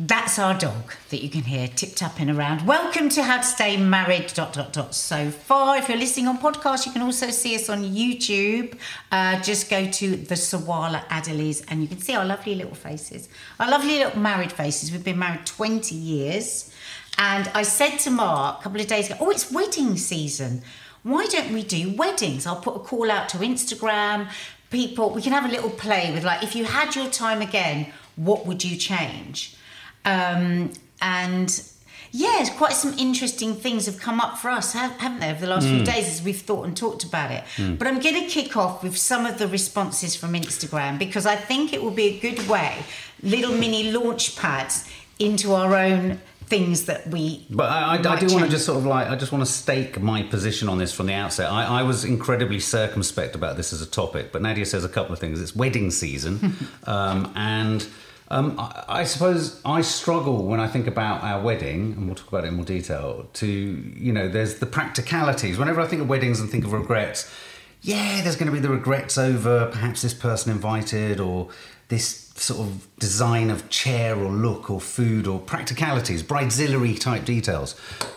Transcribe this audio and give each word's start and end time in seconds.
That's 0.00 0.38
our 0.38 0.56
dog 0.56 0.92
that 1.10 1.24
you 1.24 1.28
can 1.28 1.42
hear 1.42 1.66
tip 1.66 1.96
tapping 1.96 2.30
around. 2.30 2.64
Welcome 2.64 3.08
to 3.08 3.22
How 3.24 3.38
to 3.38 3.42
Stay 3.42 3.76
Married. 3.76 4.32
Dot 4.32 4.52
dot 4.52 4.72
dot. 4.72 4.94
So 4.94 5.28
far, 5.32 5.76
if 5.76 5.88
you're 5.88 5.98
listening 5.98 6.28
on 6.28 6.38
podcast, 6.38 6.86
you 6.86 6.92
can 6.92 7.02
also 7.02 7.30
see 7.30 7.56
us 7.56 7.68
on 7.68 7.82
YouTube. 7.82 8.78
Uh, 9.10 9.42
just 9.42 9.68
go 9.68 9.90
to 9.90 10.14
the 10.14 10.36
Sawalha 10.36 11.04
Adderleys, 11.08 11.64
and 11.66 11.82
you 11.82 11.88
can 11.88 11.98
see 11.98 12.14
our 12.14 12.24
lovely 12.24 12.54
little 12.54 12.76
faces, 12.76 13.28
our 13.58 13.68
lovely 13.68 13.98
little 13.98 14.20
married 14.20 14.52
faces. 14.52 14.92
We've 14.92 15.02
been 15.02 15.18
married 15.18 15.44
20 15.46 15.96
years, 15.96 16.72
and 17.18 17.50
I 17.52 17.62
said 17.62 17.98
to 17.98 18.10
Mark 18.12 18.60
a 18.60 18.62
couple 18.62 18.80
of 18.80 18.86
days 18.86 19.10
ago, 19.10 19.16
"Oh, 19.20 19.30
it's 19.30 19.50
wedding 19.50 19.96
season. 19.96 20.62
Why 21.02 21.26
don't 21.26 21.52
we 21.52 21.64
do 21.64 21.90
weddings? 21.96 22.46
I'll 22.46 22.60
put 22.60 22.76
a 22.76 22.78
call 22.78 23.10
out 23.10 23.28
to 23.30 23.38
Instagram. 23.38 24.28
People, 24.70 25.10
we 25.10 25.22
can 25.22 25.32
have 25.32 25.44
a 25.44 25.48
little 25.48 25.70
play 25.70 26.12
with 26.14 26.22
like, 26.22 26.44
if 26.44 26.54
you 26.54 26.66
had 26.66 26.94
your 26.94 27.08
time 27.08 27.42
again, 27.42 27.92
what 28.14 28.46
would 28.46 28.62
you 28.62 28.76
change?" 28.76 29.56
Um, 30.04 30.72
and 31.00 31.62
yeah, 32.10 32.44
quite 32.56 32.72
some 32.72 32.98
interesting 32.98 33.54
things 33.54 33.86
have 33.86 33.98
come 33.98 34.20
up 34.20 34.38
for 34.38 34.50
us, 34.50 34.72
haven't 34.72 35.20
they, 35.20 35.30
over 35.30 35.40
the 35.40 35.46
last 35.46 35.66
mm. 35.66 35.76
few 35.76 35.84
days 35.84 36.08
as 36.08 36.22
we've 36.22 36.40
thought 36.40 36.64
and 36.64 36.76
talked 36.76 37.04
about 37.04 37.30
it. 37.30 37.44
Mm. 37.56 37.78
But 37.78 37.86
I'm 37.88 38.00
going 38.00 38.14
to 38.14 38.28
kick 38.28 38.56
off 38.56 38.82
with 38.82 38.96
some 38.96 39.26
of 39.26 39.38
the 39.38 39.46
responses 39.48 40.16
from 40.16 40.32
Instagram 40.32 40.98
because 40.98 41.26
I 41.26 41.36
think 41.36 41.72
it 41.72 41.82
will 41.82 41.90
be 41.90 42.06
a 42.06 42.20
good 42.20 42.48
way, 42.48 42.76
little 43.22 43.52
mini 43.52 43.92
launch 43.92 44.36
pads 44.36 44.88
into 45.18 45.52
our 45.52 45.74
own 45.76 46.20
things 46.48 46.86
that 46.86 47.06
we. 47.08 47.46
But 47.50 47.70
I, 47.70 47.96
I, 47.96 48.14
I 48.14 48.18
do 48.18 48.32
want 48.32 48.46
to 48.46 48.50
just 48.50 48.64
sort 48.64 48.78
of 48.78 48.86
like 48.86 49.08
I 49.08 49.16
just 49.16 49.32
want 49.32 49.44
to 49.44 49.50
stake 49.50 50.00
my 50.00 50.22
position 50.22 50.68
on 50.68 50.78
this 50.78 50.92
from 50.92 51.06
the 51.06 51.14
outset. 51.14 51.50
I, 51.52 51.80
I, 51.80 51.82
was 51.82 52.04
incredibly 52.04 52.58
circumspect 52.58 53.34
about 53.34 53.58
this 53.58 53.72
as 53.74 53.82
a 53.82 53.86
topic, 53.86 54.32
but 54.32 54.40
Nadia 54.40 54.64
says 54.64 54.84
a 54.84 54.88
couple 54.88 55.12
of 55.12 55.18
things. 55.18 55.42
It's 55.42 55.54
wedding 55.54 55.90
season, 55.90 56.56
um, 56.84 57.32
and 57.36 57.86
um, 58.30 58.56
I, 58.58 58.84
I, 58.88 59.04
suppose 59.04 59.60
I 59.64 59.80
struggle 59.80 60.44
when 60.44 60.60
I 60.60 60.68
think 60.68 60.86
about 60.86 61.22
our 61.22 61.40
wedding, 61.40 61.92
and 61.92 62.06
we'll 62.06 62.14
talk 62.14 62.28
about 62.28 62.44
it 62.44 62.48
in 62.48 62.54
more 62.54 62.64
detail. 62.64 63.26
To 63.34 63.46
you 63.46 64.12
know, 64.12 64.28
there's 64.28 64.56
the 64.56 64.66
practicalities. 64.66 65.58
Whenever 65.58 65.80
I 65.80 65.86
think 65.86 66.02
of 66.02 66.08
weddings 66.08 66.40
and 66.40 66.50
think 66.50 66.64
of 66.64 66.72
regrets, 66.72 67.32
yeah, 67.80 68.20
there's 68.22 68.36
going 68.36 68.46
to 68.46 68.52
be 68.52 68.60
the 68.60 68.68
regrets 68.68 69.16
over 69.16 69.66
perhaps 69.66 70.02
this 70.02 70.14
person 70.14 70.52
invited 70.52 71.20
or 71.20 71.48
this 71.88 72.27
sort 72.38 72.60
of 72.60 72.88
design 72.98 73.50
of 73.50 73.68
chair 73.68 74.16
or 74.16 74.30
look 74.30 74.70
or 74.70 74.80
food 74.80 75.26
or 75.26 75.38
practicalities, 75.38 76.22
bridezilla 76.22 76.98
type 76.98 77.24
details. 77.24 77.74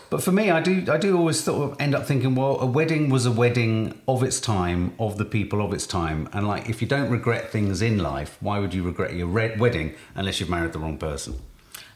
But 0.09 0.21
for 0.21 0.31
me, 0.31 0.51
I 0.51 0.59
do 0.61 0.85
I 0.91 0.97
do 0.97 1.17
always 1.17 1.43
sort 1.43 1.71
of 1.71 1.81
end 1.81 1.95
up 1.95 2.05
thinking, 2.05 2.35
well, 2.35 2.59
a 2.59 2.65
wedding 2.65 3.09
was 3.09 3.25
a 3.25 3.31
wedding 3.31 3.99
of 4.07 4.23
its 4.23 4.39
time, 4.39 4.93
of 4.99 5.17
the 5.17 5.25
people 5.25 5.63
of 5.63 5.73
its 5.73 5.87
time, 5.87 6.29
and 6.33 6.47
like 6.47 6.69
if 6.69 6.81
you 6.81 6.87
don't 6.87 7.09
regret 7.09 7.51
things 7.51 7.81
in 7.81 7.97
life, 7.97 8.37
why 8.41 8.59
would 8.59 8.73
you 8.73 8.83
regret 8.83 9.13
your 9.13 9.27
re- 9.27 9.55
wedding 9.57 9.95
unless 10.15 10.39
you've 10.39 10.49
married 10.49 10.73
the 10.73 10.79
wrong 10.79 10.97
person? 10.97 11.39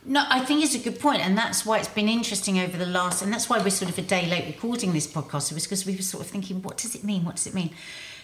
No, 0.08 0.24
I 0.30 0.46
think 0.46 0.64
it's 0.64 0.76
a 0.76 0.80
good 0.80 1.00
point, 1.00 1.26
and 1.26 1.36
that's 1.36 1.66
why 1.66 1.80
it's 1.80 1.88
been 1.88 2.08
interesting 2.08 2.60
over 2.60 2.78
the 2.78 2.86
last, 2.86 3.24
and 3.24 3.34
that's 3.34 3.50
why 3.50 3.58
we're 3.58 3.72
sort 3.72 3.90
of 3.90 3.98
a 3.98 4.04
day 4.04 4.28
late 4.28 4.46
recording 4.46 4.94
this 4.94 5.08
podcast. 5.08 5.52
It 5.52 5.56
was 5.56 5.64
because 5.66 5.86
we 5.86 5.96
were 5.96 6.04
sort 6.04 6.24
of 6.24 6.30
thinking, 6.30 6.62
what 6.62 6.78
does 6.78 6.94
it 6.94 7.04
mean? 7.04 7.26
What 7.26 7.38
does 7.38 7.48
it 7.48 7.56
mean? 7.56 7.72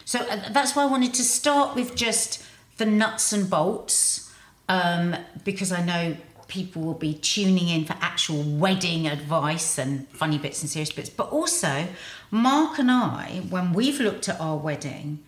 So 0.05 0.19
uh, 0.19 0.49
that's 0.51 0.75
why 0.75 0.83
I 0.83 0.85
wanted 0.85 1.13
to 1.15 1.23
start 1.23 1.75
with 1.75 1.95
just 1.95 2.43
the 2.77 2.85
nuts 2.85 3.33
and 3.33 3.49
bolts 3.49 4.31
um, 4.69 5.15
because 5.43 5.71
I 5.71 5.83
know 5.83 6.17
people 6.47 6.81
will 6.81 6.93
be 6.93 7.13
tuning 7.13 7.69
in 7.69 7.85
for 7.85 7.95
actual 8.01 8.43
wedding 8.43 9.07
advice 9.07 9.77
and 9.77 10.07
funny 10.09 10.37
bits 10.37 10.61
and 10.61 10.69
serious 10.69 10.91
bits. 10.91 11.09
But 11.09 11.29
also, 11.29 11.87
Mark 12.29 12.77
and 12.77 12.91
I, 12.91 13.43
when 13.49 13.71
we've 13.71 13.99
looked 13.99 14.27
at 14.27 14.39
our 14.39 14.57
wedding, 14.57 15.19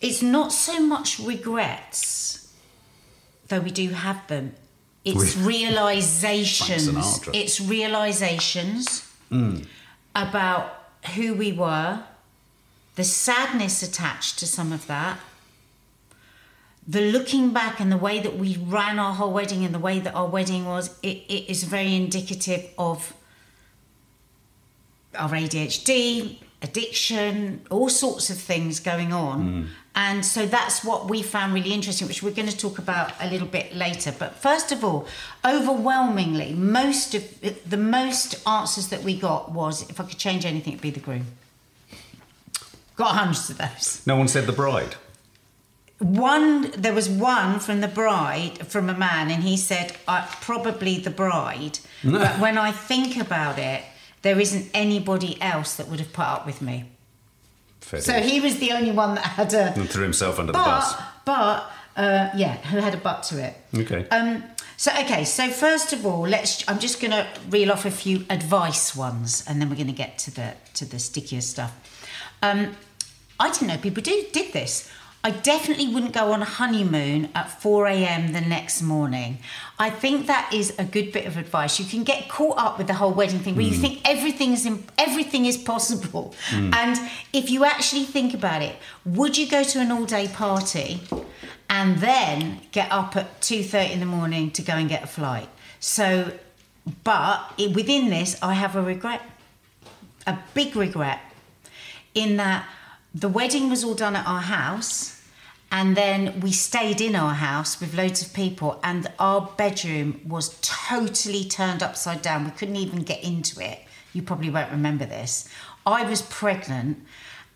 it's 0.00 0.22
not 0.22 0.52
so 0.52 0.80
much 0.80 1.18
regrets, 1.18 2.52
though 3.48 3.60
we 3.60 3.70
do 3.70 3.90
have 3.90 4.26
them. 4.26 4.54
It's 5.04 5.36
realizations. 5.36 7.28
It's 7.32 7.60
realizations 7.60 9.08
mm. 9.30 9.66
about 10.14 10.86
who 11.14 11.34
we 11.34 11.52
were, 11.52 12.04
the 12.94 13.04
sadness 13.04 13.82
attached 13.82 14.38
to 14.38 14.46
some 14.46 14.72
of 14.72 14.86
that, 14.86 15.18
the 16.86 17.12
looking 17.12 17.52
back 17.52 17.80
and 17.80 17.92
the 17.92 17.96
way 17.96 18.18
that 18.20 18.36
we 18.36 18.56
ran 18.56 18.98
our 18.98 19.14
whole 19.14 19.32
wedding 19.32 19.64
and 19.64 19.74
the 19.74 19.78
way 19.78 20.00
that 20.00 20.14
our 20.14 20.26
wedding 20.26 20.64
was, 20.64 20.98
it, 21.02 21.18
it 21.28 21.48
is 21.50 21.64
very 21.64 21.94
indicative 21.94 22.68
of 22.76 23.14
our 25.16 25.30
ADHD, 25.30 26.38
addiction, 26.60 27.64
all 27.70 27.88
sorts 27.88 28.30
of 28.30 28.38
things 28.38 28.80
going 28.80 29.12
on. 29.12 29.42
Mm. 29.42 29.66
And 29.94 30.24
so 30.24 30.46
that's 30.46 30.82
what 30.82 31.08
we 31.08 31.22
found 31.22 31.52
really 31.52 31.72
interesting, 31.72 32.08
which 32.08 32.22
we're 32.22 32.32
going 32.32 32.48
to 32.48 32.56
talk 32.56 32.78
about 32.78 33.12
a 33.20 33.28
little 33.28 33.46
bit 33.46 33.76
later. 33.76 34.12
But 34.18 34.36
first 34.36 34.72
of 34.72 34.82
all, 34.82 35.06
overwhelmingly, 35.44 36.54
most 36.54 37.14
of 37.14 37.24
the 37.68 37.76
most 37.76 38.46
answers 38.48 38.88
that 38.88 39.02
we 39.02 39.18
got 39.18 39.52
was 39.52 39.88
if 39.90 40.00
I 40.00 40.04
could 40.04 40.18
change 40.18 40.46
anything, 40.46 40.72
it'd 40.72 40.82
be 40.82 40.90
the 40.90 41.00
groom. 41.00 41.26
Got 42.96 43.16
hundreds 43.16 43.50
of 43.50 43.58
those. 43.58 44.02
No 44.06 44.16
one 44.16 44.28
said 44.28 44.46
the 44.46 44.52
bride 44.52 44.96
one 46.02 46.70
there 46.72 46.92
was 46.92 47.08
one 47.08 47.60
from 47.60 47.80
the 47.80 47.88
bride 47.88 48.66
from 48.66 48.90
a 48.90 48.94
man 48.94 49.30
and 49.30 49.42
he 49.42 49.56
said 49.56 49.94
uh, 50.08 50.26
probably 50.40 50.98
the 50.98 51.10
bride. 51.10 51.78
No. 52.04 52.18
but 52.18 52.40
when 52.40 52.58
i 52.58 52.72
think 52.72 53.16
about 53.16 53.60
it 53.60 53.84
there 54.22 54.40
isn't 54.40 54.68
anybody 54.74 55.40
else 55.40 55.76
that 55.76 55.86
would 55.86 56.00
have 56.00 56.12
put 56.12 56.24
up 56.24 56.46
with 56.46 56.60
me. 56.60 56.86
Fair 57.80 58.00
so 58.00 58.14
he 58.14 58.40
was 58.40 58.58
the 58.58 58.72
only 58.72 58.90
one 58.90 59.14
that 59.14 59.24
had 59.24 59.54
a 59.54 59.72
and 59.74 59.88
threw 59.88 60.02
himself 60.02 60.40
under 60.40 60.52
but, 60.52 60.64
the 60.64 60.64
bus. 60.64 61.02
but 61.24 61.70
uh, 61.96 62.30
yeah 62.36 62.56
who 62.56 62.78
had 62.78 62.92
a 62.94 62.96
butt 62.96 63.22
to 63.24 63.40
it. 63.40 63.54
Okay. 63.76 64.08
Um 64.10 64.42
so 64.76 64.90
okay 65.02 65.22
so 65.24 65.48
first 65.48 65.92
of 65.92 66.04
all 66.04 66.22
let's 66.22 66.68
i'm 66.68 66.80
just 66.80 67.00
going 67.00 67.12
to 67.12 67.24
reel 67.50 67.70
off 67.70 67.84
a 67.84 67.90
few 67.92 68.24
advice 68.28 68.96
ones 68.96 69.44
and 69.46 69.60
then 69.60 69.70
we're 69.70 69.76
going 69.76 69.86
to 69.86 69.92
get 69.92 70.18
to 70.18 70.32
the 70.34 70.54
to 70.74 70.84
the 70.84 70.98
stickier 70.98 71.40
stuff. 71.40 71.72
Um 72.42 72.74
i 73.38 73.48
didn't 73.52 73.68
know 73.68 73.76
people 73.76 74.02
do 74.02 74.24
did 74.32 74.52
this 74.52 74.90
I 75.24 75.30
definitely 75.30 75.86
wouldn't 75.86 76.12
go 76.12 76.32
on 76.32 76.42
a 76.42 76.46
honeymoon 76.46 77.28
at 77.34 77.48
4 77.62 77.86
a.m. 77.86 78.32
the 78.32 78.40
next 78.40 78.82
morning. 78.82 79.38
I 79.78 79.88
think 79.88 80.26
that 80.26 80.52
is 80.52 80.74
a 80.78 80.84
good 80.84 81.12
bit 81.12 81.26
of 81.26 81.36
advice. 81.36 81.78
You 81.78 81.86
can 81.86 82.02
get 82.02 82.28
caught 82.28 82.58
up 82.58 82.76
with 82.76 82.88
the 82.88 82.94
whole 82.94 83.12
wedding 83.12 83.38
thing 83.38 83.54
where 83.54 83.64
mm. 83.64 83.70
you 83.70 83.76
think 83.76 84.00
everything 84.04 84.52
is 84.52 84.68
everything 84.98 85.46
is 85.46 85.56
possible. 85.56 86.34
Mm. 86.50 86.74
And 86.74 87.10
if 87.32 87.50
you 87.50 87.64
actually 87.64 88.04
think 88.04 88.34
about 88.34 88.62
it, 88.62 88.76
would 89.04 89.38
you 89.38 89.48
go 89.48 89.62
to 89.62 89.78
an 89.78 89.92
all-day 89.92 90.26
party 90.28 91.00
and 91.70 91.98
then 91.98 92.60
get 92.72 92.90
up 92.90 93.16
at 93.16 93.40
2:30 93.40 93.92
in 93.92 94.00
the 94.00 94.06
morning 94.06 94.50
to 94.52 94.62
go 94.62 94.72
and 94.72 94.88
get 94.88 95.04
a 95.04 95.06
flight? 95.06 95.48
So 95.78 96.32
but 97.04 97.56
within 97.58 98.10
this 98.10 98.36
I 98.42 98.54
have 98.54 98.74
a 98.74 98.82
regret. 98.82 99.22
A 100.26 100.38
big 100.54 100.76
regret 100.76 101.20
in 102.14 102.36
that 102.36 102.64
the 103.14 103.28
wedding 103.28 103.68
was 103.70 103.84
all 103.84 103.94
done 103.94 104.16
at 104.16 104.26
our 104.26 104.40
house 104.40 105.22
and 105.70 105.96
then 105.96 106.40
we 106.40 106.52
stayed 106.52 107.00
in 107.00 107.14
our 107.14 107.34
house 107.34 107.80
with 107.80 107.94
loads 107.94 108.22
of 108.22 108.32
people 108.34 108.78
and 108.82 109.10
our 109.18 109.52
bedroom 109.56 110.20
was 110.26 110.58
totally 110.60 111.44
turned 111.44 111.82
upside 111.82 112.20
down. 112.20 112.44
We 112.44 112.50
couldn't 112.50 112.76
even 112.76 113.00
get 113.00 113.22
into 113.24 113.60
it. 113.60 113.80
You 114.12 114.22
probably 114.22 114.50
won't 114.50 114.70
remember 114.70 115.06
this. 115.06 115.48
I 115.86 116.04
was 116.04 116.22
pregnant 116.22 116.98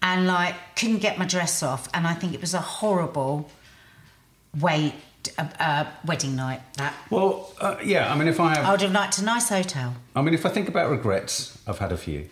and 0.03 0.27
like 0.27 0.55
couldn't 0.77 0.99
get 0.99 1.19
my 1.19 1.25
dress 1.25 1.63
off 1.63 1.89
and 1.95 2.07
i 2.07 2.15
think 2.15 2.35
it 2.35 2.41
was 2.41 2.55
a 2.55 2.61
horrible 2.61 3.51
way 4.61 4.95
uh, 5.39 5.49
uh, 5.59 5.85
wedding 6.05 6.37
night 6.37 6.61
that. 6.77 6.95
Well 7.11 7.53
uh, 7.61 7.77
yeah 7.83 8.13
i 8.13 8.17
mean 8.17 8.29
if 8.29 8.39
i 8.39 8.55
have 8.55 8.65
i 8.65 8.71
would 8.71 8.81
have 8.83 8.93
liked 8.93 9.19
a 9.19 9.25
nice 9.25 9.49
hotel. 9.49 9.95
I 10.15 10.23
mean 10.23 10.35
if 10.35 10.47
i 10.47 10.49
think 10.49 10.69
about 10.69 10.91
regrets 10.91 11.59
i've 11.67 11.79
had 11.79 11.93
a 11.93 11.97
few. 11.97 12.29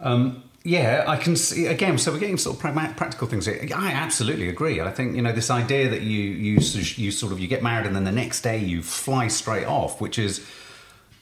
Um, 0.00 0.42
yeah, 0.64 1.04
I 1.08 1.16
can 1.16 1.34
see 1.34 1.66
again. 1.66 1.98
So 1.98 2.12
we're 2.12 2.20
getting 2.20 2.38
sort 2.38 2.56
of 2.56 2.96
practical 2.96 3.26
things 3.26 3.46
here. 3.46 3.68
I 3.74 3.92
absolutely 3.92 4.48
agree. 4.48 4.80
I 4.80 4.90
think 4.90 5.16
you 5.16 5.22
know 5.22 5.32
this 5.32 5.50
idea 5.50 5.88
that 5.88 6.02
you 6.02 6.20
you 6.20 6.54
you 6.56 7.10
sort 7.10 7.32
of 7.32 7.40
you 7.40 7.48
get 7.48 7.62
married 7.62 7.86
and 7.86 7.96
then 7.96 8.04
the 8.04 8.12
next 8.12 8.42
day 8.42 8.58
you 8.58 8.82
fly 8.82 9.28
straight 9.28 9.66
off, 9.66 10.00
which 10.00 10.18
is 10.18 10.46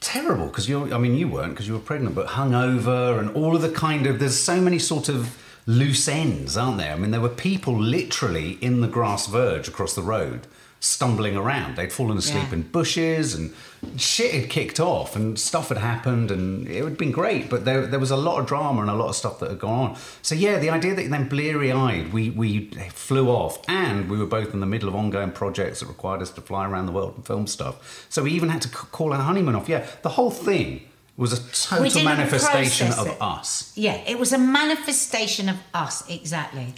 terrible 0.01 0.47
because 0.47 0.69
you're. 0.69 0.93
I 0.93 0.99
mean, 0.99 1.17
you 1.17 1.29
weren't 1.29 1.53
because 1.55 1.67
you 1.67 1.75
were 1.75 1.81
pregnant, 1.81 2.15
but 2.15 2.29
hungover 2.29 3.19
and 3.19 3.31
all 3.31 3.57
of 3.57 3.63
the 3.63 3.71
kind 3.71 4.07
of. 4.07 4.19
There's 4.19 4.39
so 4.39 4.61
many 4.61 4.79
sort 4.79 5.09
of 5.09 5.39
loose 5.67 6.07
ends, 6.07 6.57
aren't 6.59 6.79
there? 6.79 6.93
I 6.93 6.97
mean, 6.97 7.11
there 7.11 7.21
were 7.21 7.29
people 7.29 7.75
literally 7.79 8.59
in 8.61 8.83
the 8.83 8.89
grass 8.89 9.27
verge 9.27 9.69
across 9.69 9.95
the 9.95 10.03
road 10.03 10.47
stumbling 10.81 11.37
around. 11.37 11.77
They'd 11.77 11.93
fallen 11.93 12.17
asleep 12.17 12.49
yeah. 12.49 12.55
in 12.55 12.63
bushes 12.63 13.35
and 13.35 13.55
shit 13.97 14.33
had 14.33 14.49
kicked 14.49 14.81
off 14.81 15.15
and 15.15 15.39
stuff 15.39 15.69
had 15.69 15.77
happened 15.77 16.31
and 16.31 16.67
it 16.67 16.83
had 16.83 16.97
been 16.97 17.13
great, 17.13 17.51
but 17.51 17.67
there, 17.67 17.87
there 17.87 18.01
was 18.01 18.11
a 18.11 18.17
lot 18.17 18.41
of 18.41 18.47
drama 18.47 18.81
and 18.81 18.91
a 18.91 18.95
lot 18.95 19.09
of 19.11 19.15
stuff 19.15 19.39
that 19.41 19.51
had 19.51 19.59
gone 19.59 19.91
on. 19.91 19.99
So 20.23 20.35
yeah, 20.35 20.59
the 20.59 20.71
idea 20.71 20.95
that 20.95 21.11
then 21.11 21.29
bleary 21.29 21.71
eyed, 21.71 22.15
we, 22.15 22.31
we 22.31 22.71
flew 22.91 23.29
off 23.29 23.59
and 23.69 24.11
we 24.11 24.19
were 24.19 24.27
both 24.27 24.55
in 24.55 24.61
the 24.61 24.67
middle 24.67 24.89
of 24.89 24.95
ongoing 24.95 25.33
projects 25.33 25.81
that 25.81 25.87
required 25.87 26.23
us 26.23 26.31
to 26.31 26.41
fly 26.41 26.67
around 26.67 26.87
the 26.87 26.93
world 26.93 27.15
and 27.17 27.27
film 27.27 27.47
stuff. 27.47 28.07
So 28.09 28.23
we 28.23 28.33
even 28.33 28.49
had 28.49 28.63
to 28.63 28.69
call 28.71 29.13
our 29.13 29.21
honeymoon 29.21 29.55
off. 29.55 29.69
Yeah, 29.69 29.87
the 30.01 30.11
whole 30.11 30.31
thing 30.31 30.89
was 31.19 31.35
a 31.35 31.53
total 31.53 32.03
manifestation 32.03 32.89
of 32.93 33.21
us. 33.21 33.73
Yeah, 33.77 34.03
it 34.07 34.19
was 34.19 34.33
a 34.33 34.39
manifestation 34.39 35.51
of 35.51 35.57
us, 35.75 36.09
exactly. 36.09 36.73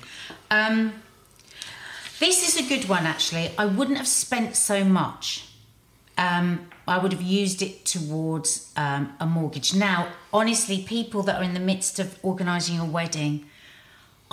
Um, 0.51 0.93
this 2.23 2.49
is 2.49 2.65
a 2.65 2.69
good 2.69 2.89
one, 2.89 3.05
actually. 3.05 3.51
I 3.59 3.67
wouldn't 3.67 3.99
have 3.99 4.07
spent 4.07 4.55
so 4.55 4.85
much. 4.85 5.49
Um, 6.17 6.69
I 6.87 6.99
would 6.99 7.13
have 7.13 7.23
used 7.23 7.63
it 7.63 7.85
towards 7.85 8.73
um, 8.77 9.13
a 9.19 9.27
mortgage. 9.27 9.75
Now, 9.75 10.09
honestly, 10.33 10.85
people 10.87 11.23
that 11.25 11.37
are 11.37 11.43
in 11.43 11.55
the 11.55 11.61
midst 11.61 11.99
of 11.99 12.19
organising 12.23 12.79
a 12.79 12.85
wedding, 12.85 13.47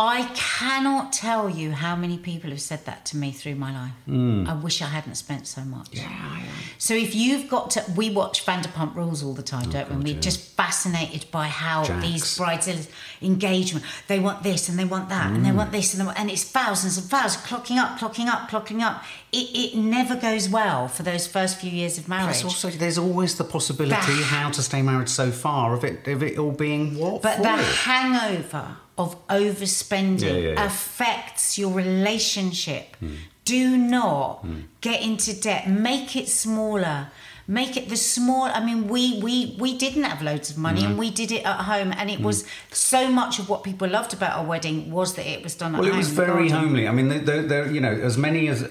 I 0.01 0.23
cannot 0.33 1.11
tell 1.11 1.49
you 1.49 1.71
how 1.71 1.93
many 1.97 2.17
people 2.17 2.51
have 2.51 2.61
said 2.61 2.85
that 2.85 3.05
to 3.07 3.17
me 3.17 3.33
through 3.33 3.55
my 3.55 3.73
life. 3.73 3.91
Hmm. 4.05 4.45
I 4.47 4.53
wish 4.53 4.81
I 4.81 4.85
hadn't 4.85 5.15
spent 5.15 5.45
so 5.45 5.61
much. 5.61 5.89
Yeah. 5.91 6.41
So 6.77 6.93
if 6.93 7.13
you've 7.13 7.49
got 7.49 7.71
to, 7.71 7.83
we 7.97 8.09
watch 8.09 8.45
Vanderpump 8.45 8.95
Rules 8.95 9.21
all 9.21 9.33
the 9.33 9.43
time, 9.43 9.65
oh, 9.67 9.71
don't 9.73 9.89
we? 9.89 9.95
And 9.95 10.03
We're 10.05 10.13
yeah. 10.13 10.21
just 10.21 10.55
fascinated 10.55 11.25
by 11.31 11.47
how 11.47 11.83
Jax. 11.83 12.01
these 12.01 12.37
bridezillas 12.37 12.87
engagement. 13.21 13.85
They 14.07 14.21
want 14.21 14.41
this 14.41 14.69
and 14.69 14.79
they 14.79 14.85
want 14.85 15.09
that 15.09 15.31
and 15.31 15.43
they 15.43 15.49
hmm. 15.49 15.57
want 15.57 15.73
this 15.73 15.93
and 15.93 15.99
they 15.99 16.05
want, 16.05 16.17
and 16.17 16.31
it's 16.31 16.45
thousands 16.45 16.97
and 16.97 17.05
thousands 17.05 17.43
clocking 17.45 17.75
up, 17.75 17.99
clocking 17.99 18.27
up, 18.27 18.49
clocking 18.49 18.79
up. 18.79 19.03
It, 19.33 19.73
it 19.73 19.77
never 19.77 20.15
goes 20.15 20.47
well 20.47 20.87
for 20.87 21.03
those 21.03 21.27
first 21.27 21.59
few 21.59 21.71
years 21.71 21.97
of 21.97 22.07
marriage. 22.07 22.39
Plus 22.39 22.45
also, 22.45 22.69
there's 22.69 22.97
always 22.97 23.37
the 23.37 23.43
possibility 23.43 23.95
Bah. 23.95 24.23
how 24.23 24.49
to 24.49 24.61
stay 24.61 24.81
married 24.81 25.09
so 25.09 25.29
far 25.29 25.73
of 25.73 25.83
it, 25.83 26.07
of 26.07 26.23
it 26.23 26.39
all 26.39 26.51
being 26.51 26.97
what 26.97 27.21
But 27.21 27.35
for? 27.35 27.43
the 27.43 27.49
hangover 27.49 28.77
of 28.99 29.27
overspending 29.27 30.21
Yeah, 30.21 30.37
yeah, 30.37 30.53
yeah. 30.53 30.65
affects 30.65 31.57
your 31.57 31.71
relationship. 31.73 32.95
Hmm. 32.97 33.15
Do 33.45 33.77
not 33.77 34.41
hmm. 34.41 34.59
get 34.81 35.01
into 35.01 35.39
debt. 35.39 35.67
Make 35.69 36.15
it 36.15 36.27
smaller. 36.27 37.07
Make 37.47 37.75
it 37.77 37.89
the 37.89 37.97
small. 37.97 38.43
I 38.43 38.63
mean, 38.63 38.87
we 38.87 39.19
we 39.23 39.55
we 39.57 39.75
didn't 39.75 40.03
have 40.03 40.21
loads 40.21 40.51
of 40.51 40.57
money, 40.59 40.85
and 40.85 40.99
we 40.99 41.09
did 41.09 41.31
it 41.31 41.43
at 41.45 41.61
home, 41.71 41.91
and 41.97 42.07
it 42.11 42.19
hmm. 42.19 42.25
was 42.25 42.45
so 42.71 43.09
much 43.09 43.39
of 43.39 43.49
what 43.49 43.63
people 43.63 43.87
loved 43.87 44.13
about 44.13 44.37
our 44.37 44.45
wedding 44.45 44.91
was 44.91 45.15
that 45.15 45.25
it 45.25 45.43
was 45.43 45.55
done 45.55 45.73
at 45.73 45.81
Well, 45.81 45.89
home. 45.89 45.95
it 45.95 45.97
was 45.97 46.09
very 46.09 46.49
homely. 46.49 46.87
I 46.87 46.91
mean, 46.91 47.07
there, 47.25 47.41
there, 47.41 47.65
you 47.71 47.81
know, 47.81 47.91
as 48.09 48.17
many 48.19 48.49
as 48.49 48.69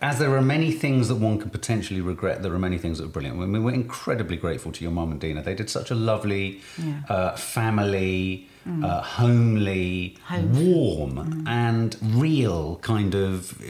as 0.00 0.18
there 0.18 0.34
are 0.36 0.42
many 0.42 0.72
things 0.72 1.08
that 1.08 1.16
one 1.16 1.38
could 1.38 1.52
potentially 1.52 2.00
regret, 2.00 2.42
there 2.42 2.54
are 2.54 2.58
many 2.58 2.78
things 2.78 2.98
that 2.98 3.04
are 3.04 3.14
brilliant. 3.16 3.40
I 3.40 3.46
mean, 3.46 3.64
we're 3.64 3.74
incredibly 3.74 4.36
grateful 4.36 4.72
to 4.72 4.82
your 4.84 4.92
mum 4.92 5.10
and 5.12 5.20
Dina. 5.20 5.42
They 5.42 5.54
did 5.54 5.68
such 5.68 5.90
a 5.90 5.94
lovely 5.94 6.60
Yeah. 6.78 7.02
uh, 7.08 7.36
family, 7.36 8.48
uh, 8.66 9.02
homely, 9.02 10.16
warm, 10.52 11.44
and 11.46 11.96
real 12.02 12.76
kind 12.76 13.14
of, 13.14 13.60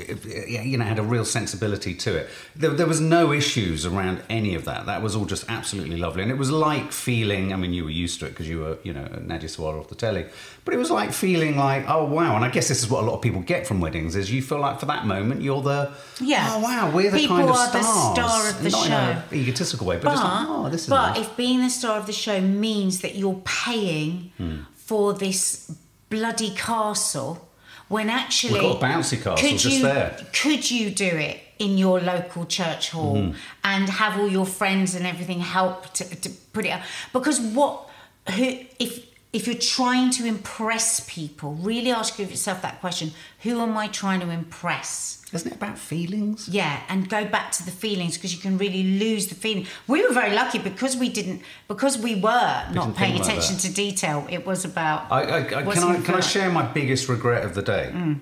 you 0.48 0.76
know, 0.78 0.84
had 0.84 0.98
a 0.98 1.02
real 1.02 1.24
sensibility 1.24 1.94
to 1.94 2.16
it. 2.16 2.28
There, 2.54 2.70
there 2.70 2.86
was 2.86 3.00
no 3.00 3.32
issues 3.32 3.84
around 3.84 4.22
any 4.30 4.54
of 4.54 4.64
that. 4.66 4.86
That 4.86 5.02
was 5.02 5.16
all 5.16 5.24
just 5.24 5.44
absolutely 5.48 5.96
lovely, 5.96 6.22
and 6.22 6.30
it 6.30 6.38
was 6.38 6.50
like 6.50 6.92
feeling. 6.92 7.52
I 7.52 7.56
mean, 7.56 7.72
you 7.72 7.84
were 7.84 7.90
used 7.90 8.20
to 8.20 8.26
it 8.26 8.30
because 8.30 8.48
you 8.48 8.60
were, 8.60 8.78
you 8.82 8.92
know, 8.92 9.06
Nadia 9.20 9.48
Sawalha 9.48 9.80
off 9.80 9.88
the 9.88 9.94
telly, 9.96 10.26
but 10.64 10.74
it 10.74 10.76
was 10.78 10.90
like 10.90 11.12
feeling 11.12 11.56
like, 11.56 11.84
oh 11.88 12.04
wow! 12.04 12.36
And 12.36 12.44
I 12.44 12.50
guess 12.50 12.68
this 12.68 12.82
is 12.82 12.88
what 12.88 13.02
a 13.02 13.06
lot 13.06 13.14
of 13.16 13.22
people 13.22 13.40
get 13.40 13.66
from 13.66 13.80
weddings: 13.80 14.14
is 14.14 14.30
you 14.30 14.42
feel 14.42 14.60
like 14.60 14.78
for 14.80 14.86
that 14.86 15.06
moment 15.06 15.42
you're 15.42 15.62
the, 15.62 15.90
Yeah. 16.20 16.46
oh 16.52 16.60
wow, 16.60 16.90
we're 16.94 17.10
the 17.10 17.18
People 17.18 17.36
kind 17.38 17.50
of 17.50 17.56
are 17.56 17.72
the 17.72 17.82
stars, 17.82 18.14
star 18.14 18.48
of 18.50 18.62
the 18.62 18.70
not 18.70 18.86
show. 18.86 18.92
in 18.92 19.16
an 19.16 19.22
egotistical 19.32 19.86
way, 19.86 19.96
but, 19.96 20.04
But, 20.04 20.16
like, 20.16 20.46
oh, 20.48 20.68
this 20.70 20.82
is 20.84 20.88
but 20.88 21.14
nice. 21.14 21.20
if 21.26 21.36
being 21.36 21.60
the 21.60 21.70
star 21.70 21.98
of 21.98 22.06
the 22.06 22.12
show 22.12 22.40
means 22.40 23.00
that 23.00 23.14
you're 23.16 23.40
paying 23.44 24.30
Hmm. 24.38 24.56
For 24.86 25.12
this 25.14 25.74
bloody 26.10 26.50
castle, 26.50 27.48
when 27.88 28.08
actually 28.10 28.60
We've 28.60 28.80
got 28.80 28.82
a 28.82 28.86
bouncy 28.86 29.16
castle 29.16 29.36
could 29.36 29.58
just 29.58 29.76
you, 29.76 29.82
there. 29.82 30.16
Could 30.32 30.70
you 30.70 30.90
do 30.90 31.06
it 31.06 31.40
in 31.58 31.78
your 31.78 32.00
local 32.00 32.44
church 32.46 32.90
hall 32.90 33.16
Mm-hmm. 33.16 33.36
and 33.62 33.88
have 33.88 34.18
all 34.18 34.28
your 34.28 34.46
friends 34.46 34.94
and 34.94 35.06
everything 35.06 35.40
help 35.40 35.92
to, 35.94 36.04
to 36.16 36.30
put 36.52 36.64
it 36.66 36.70
up? 36.70 36.82
Because 37.12 37.40
what 37.40 37.88
who 38.34 38.58
if 38.78 39.06
if 39.34 39.48
you're 39.48 39.56
trying 39.56 40.10
to 40.10 40.24
impress 40.24 41.00
people, 41.10 41.54
really 41.54 41.90
ask 41.90 42.18
yourself 42.20 42.62
that 42.62 42.80
question: 42.80 43.10
Who 43.40 43.60
am 43.60 43.76
I 43.76 43.88
trying 43.88 44.20
to 44.20 44.30
impress? 44.30 45.22
Isn't 45.32 45.50
it 45.50 45.56
about 45.56 45.76
feelings? 45.76 46.48
Yeah, 46.48 46.80
and 46.88 47.08
go 47.08 47.24
back 47.24 47.50
to 47.52 47.64
the 47.64 47.72
feelings 47.72 48.16
because 48.16 48.32
you 48.32 48.40
can 48.40 48.56
really 48.56 48.84
lose 48.84 49.26
the 49.26 49.34
feeling. 49.34 49.66
We 49.88 50.06
were 50.06 50.14
very 50.14 50.32
lucky 50.32 50.60
because 50.60 50.96
we 50.96 51.08
didn't, 51.08 51.42
because 51.66 51.98
we 51.98 52.14
were 52.14 52.64
not 52.72 52.72
didn't 52.72 52.96
paying 52.96 53.20
attention 53.20 53.56
to 53.56 53.74
detail. 53.74 54.24
It 54.30 54.46
was 54.46 54.64
about. 54.64 55.10
I, 55.10 55.22
I, 55.22 55.38
I, 55.38 55.62
can 55.74 55.82
I 55.82 56.00
can 56.00 56.14
I 56.14 56.20
share 56.20 56.48
my 56.50 56.64
biggest 56.64 57.08
regret 57.08 57.44
of 57.44 57.56
the 57.56 57.62
day? 57.62 57.90
Mm. 57.92 58.20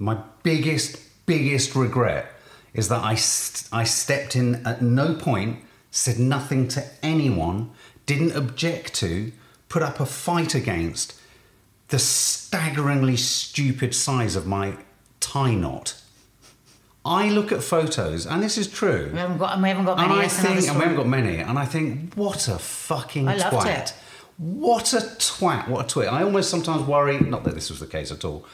My 0.00 0.18
biggest 0.42 0.98
biggest 1.24 1.76
regret 1.76 2.26
is 2.74 2.88
that 2.88 3.04
I 3.04 3.14
st- 3.14 3.68
I 3.72 3.84
stepped 3.84 4.34
in 4.34 4.66
at 4.66 4.82
no 4.82 5.14
point, 5.14 5.64
said 5.92 6.18
nothing 6.18 6.66
to 6.68 6.84
anyone, 7.00 7.70
didn't 8.06 8.34
object 8.34 8.94
to, 8.94 9.30
put 9.72 9.82
up 9.82 10.00
a 10.00 10.04
fight 10.04 10.54
against 10.54 11.18
the 11.88 11.98
staggeringly 11.98 13.16
stupid 13.16 13.94
size 13.94 14.36
of 14.36 14.46
my 14.46 14.74
tie 15.18 15.54
knot. 15.54 15.98
I 17.06 17.30
look 17.30 17.50
at 17.52 17.62
photos, 17.62 18.26
and 18.26 18.42
this 18.42 18.58
is 18.58 18.68
true. 18.68 19.08
We 19.10 19.18
haven't 19.18 19.38
got, 19.38 19.54
and 19.54 19.62
we 19.62 19.70
haven't 19.70 19.86
got 19.86 19.96
many. 19.96 20.12
And. 20.12 20.20
I 20.20 20.28
think, 20.28 20.68
and 20.68 20.76
we 20.76 20.82
haven't 20.82 20.96
got 20.98 21.08
many, 21.08 21.38
and 21.38 21.58
I 21.58 21.64
think, 21.64 22.12
what 22.14 22.48
a 22.48 22.58
fucking 22.58 23.26
I 23.26 23.36
loved 23.36 23.66
twat. 23.66 23.78
it. 23.78 23.94
What 24.36 24.92
a 24.92 24.98
twat, 24.98 25.68
what 25.68 25.86
a 25.86 25.88
twit. 25.88 26.12
I 26.12 26.22
almost 26.22 26.50
sometimes 26.50 26.82
worry, 26.86 27.18
not 27.18 27.42
that 27.44 27.54
this 27.54 27.70
was 27.70 27.80
the 27.80 27.86
case 27.86 28.12
at 28.12 28.26
all, 28.26 28.44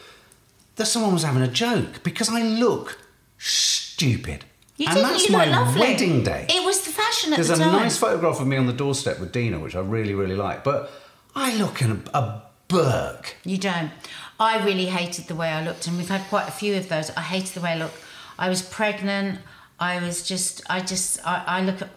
that 0.76 0.87
someone 0.87 1.12
was 1.12 1.25
having 1.25 1.43
a 1.43 1.49
joke 1.49 2.05
because 2.05 2.29
I 2.29 2.43
look 2.43 2.97
stupid. 3.38 4.44
You 4.76 4.87
and 4.87 4.94
didn't. 4.94 5.11
that's 5.11 5.29
you 5.29 5.37
my 5.37 5.47
lovely. 5.47 5.81
wedding 5.81 6.23
day. 6.23 6.47
It 6.49 6.65
was 6.65 6.82
the 6.82 6.91
fashion 6.91 7.32
at 7.32 7.37
There's 7.37 7.49
the 7.49 7.56
time. 7.56 7.73
There's 7.73 7.75
a 7.75 7.85
nice 7.85 7.99
photograph 7.99 8.38
of 8.41 8.47
me 8.47 8.56
on 8.56 8.67
the 8.67 8.73
doorstep 8.73 9.19
with 9.19 9.32
Dina, 9.32 9.59
which 9.59 9.75
I 9.75 9.81
really, 9.81 10.15
really 10.15 10.37
like. 10.37 10.62
But 10.62 10.93
I 11.40 11.55
look 11.56 11.81
in 11.81 12.02
a, 12.12 12.43
Burke. 12.67 13.37
You 13.44 13.58
don't. 13.58 13.93
I 14.40 14.62
really 14.62 14.87
hated 14.87 15.29
the 15.29 15.35
way 15.37 15.49
I 15.49 15.64
looked, 15.64 15.87
and 15.87 15.96
we've 15.96 16.08
had 16.08 16.23
quite 16.29 16.49
a 16.49 16.50
few 16.50 16.76
of 16.76 16.88
those. 16.88 17.11
I 17.17 17.23
hated 17.23 17.55
the 17.55 17.61
way 17.61 17.70
I 17.70 17.76
looked. 17.76 17.96
I 18.38 18.49
was 18.49 18.61
pregnant. 18.61 19.38
I 19.79 20.00
was 20.00 20.26
just. 20.26 20.62
I 20.69 20.81
just. 20.81 21.25
I, 21.26 21.44
I 21.46 21.62
look 21.62 21.81
at. 21.81 21.90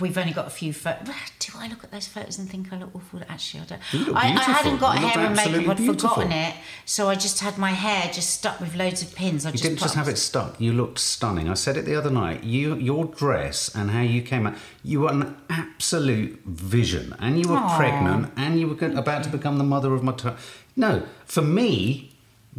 We've 0.00 0.18
only 0.18 0.32
got 0.32 0.46
a 0.46 0.50
few 0.50 0.72
photos. 0.72 1.06
Do 1.38 1.52
I 1.56 1.68
look 1.68 1.84
at 1.84 1.92
those 1.92 2.08
photos 2.08 2.36
and 2.38 2.50
think 2.50 2.72
I 2.72 2.78
look 2.78 2.90
awful? 2.94 3.20
Actually, 3.28 3.62
I 3.62 3.64
don't. 3.66 4.16
I, 4.16 4.20
I 4.20 4.42
hadn't 4.42 4.78
got 4.78 4.98
hair 4.98 5.24
and 5.24 5.36
makeup. 5.36 5.70
I'd 5.70 5.76
beautiful. 5.76 5.94
forgotten 6.10 6.32
it, 6.32 6.54
so 6.84 7.08
I 7.08 7.14
just 7.14 7.40
had 7.40 7.58
my 7.58 7.70
hair 7.70 8.10
just 8.12 8.30
stuck 8.30 8.58
with 8.60 8.74
loads 8.74 9.02
of 9.02 9.14
pins. 9.14 9.46
I 9.46 9.50
You 9.50 9.52
just 9.52 9.62
didn't 9.64 9.78
just 9.78 9.94
have 9.94 10.08
it 10.08 10.18
stuck. 10.18 10.60
You 10.60 10.72
looked 10.72 10.98
stunning. 10.98 11.48
I 11.48 11.54
said 11.54 11.76
it 11.76 11.84
the 11.84 11.94
other 11.94 12.10
night. 12.10 12.42
You, 12.42 12.74
your 12.74 13.04
dress 13.04 13.72
and 13.74 13.90
how 13.92 14.02
you 14.02 14.20
came 14.20 14.48
out. 14.48 14.56
You 14.82 15.00
were 15.02 15.10
an 15.12 15.36
absolute 15.48 16.40
vision, 16.44 17.14
and 17.20 17.38
you 17.38 17.48
were 17.48 17.56
Aw. 17.56 17.76
pregnant, 17.76 18.32
and 18.36 18.58
you 18.58 18.66
were 18.66 18.86
about 18.98 19.22
to 19.24 19.30
become 19.30 19.58
the 19.58 19.64
mother 19.64 19.94
of 19.94 20.02
my. 20.02 20.12
T- 20.12 20.30
no, 20.74 21.04
for 21.24 21.42
me, 21.42 22.07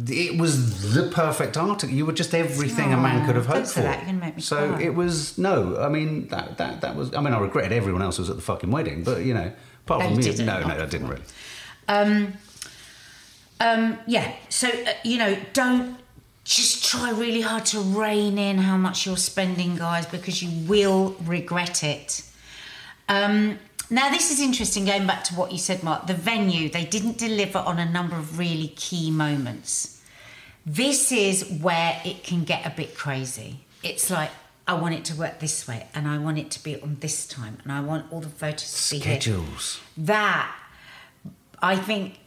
it 0.08 0.38
was 0.38 0.94
the 0.94 1.10
perfect 1.10 1.56
article. 1.56 1.94
You 1.94 2.06
were 2.06 2.12
just 2.12 2.34
everything 2.34 2.92
a 2.92 2.96
man 2.96 3.26
could 3.26 3.36
have 3.36 3.46
hoped 3.46 3.68
for 3.68 3.74
for. 3.74 3.80
that. 3.80 4.06
Make 4.14 4.36
me 4.36 4.42
so 4.42 4.70
cry. 4.70 4.82
it 4.82 4.94
was 4.94 5.36
no. 5.38 5.78
I 5.80 5.88
mean 5.88 6.28
that 6.28 6.58
that 6.58 6.80
that 6.80 6.96
was. 6.96 7.14
I 7.14 7.20
mean 7.20 7.34
I 7.34 7.40
regretted 7.40 7.72
everyone 7.72 8.02
else 8.02 8.18
was 8.18 8.30
at 8.30 8.36
the 8.36 8.42
fucking 8.42 8.70
wedding, 8.70 9.04
but 9.04 9.24
you 9.24 9.34
know, 9.34 9.52
apart 9.84 10.04
from 10.04 10.16
me, 10.16 10.34
no, 10.44 10.60
no, 10.60 10.82
I 10.82 10.86
didn't 10.86 11.08
really. 11.08 11.22
Um, 11.88 12.34
um, 13.60 13.98
yeah. 14.06 14.34
So 14.48 14.68
uh, 14.68 14.92
you 15.04 15.18
know, 15.18 15.36
don't 15.52 15.98
just 16.44 16.84
try 16.84 17.10
really 17.10 17.42
hard 17.42 17.66
to 17.66 17.80
rein 17.80 18.38
in 18.38 18.58
how 18.58 18.76
much 18.76 19.06
you're 19.06 19.16
spending, 19.16 19.76
guys, 19.76 20.06
because 20.06 20.42
you 20.42 20.68
will 20.68 21.16
regret 21.24 21.84
it. 21.84 22.22
Um, 23.08 23.58
now, 23.90 24.08
this 24.08 24.30
is 24.30 24.40
interesting. 24.40 24.84
Going 24.84 25.06
back 25.06 25.24
to 25.24 25.34
what 25.34 25.50
you 25.50 25.58
said, 25.58 25.82
Mark, 25.82 26.06
the 26.06 26.14
venue 26.14 26.68
they 26.68 26.84
didn't 26.84 27.18
deliver 27.18 27.58
on 27.58 27.78
a 27.78 27.90
number 27.90 28.16
of 28.16 28.38
really 28.38 28.68
key 28.68 29.10
moments. 29.10 29.99
This 30.64 31.12
is 31.12 31.48
where 31.60 32.00
it 32.04 32.22
can 32.24 32.44
get 32.44 32.66
a 32.66 32.70
bit 32.70 32.96
crazy. 32.96 33.60
It's 33.82 34.10
like. 34.10 34.30
I 34.68 34.74
want 34.74 34.94
it 34.94 35.04
to 35.06 35.16
work 35.16 35.40
this 35.40 35.66
way, 35.66 35.88
and 35.94 36.06
I 36.06 36.18
want 36.18 36.38
it 36.38 36.48
to 36.52 36.62
be 36.62 36.80
on 36.80 36.98
this 37.00 37.26
time, 37.26 37.58
and 37.64 37.72
I 37.72 37.80
want 37.80 38.12
all 38.12 38.20
the 38.20 38.28
photos 38.28 38.88
to 38.88 38.94
be 38.94 39.00
here 39.00 39.20
Schedules. 39.20 39.80
that 39.96 40.54
I 41.60 41.74
think 41.74 42.20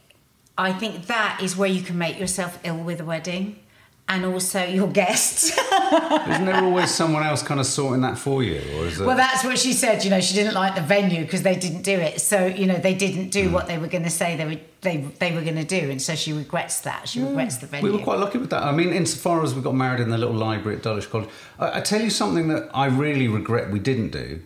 I 0.58 0.72
think 0.72 1.06
that 1.06 1.40
is 1.42 1.56
where 1.56 1.70
you 1.70 1.80
can 1.80 1.96
make 1.96 2.18
yourself 2.18 2.58
ill 2.62 2.76
with 2.76 3.00
a 3.00 3.04
wedding 3.04 3.60
and 4.08 4.24
also 4.24 4.62
your 4.64 4.88
guests. 4.88 5.50
Isn't 6.28 6.44
there 6.44 6.62
always 6.62 6.90
someone 6.90 7.22
else 7.22 7.42
kind 7.42 7.58
of 7.58 7.66
sorting 7.66 8.02
that 8.02 8.18
for 8.18 8.42
you, 8.42 8.60
or 8.76 8.86
is 8.86 9.00
it? 9.00 9.06
well, 9.06 9.16
that's 9.16 9.44
what 9.44 9.58
she 9.58 9.72
said. 9.72 10.04
You 10.04 10.10
know, 10.10 10.20
she 10.20 10.34
didn't 10.34 10.54
like 10.54 10.74
the 10.74 10.82
venue 10.82 11.22
because 11.22 11.42
they 11.42 11.56
didn't 11.56 11.82
do 11.82 11.92
it. 11.92 12.20
So 12.20 12.46
you 12.46 12.66
know, 12.66 12.76
they 12.76 12.94
didn't 12.94 13.30
do 13.30 13.50
what 13.50 13.66
they 13.66 13.78
were 13.78 13.86
going 13.86 14.04
to 14.04 14.10
say 14.10 14.36
they 14.36 14.44
were 14.44 14.60
they 14.82 14.98
they 15.18 15.34
were 15.34 15.42
going 15.42 15.56
to 15.56 15.64
do, 15.64 15.90
and 15.90 16.00
so 16.00 16.14
she 16.14 16.32
regrets 16.32 16.82
that. 16.82 17.08
She 17.08 17.20
regrets 17.20 17.56
the 17.58 17.66
venue. 17.66 17.90
We 17.90 17.96
were 17.96 18.04
quite 18.04 18.18
lucky 18.18 18.38
with 18.38 18.50
that. 18.50 18.62
I 18.62 18.72
mean, 18.72 18.92
insofar 18.92 19.42
as 19.42 19.54
we 19.54 19.62
got 19.62 19.74
married 19.74 20.00
in 20.00 20.10
the 20.10 20.18
little 20.18 20.34
library 20.34 20.76
at 20.76 20.82
Dulwich 20.82 21.10
College, 21.10 21.28
I, 21.58 21.78
I 21.78 21.80
tell 21.80 22.02
you 22.02 22.10
something 22.10 22.48
that 22.48 22.70
I 22.74 22.86
really 22.86 23.28
regret 23.28 23.70
we 23.70 23.78
didn't 23.78 24.10
do. 24.10 24.42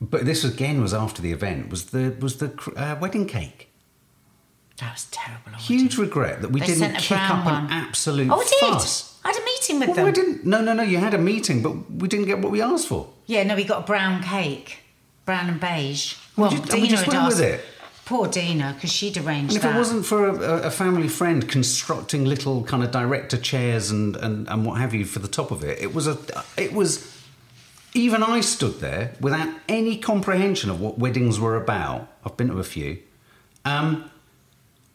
But 0.00 0.26
this 0.26 0.44
again 0.44 0.82
was 0.82 0.92
after 0.92 1.22
the 1.22 1.32
event. 1.32 1.70
Was 1.70 1.86
the 1.86 2.16
was 2.20 2.36
the 2.36 2.52
uh, 2.76 2.96
wedding 3.00 3.26
cake? 3.26 3.70
That 4.78 4.92
was 4.94 5.06
terrible. 5.10 5.52
I 5.54 5.58
Huge 5.58 5.96
regret 5.98 6.42
that 6.42 6.50
we 6.50 6.60
They 6.60 6.66
didn't 6.66 6.96
kick 6.98 7.18
up 7.18 7.44
one. 7.46 7.64
an 7.66 7.70
absolute 7.70 8.30
Oh, 8.30 8.40
I 8.40 8.44
did. 8.44 8.58
fuss. 8.60 9.18
I 9.24 9.28
had 9.32 9.36
a 9.40 9.44
meeting 9.44 9.78
with 9.80 9.88
Well, 9.88 9.96
them. 9.96 10.04
why 10.06 10.10
didn't? 10.12 10.44
No, 10.46 10.60
no, 10.60 10.72
no. 10.74 10.82
You 10.82 10.98
had 10.98 11.14
a 11.14 11.18
meeting, 11.18 11.62
but 11.62 11.90
we 11.90 12.08
didn't 12.08 12.26
get 12.26 12.38
what 12.40 12.52
we 12.52 12.60
asked 12.62 12.88
for. 12.88 13.08
Yeah, 13.26 13.42
no, 13.44 13.56
we 13.56 13.64
got 13.64 13.84
a 13.84 13.86
brown 13.86 14.22
cake, 14.22 14.78
brown 15.24 15.48
and 15.48 15.58
beige. 15.60 16.14
Well, 16.36 16.52
you- 16.52 16.60
and 16.60 16.82
we 16.82 16.88
just 16.88 17.06
went 17.06 17.26
with 17.26 17.40
it. 17.40 17.64
Poor 18.04 18.28
Dina, 18.28 18.72
because 18.74 18.92
she'd 18.92 19.16
arranged 19.16 19.50
And 19.50 19.56
if 19.56 19.62
that. 19.62 19.74
it 19.74 19.78
wasn't 19.78 20.06
for 20.06 20.28
a, 20.28 20.62
a 20.66 20.70
family 20.70 21.08
friend 21.08 21.48
constructing 21.48 22.24
little 22.24 22.62
kind 22.62 22.84
of 22.84 22.92
director 22.92 23.36
chairs 23.36 23.90
and, 23.90 24.14
and, 24.16 24.46
and 24.48 24.64
what 24.64 24.78
have 24.78 24.94
you 24.94 25.04
for 25.04 25.18
the 25.18 25.26
top 25.26 25.50
of 25.50 25.64
it, 25.64 25.80
it 25.80 25.92
was 25.92 26.06
a 26.06 26.16
it 26.56 26.72
was 26.72 27.12
even 27.94 28.22
I 28.22 28.42
stood 28.42 28.78
there 28.78 29.14
without 29.20 29.48
any 29.68 29.96
comprehension 29.96 30.70
of 30.70 30.80
what 30.80 30.98
weddings 31.00 31.40
were 31.40 31.56
about. 31.56 32.06
I've 32.24 32.36
been 32.36 32.46
to 32.48 32.58
a 32.60 32.62
few. 32.64 32.98
Um, 33.64 34.08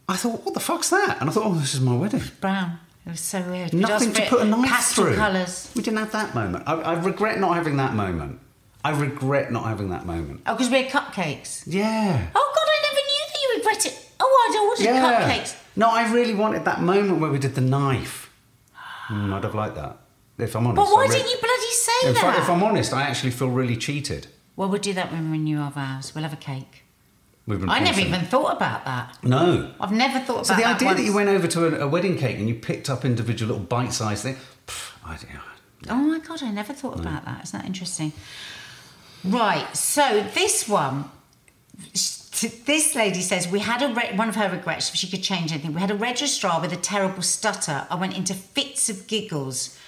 I 0.08 0.16
thought, 0.16 0.44
what 0.44 0.54
the 0.54 0.60
fuck's 0.60 0.90
that? 0.90 1.18
And 1.20 1.30
I 1.30 1.32
thought, 1.32 1.46
oh, 1.46 1.54
this 1.54 1.74
is 1.74 1.80
my 1.80 1.96
wedding. 1.96 2.22
Brown. 2.40 2.78
It 3.06 3.10
was 3.10 3.20
so 3.20 3.40
weird. 3.42 3.72
Nothing 3.74 4.12
to 4.12 4.22
put 4.26 4.42
a 4.42 4.44
knife 4.44 4.68
pastel 4.68 5.04
through. 5.06 5.16
colours. 5.16 5.70
We 5.74 5.82
didn't 5.82 5.98
have 5.98 6.12
that 6.12 6.34
moment. 6.34 6.64
I, 6.66 6.74
I 6.74 6.92
regret 6.94 7.40
not 7.40 7.54
having 7.56 7.76
that 7.78 7.94
moment. 7.94 8.38
I 8.84 8.90
regret 8.90 9.50
not 9.52 9.64
having 9.64 9.90
that 9.90 10.06
moment. 10.06 10.42
Oh, 10.46 10.54
because 10.54 10.70
we 10.70 10.82
had 10.82 10.90
cupcakes. 10.90 11.64
Yeah. 11.66 12.28
Oh 12.34 12.52
God, 12.54 12.68
I 12.68 12.82
never 12.82 12.96
knew 13.06 13.24
that 13.28 13.38
you 13.42 13.56
regret 13.58 13.86
it. 13.86 14.10
Oh, 14.20 14.48
I'd 14.50 14.68
ordered 14.68 14.84
Yeah. 14.84 15.28
cupcakes. 15.30 15.56
No, 15.76 15.88
I 15.88 16.12
really 16.12 16.34
wanted 16.34 16.64
that 16.64 16.80
moment 16.82 17.20
where 17.20 17.30
we 17.30 17.38
did 17.38 17.54
the 17.54 17.60
knife. 17.60 18.30
Mm, 19.08 19.32
I'd 19.32 19.44
have 19.44 19.54
liked 19.54 19.74
that. 19.76 19.98
If 20.38 20.54
I'm 20.56 20.66
honest. 20.66 20.76
But 20.76 20.94
why 20.94 21.02
re- 21.06 21.08
didn't 21.08 21.30
you 21.30 21.36
bloody 21.40 21.70
say 21.72 22.12
that? 22.12 22.38
if 22.38 22.48
I'm 22.48 22.62
honest, 22.62 22.92
I 22.92 23.02
actually 23.02 23.30
feel 23.32 23.50
really 23.50 23.76
cheated. 23.76 24.26
Well, 24.56 24.68
we'll 24.68 24.80
do 24.80 24.92
that 24.94 25.10
when 25.12 25.30
we 25.30 25.38
renew 25.38 25.60
our 25.60 25.70
vows. 25.70 26.14
We'll 26.14 26.24
have 26.24 26.32
a 26.32 26.36
cake. 26.36 26.84
We've 27.46 27.60
been 27.60 27.68
I 27.68 27.80
never 27.80 28.00
even 28.00 28.20
thought 28.22 28.56
about 28.56 28.84
that. 28.84 29.18
No. 29.24 29.72
I've 29.80 29.92
never 29.92 30.20
thought 30.20 30.34
about 30.34 30.46
So 30.46 30.54
the 30.54 30.62
that 30.62 30.76
idea 30.76 30.94
that 30.94 31.02
you 31.02 31.14
went 31.14 31.28
over 31.28 31.48
to 31.48 31.80
a, 31.80 31.86
a 31.86 31.88
wedding 31.88 32.16
cake 32.16 32.38
and 32.38 32.48
you 32.48 32.54
picked 32.54 32.88
up 32.88 33.04
individual 33.04 33.52
little 33.52 33.66
bite-sized 33.66 34.22
thing, 34.22 34.36
pff, 34.66 34.92
I. 35.04 35.18
Oh 35.88 35.96
my 35.96 36.20
god, 36.20 36.42
I 36.42 36.50
never 36.52 36.72
thought 36.72 36.98
mm. 36.98 37.00
about 37.00 37.24
that. 37.24 37.42
Isn't 37.44 37.60
that 37.60 37.66
interesting? 37.66 38.12
Right, 39.24 39.76
so 39.76 40.24
this 40.34 40.68
one, 40.68 41.10
this 41.92 42.94
lady 42.94 43.20
says 43.20 43.48
we 43.48 43.60
had 43.60 43.82
a 43.82 43.94
re- 43.94 44.16
one 44.16 44.28
of 44.28 44.36
her 44.36 44.48
regrets 44.48 44.88
if 44.90 44.96
she 44.96 45.08
could 45.08 45.22
change 45.22 45.52
anything. 45.52 45.74
We 45.74 45.80
had 45.80 45.90
a 45.90 45.96
registrar 45.96 46.60
with 46.60 46.72
a 46.72 46.76
terrible 46.76 47.22
stutter. 47.22 47.86
I 47.88 47.94
went 47.94 48.16
into 48.16 48.34
fits 48.34 48.88
of 48.88 49.06
giggles 49.06 49.78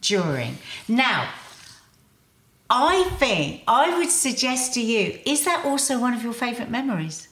during. 0.00 0.58
Now, 0.86 1.30
I 2.70 3.04
think 3.18 3.62
I 3.66 3.96
would 3.98 4.10
suggest 4.10 4.74
to 4.74 4.80
you: 4.80 5.18
is 5.24 5.44
that 5.44 5.64
also 5.64 5.98
one 5.98 6.14
of 6.14 6.22
your 6.22 6.32
favourite 6.34 6.70
memories? 6.70 7.28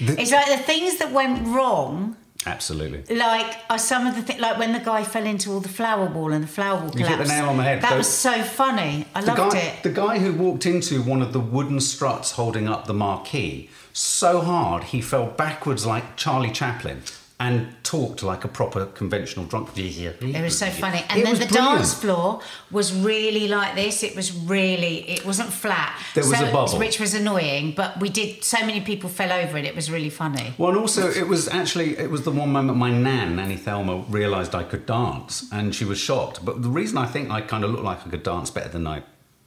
The- 0.00 0.20
it's 0.20 0.32
like 0.32 0.46
the 0.48 0.56
things 0.58 0.98
that 0.98 1.12
went 1.12 1.46
wrong 1.46 2.16
Absolutely. 2.46 3.14
like 3.14 3.56
are 3.70 3.78
some 3.78 4.06
of 4.08 4.16
the 4.16 4.22
things 4.22 4.40
like 4.40 4.58
when 4.58 4.72
the 4.72 4.80
guy 4.80 5.04
fell 5.04 5.24
into 5.26 5.52
all 5.52 5.60
the 5.60 5.68
flower 5.68 6.06
wall 6.06 6.32
and 6.32 6.42
the 6.42 6.48
flower 6.48 6.80
wall 6.80 6.90
collapsed. 6.90 6.98
You 7.10 7.16
hit 7.16 7.26
the 7.28 7.32
nail 7.32 7.48
on 7.50 7.56
the 7.58 7.62
head. 7.62 7.82
That 7.82 7.90
The- 7.90 7.96
was 7.98 8.08
so 8.08 8.42
funny. 8.42 9.06
I 9.14 9.20
loved 9.20 9.52
guy, 9.52 9.58
it. 9.58 9.82
the 9.84 9.90
guy 9.90 10.18
who 10.18 10.32
walked 10.32 10.66
into 10.66 11.02
one 11.02 11.22
of 11.22 11.32
the 11.32 11.38
wooden 11.40 11.78
struts 11.80 12.32
holding 12.32 12.68
up 12.68 12.86
the 12.86 12.94
marquee 12.94 13.70
so 13.92 14.40
hard 14.40 14.84
he 14.84 15.00
fell 15.00 15.26
backwards 15.26 15.86
like 15.86 16.16
Charlie 16.16 16.50
Chaplin 16.50 17.02
and 17.44 17.66
talked 17.82 18.22
like 18.22 18.44
a 18.44 18.48
proper 18.48 18.86
conventional 18.86 19.44
drunk. 19.46 19.70
It 19.76 20.42
was 20.42 20.56
so 20.56 20.70
funny. 20.70 21.02
And 21.08 21.18
It 21.20 21.24
then 21.24 21.34
the 21.40 21.46
brilliant. 21.46 21.78
dance 21.78 21.94
floor 22.02 22.40
was 22.70 22.94
really 22.94 23.48
like 23.48 23.74
this. 23.74 24.04
It 24.04 24.14
was 24.14 24.32
really, 24.32 24.94
it 25.10 25.26
wasn't 25.26 25.52
flat. 25.52 25.90
There 26.14 26.22
was 26.22 26.38
So- 26.38 26.48
a 26.48 26.52
bubble. 26.52 26.78
Which 26.78 27.00
was 27.00 27.14
annoying, 27.14 27.74
but 27.76 27.98
we 28.00 28.08
did, 28.10 28.44
so 28.44 28.58
many 28.64 28.80
people 28.80 29.10
fell 29.10 29.32
over 29.32 29.58
it. 29.58 29.64
It 29.64 29.74
was 29.74 29.90
really 29.90 30.10
funny. 30.10 30.54
Well, 30.56 30.70
and 30.70 30.78
also 30.78 31.10
it 31.10 31.26
was 31.26 31.48
actually 31.48 31.88
it 31.98 32.10
was 32.10 32.22
the 32.22 32.30
one 32.42 32.52
moment 32.52 32.78
my 32.78 32.90
nan 33.08 33.36
Nanny 33.36 33.56
Thelma 33.56 33.94
realised 34.08 34.54
I 34.54 34.62
could 34.62 34.86
dance, 34.86 35.32
and 35.50 35.74
she 35.74 35.84
was 35.84 35.98
shocked. 35.98 36.44
But 36.44 36.62
the 36.62 36.68
reason 36.80 36.96
I 36.96 37.06
think 37.06 37.30
I 37.30 37.40
kind 37.40 37.64
of 37.64 37.70
looked 37.72 37.84
like 37.84 38.00
I 38.06 38.10
could 38.10 38.22
dance 38.22 38.50
better 38.50 38.68
than 38.76 38.86
I 38.86 39.02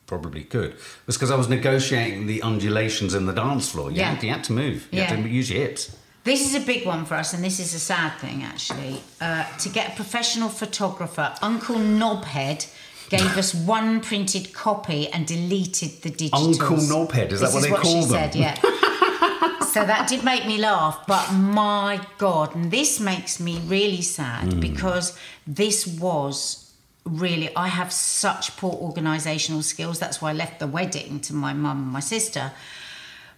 probably 0.08 0.44
could 0.44 0.72
was 1.08 1.16
because 1.16 1.32
I 1.32 1.36
was 1.36 1.48
negotiating 1.48 2.28
the 2.28 2.42
undulations 2.44 3.14
in 3.14 3.26
the 3.26 3.34
dance 3.34 3.70
floor. 3.72 3.90
You, 3.90 3.98
Yeah. 4.00 4.14
had, 4.14 4.24
you 4.24 4.32
had 4.32 4.44
to 4.50 4.54
move. 4.54 4.80
You 4.92 5.00
Yeah. 5.00 5.06
had 5.16 5.24
to 5.24 5.30
use 5.30 5.50
your 5.50 5.62
hips. 5.68 5.96
This 6.26 6.42
is 6.48 6.56
a 6.56 6.66
big 6.66 6.86
one 6.88 7.06
for 7.06 7.14
us, 7.16 7.34
and 7.34 7.44
this 7.44 7.60
is 7.60 7.74
a 7.76 7.80
sad 7.80 8.18
thing 8.20 8.44
actually. 8.44 9.02
Uh, 9.22 9.46
to 9.60 9.70
get 9.70 9.94
a 9.94 9.96
professional 9.96 10.50
photographer, 10.50 11.34
Uncle 11.42 11.76
Knobhead 11.76 12.68
gave 13.10 13.38
us 13.38 13.54
one 13.54 14.02
printed 14.02 14.52
copy 14.52 15.08
and 15.10 15.28
deleted 15.28 16.02
the 16.02 16.10
digitals. 16.10 16.60
Uncle 16.62 16.78
Knobhead, 16.78 17.32
is 17.32 17.40
that 17.42 17.52
This 17.52 17.54
what 17.54 17.60
is 17.60 17.64
they 17.66 17.72
what 17.72 17.82
call 17.82 18.02
she 18.02 18.08
them? 18.10 18.32
said, 18.32 18.36
yeah. 18.36 18.56
so 19.74 19.86
that 19.86 20.08
did 20.10 20.24
make 20.24 20.48
me 20.48 20.58
laugh, 20.58 21.04
but 21.08 21.32
my 21.32 22.02
God, 22.18 22.56
and 22.56 22.72
this 22.72 23.00
makes 23.00 23.40
me 23.40 23.60
really 23.68 24.02
sad 24.02 24.54
Hmm. 24.54 24.60
because 24.60 25.16
this 25.46 25.86
was 25.86 26.74
really, 27.06 27.56
I 27.56 27.68
have 27.68 27.92
such 27.94 28.58
poor 28.58 28.74
organisational 28.74 29.62
skills. 29.62 30.00
That's 30.00 30.20
why 30.24 30.32
I 30.32 30.34
left 30.34 30.60
the 30.60 30.66
wedding 30.68 31.20
to 31.22 31.36
my 31.36 31.54
mum 31.54 31.78
and 31.84 31.92
my 31.92 32.00
sister. 32.00 32.52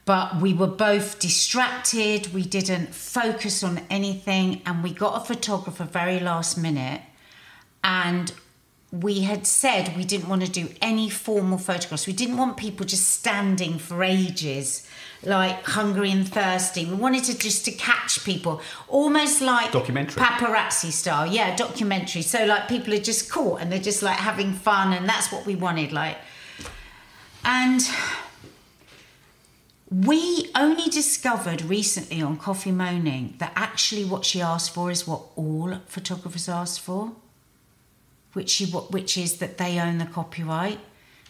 But 0.08 0.40
we 0.42 0.54
were 0.54 0.68
both 0.68 1.20
distracted, 1.20 2.34
we 2.34 2.44
didn't 2.44 2.96
focus 2.96 3.62
on 3.62 3.82
anything, 3.90 4.62
and 4.66 4.82
we 4.82 4.94
got 4.94 5.22
a 5.22 5.26
photographer 5.26 5.84
very 5.84 6.22
last 6.22 6.58
minute. 6.58 7.02
And 7.84 8.32
we 8.90 9.24
had 9.24 9.46
said 9.46 9.98
we 9.98 10.06
didn't 10.06 10.30
want 10.30 10.46
to 10.46 10.50
do 10.50 10.70
any 10.82 11.10
formal 11.10 11.58
photographs. 11.58 12.08
We 12.08 12.14
didn't 12.14 12.38
want 12.38 12.56
people 12.56 12.86
just 12.86 13.10
standing 13.10 13.80
for 13.80 14.02
ages, 14.02 14.88
like 15.24 15.62
hungry 15.66 16.12
and 16.12 16.26
thirsty. 16.26 16.86
We 16.86 16.96
wanted 16.96 17.26
to 17.26 17.38
just 17.38 17.66
to 17.66 17.72
catch 17.72 18.24
people, 18.24 18.62
almost 18.88 19.42
like 19.42 19.74
Documentary. 19.74 20.24
paparazzi 20.24 20.92
style. 20.92 21.28
Yeah, 21.28 21.54
documentary. 21.58 22.22
So 22.22 22.46
like 22.46 22.70
people 22.70 22.94
are 22.94 23.00
just 23.12 23.30
caught 23.30 23.60
and 23.60 23.70
they're 23.70 23.88
just 23.92 24.02
like 24.02 24.16
having 24.16 24.54
fun, 24.54 24.94
and 24.94 25.08
that's 25.10 25.34
what 25.34 25.46
we 25.46 25.56
wanted. 25.56 25.92
Like, 25.92 26.16
and 27.44 27.82
we 29.90 30.50
only 30.54 30.90
discovered 30.90 31.62
recently 31.62 32.22
on 32.22 32.38
Coffee 32.38 32.72
Moaning 32.72 33.36
that 33.38 33.54
actually 33.56 34.04
what 34.04 34.26
she 34.26 34.42
asked 34.42 34.74
for 34.74 34.92
is 34.92 35.08
what 35.08 35.22
all 35.36 35.76
photographers 35.88 36.50
ask 36.50 36.82
for, 36.82 37.14
which 38.34 38.50
she 38.50 38.66
which 38.66 39.18
is 39.18 39.38
that 39.38 39.58
they 39.58 39.80
own 39.80 39.98
the 39.98 40.06
copyright. 40.06 40.80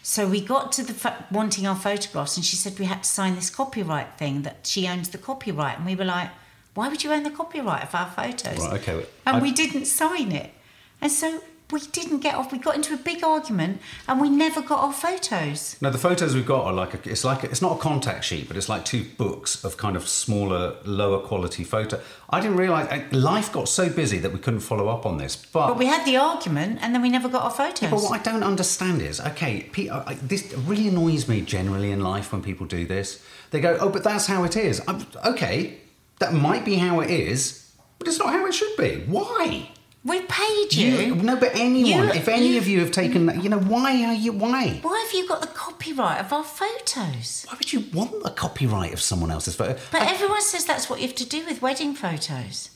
So 0.02 0.26
we 0.26 0.40
got 0.40 0.72
to 0.72 0.82
the 0.82 1.14
wanting 1.30 1.66
our 1.66 1.76
photographs, 1.76 2.36
and 2.36 2.44
she 2.44 2.56
said 2.56 2.78
we 2.78 2.86
had 2.86 3.02
to 3.04 3.08
sign 3.08 3.34
this 3.36 3.50
copyright 3.50 4.18
thing 4.18 4.42
that 4.42 4.66
she 4.66 4.88
owns 4.88 5.10
the 5.10 5.18
copyright, 5.18 5.76
and 5.76 5.86
we 5.86 5.94
were 5.94 6.04
like, 6.04 6.30
"Why 6.74 6.88
would 6.88 7.04
you 7.04 7.12
own 7.12 7.22
the 7.22 7.30
copyright 7.30 7.84
of 7.84 7.94
our 7.94 8.10
photos?" 8.10 8.58
Right, 8.58 8.80
okay. 8.80 9.06
And 9.26 9.36
I- 9.36 9.40
we 9.40 9.52
didn't 9.52 9.84
sign 9.86 10.32
it, 10.32 10.52
and 11.00 11.12
so 11.12 11.42
we 11.70 11.80
didn't 11.80 12.20
get 12.20 12.34
off. 12.34 12.50
We 12.50 12.58
got 12.58 12.74
into 12.76 12.94
a 12.94 12.96
big 12.96 13.22
argument, 13.22 13.80
and 14.06 14.20
we 14.20 14.30
never 14.30 14.62
got 14.62 14.82
our 14.82 14.92
photos. 14.92 15.76
No, 15.80 15.90
the 15.90 15.98
photos 15.98 16.34
we've 16.34 16.46
got 16.46 16.64
are 16.66 16.72
like 16.72 16.94
a, 16.94 17.10
it's 17.10 17.24
like 17.24 17.44
a, 17.44 17.50
it's 17.50 17.60
not 17.60 17.76
a 17.76 17.80
contact 17.80 18.24
sheet, 18.24 18.48
but 18.48 18.56
it's 18.56 18.68
like 18.68 18.84
two 18.84 19.04
books 19.18 19.64
of 19.64 19.76
kind 19.76 19.96
of 19.96 20.08
smaller, 20.08 20.76
lower 20.84 21.20
quality 21.20 21.64
photo. 21.64 22.00
I 22.30 22.40
didn't 22.40 22.56
realise 22.56 23.12
life 23.12 23.52
got 23.52 23.68
so 23.68 23.88
busy 23.90 24.18
that 24.18 24.32
we 24.32 24.38
couldn't 24.38 24.60
follow 24.60 24.88
up 24.88 25.04
on 25.06 25.18
this. 25.18 25.36
But, 25.36 25.68
But 25.68 25.78
we 25.78 25.86
had 25.86 26.04
the 26.06 26.16
argument, 26.16 26.78
and 26.80 26.94
then 26.94 27.02
we 27.02 27.10
never 27.10 27.28
got 27.28 27.44
our 27.44 27.50
photos. 27.50 27.90
but 27.90 28.00
what 28.02 28.18
I 28.18 28.22
don't 28.22 28.42
understand 28.42 29.02
is 29.02 29.20
okay. 29.20 29.68
Pe- 29.72 29.88
I, 29.88 29.98
I- 30.12 30.14
this 30.14 30.54
really 30.66 30.88
annoys 30.88 31.28
me 31.28 31.40
generally 31.42 31.90
in 31.90 32.00
life 32.00 32.32
when 32.32 32.42
people 32.42 32.66
do 32.66 32.86
this. 32.86 33.22
They 33.50 33.60
go, 33.60 33.76
"Oh, 33.80 33.88
but 33.88 34.04
that's 34.04 34.26
how 34.26 34.44
it 34.44 34.56
is." 34.56 34.80
I'm, 34.88 35.06
okay, 35.24 35.78
that 36.18 36.32
might 36.34 36.64
be 36.64 36.74
how 36.76 37.00
it 37.00 37.10
is, 37.10 37.70
but 37.98 38.08
it's 38.08 38.18
not 38.18 38.30
how 38.30 38.44
it 38.46 38.52
should 38.54 38.76
be. 38.76 39.04
Why? 39.06 39.70
We 40.04 40.20
paid 40.22 40.72
you. 40.74 40.88
You, 40.88 41.14
no, 41.16 41.36
but 41.36 41.50
anyone, 41.54 42.06
You- 42.08 42.12
if 42.14 42.28
any 42.28 42.56
of 42.56 42.66
you 42.68 42.80
have 42.80 42.90
taken, 42.90 43.26
that, 43.26 43.42
you 43.42 43.48
know, 43.50 43.58
why 43.58 44.04
are 44.04 44.14
you? 44.14 44.32
Why? 44.32 44.78
Why 44.82 45.04
have 45.06 45.12
you 45.14 45.26
got 45.28 45.40
the 45.40 45.46
copyright 45.48 46.20
of 46.20 46.32
our 46.32 46.44
photos? 46.44 47.44
Why 47.48 47.56
would 47.58 47.72
you 47.72 47.84
want 47.92 48.22
the 48.22 48.30
copyright 48.30 48.92
of 48.92 49.00
someone 49.00 49.30
else's 49.30 49.54
photo? 49.56 49.78
But 49.90 50.02
everyone 50.02 50.42
says 50.42 50.64
that's 50.64 50.88
what 50.88 51.00
you 51.00 51.06
have 51.08 51.16
to 51.16 51.26
do 51.28 51.44
with 51.46 51.60
wedding 51.62 51.94
photos. 51.94 52.70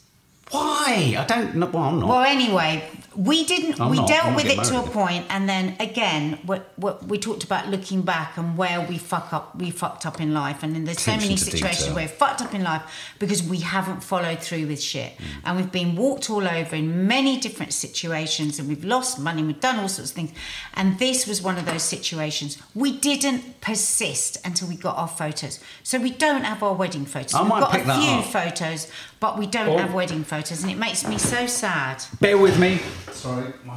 Why? 0.53 1.17
I 1.19 1.25
don't 1.25 1.55
know. 1.57 1.67
Well, 1.67 1.83
I'm 1.85 2.01
not. 2.01 2.09
Well, 2.09 2.23
anyway, 2.25 2.85
we 3.17 3.45
didn't. 3.45 3.81
I'm 3.81 3.91
we 3.91 3.97
not. 3.97 4.09
dealt 4.09 4.37
with 4.37 4.45
it 4.47 4.57
getting 4.57 4.73
to 4.75 4.81
a 4.81 4.87
point, 4.91 5.25
and 5.31 5.49
then 5.49 5.77
again, 5.81 6.39
what, 6.45 6.73
what 6.77 7.05
we 7.07 7.19
talked 7.19 7.43
about 7.43 7.69
looking 7.69 8.03
back 8.03 8.37
and 8.37 8.57
where 8.57 8.81
we 8.87 8.99
fuck 8.99 9.33
up, 9.33 9.57
we 9.57 9.71
fucked 9.71 10.05
up 10.05 10.21
in 10.21 10.35
life, 10.35 10.63
and 10.63 10.75
then 10.75 10.85
there's 10.85 11.01
so 11.01 11.13
many 11.17 11.37
situations 11.37 11.79
detail. 11.81 11.95
where 11.95 12.05
we 12.05 12.09
fucked 12.13 12.43
up 12.43 12.55
in 12.55 12.63
life 12.63 12.83
because 13.19 13.43
we 13.43 13.59
haven't 13.61 14.03
followed 14.03 14.41
through 14.41 14.67
with 14.67 14.81
shit, 14.83 15.13
Mm. 15.17 15.25
and 15.45 15.57
we've 15.57 15.73
been 15.73 15.97
walked 15.97 16.29
all 16.29 16.47
over 16.47 16.77
in 16.77 17.07
many 17.07 17.39
different 17.39 17.73
situations, 17.73 18.59
and 18.59 18.69
we've 18.69 18.85
lost 18.85 19.19
money, 19.19 19.43
we've 19.43 19.61
done 19.61 19.79
all 19.79 19.89
sorts 19.89 20.11
of 20.11 20.15
things, 20.17 20.33
and 20.75 20.99
this 20.99 21.27
was 21.27 21.41
one 21.43 21.57
of 21.57 21.65
those 21.65 21.83
situations. 21.83 22.59
We 22.75 22.93
didn't 22.99 23.61
persist 23.63 24.39
until 24.45 24.69
we 24.69 24.77
got 24.77 24.97
our 24.99 25.09
photos, 25.09 25.61
so 25.83 25.99
we 25.99 26.11
don't 26.11 26.45
have 26.45 26.63
our 26.63 26.75
wedding 26.75 27.07
photos. 27.07 27.35
I 27.35 27.41
We've 27.41 27.49
might 27.49 27.61
got 27.61 27.73
pick 27.73 27.85
a 27.85 27.87
that 27.87 28.01
few 28.03 28.11
up. 28.19 28.25
photos, 28.27 28.87
but 29.23 29.39
we 29.39 29.47
don't 29.47 29.69
Oh. 29.69 29.79
have 29.79 29.95
wedding 29.95 30.25
photos, 30.25 30.63
and 30.65 30.71
it 30.73 30.79
makes 30.87 31.07
me 31.07 31.17
so 31.17 31.47
sad. 31.47 31.97
Bear 32.21 32.37
with 32.37 32.59
me. 32.59 32.81
Sorry. 33.13 33.53
my- 33.65 33.77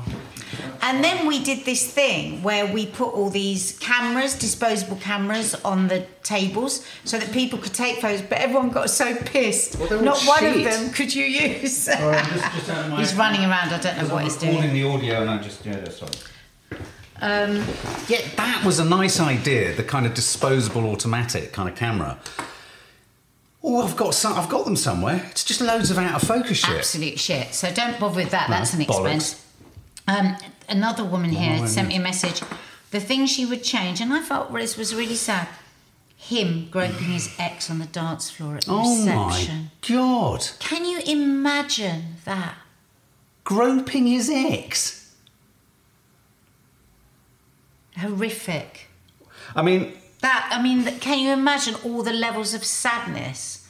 And 0.81 1.03
then 1.03 1.27
we 1.27 1.37
did 1.43 1.65
this 1.65 1.83
thing 1.99 2.41
where 2.41 2.65
we 2.65 2.85
put 3.01 3.09
all 3.13 3.29
these 3.29 3.63
cameras, 3.79 4.33
disposable 4.33 4.97
cameras, 4.97 5.53
on 5.63 5.87
the 5.87 5.99
tables 6.23 6.73
so 7.03 7.17
that 7.19 7.31
people 7.31 7.59
could 7.59 7.73
take 7.73 8.01
photos. 8.01 8.21
But 8.21 8.39
everyone 8.39 8.69
got 8.69 8.89
so 8.89 9.07
pissed. 9.15 9.77
Well, 9.77 10.01
Not 10.01 10.19
one 10.35 10.43
of 10.45 10.63
them 10.63 10.89
could 10.97 11.13
you 11.13 11.25
use. 11.25 11.77
Sorry, 11.83 12.17
just, 12.33 12.51
just 12.55 12.69
out 12.69 12.85
of 12.85 12.91
my- 12.91 12.97
he's 13.01 13.13
running 13.13 13.41
around. 13.49 13.69
I 13.73 13.77
don't 13.79 13.97
know 13.99 14.07
what 14.13 14.19
I'm 14.23 14.23
he's 14.23 14.37
doing. 14.37 14.53
recording 14.55 14.73
the 14.81 14.87
audio 14.93 15.21
and 15.21 15.29
I 15.29 15.37
just 15.37 15.63
yeah, 15.65 15.87
sorry. 15.89 16.11
Um, 17.21 17.63
Yeah, 18.07 18.21
that 18.37 18.63
was 18.65 18.79
a 18.79 18.85
nice 18.85 19.19
idea. 19.19 19.73
The 19.75 19.83
kind 19.83 20.05
of 20.07 20.13
disposable 20.15 20.85
automatic 20.91 21.53
kind 21.53 21.69
of 21.69 21.75
camera. 21.75 22.17
Oh, 23.67 23.81
I've 23.81 23.97
got 23.97 24.13
some. 24.13 24.33
I've 24.33 24.47
got 24.49 24.63
them 24.65 24.75
somewhere. 24.75 25.25
It's 25.31 25.43
just 25.43 25.59
loads 25.59 25.89
of 25.89 25.97
out 25.97 26.21
of 26.21 26.27
focus 26.27 26.57
shit. 26.59 26.77
absolute 26.77 27.19
shit. 27.19 27.53
So 27.55 27.71
don't 27.71 27.99
bother 27.99 28.17
with 28.17 28.29
that. 28.29 28.47
No, 28.49 28.57
That's 28.57 28.73
an 28.75 28.81
expense. 28.81 29.43
Um, 30.07 30.37
another 30.69 31.03
woman 31.03 31.31
here 31.31 31.65
sent 31.65 31.87
me 31.87 31.95
a 31.95 31.99
message 31.99 32.41
the 32.91 32.99
thing 32.99 33.25
she 33.25 33.45
would 33.45 33.63
change, 33.63 33.99
and 34.01 34.13
I 34.13 34.21
felt 34.21 34.53
this 34.53 34.77
was 34.77 34.93
really 34.93 35.15
sad. 35.15 35.47
Him 36.15 36.69
groping 36.69 37.07
his 37.07 37.35
ex 37.39 37.69
on 37.71 37.79
the 37.79 37.85
dance 37.87 38.29
floor 38.29 38.55
at 38.57 38.65
the 38.65 38.71
Oh 38.71 38.97
reception. 38.99 39.63
my 39.63 39.69
god! 39.87 40.47
Can 40.59 40.85
you 40.85 40.99
imagine 41.05 42.17
that? 42.25 42.55
Groping 43.43 44.05
his 44.07 44.29
ex. 44.29 45.13
Horrific. 47.97 48.87
I 49.55 49.61
mean, 49.61 49.93
That 50.25 50.49
I 50.51 50.59
mean, 50.59 50.85
can 51.01 51.19
you 51.19 51.31
imagine 51.33 51.75
all 51.83 52.01
the 52.01 52.11
levels 52.11 52.55
of 52.55 52.65
sadness 52.65 53.67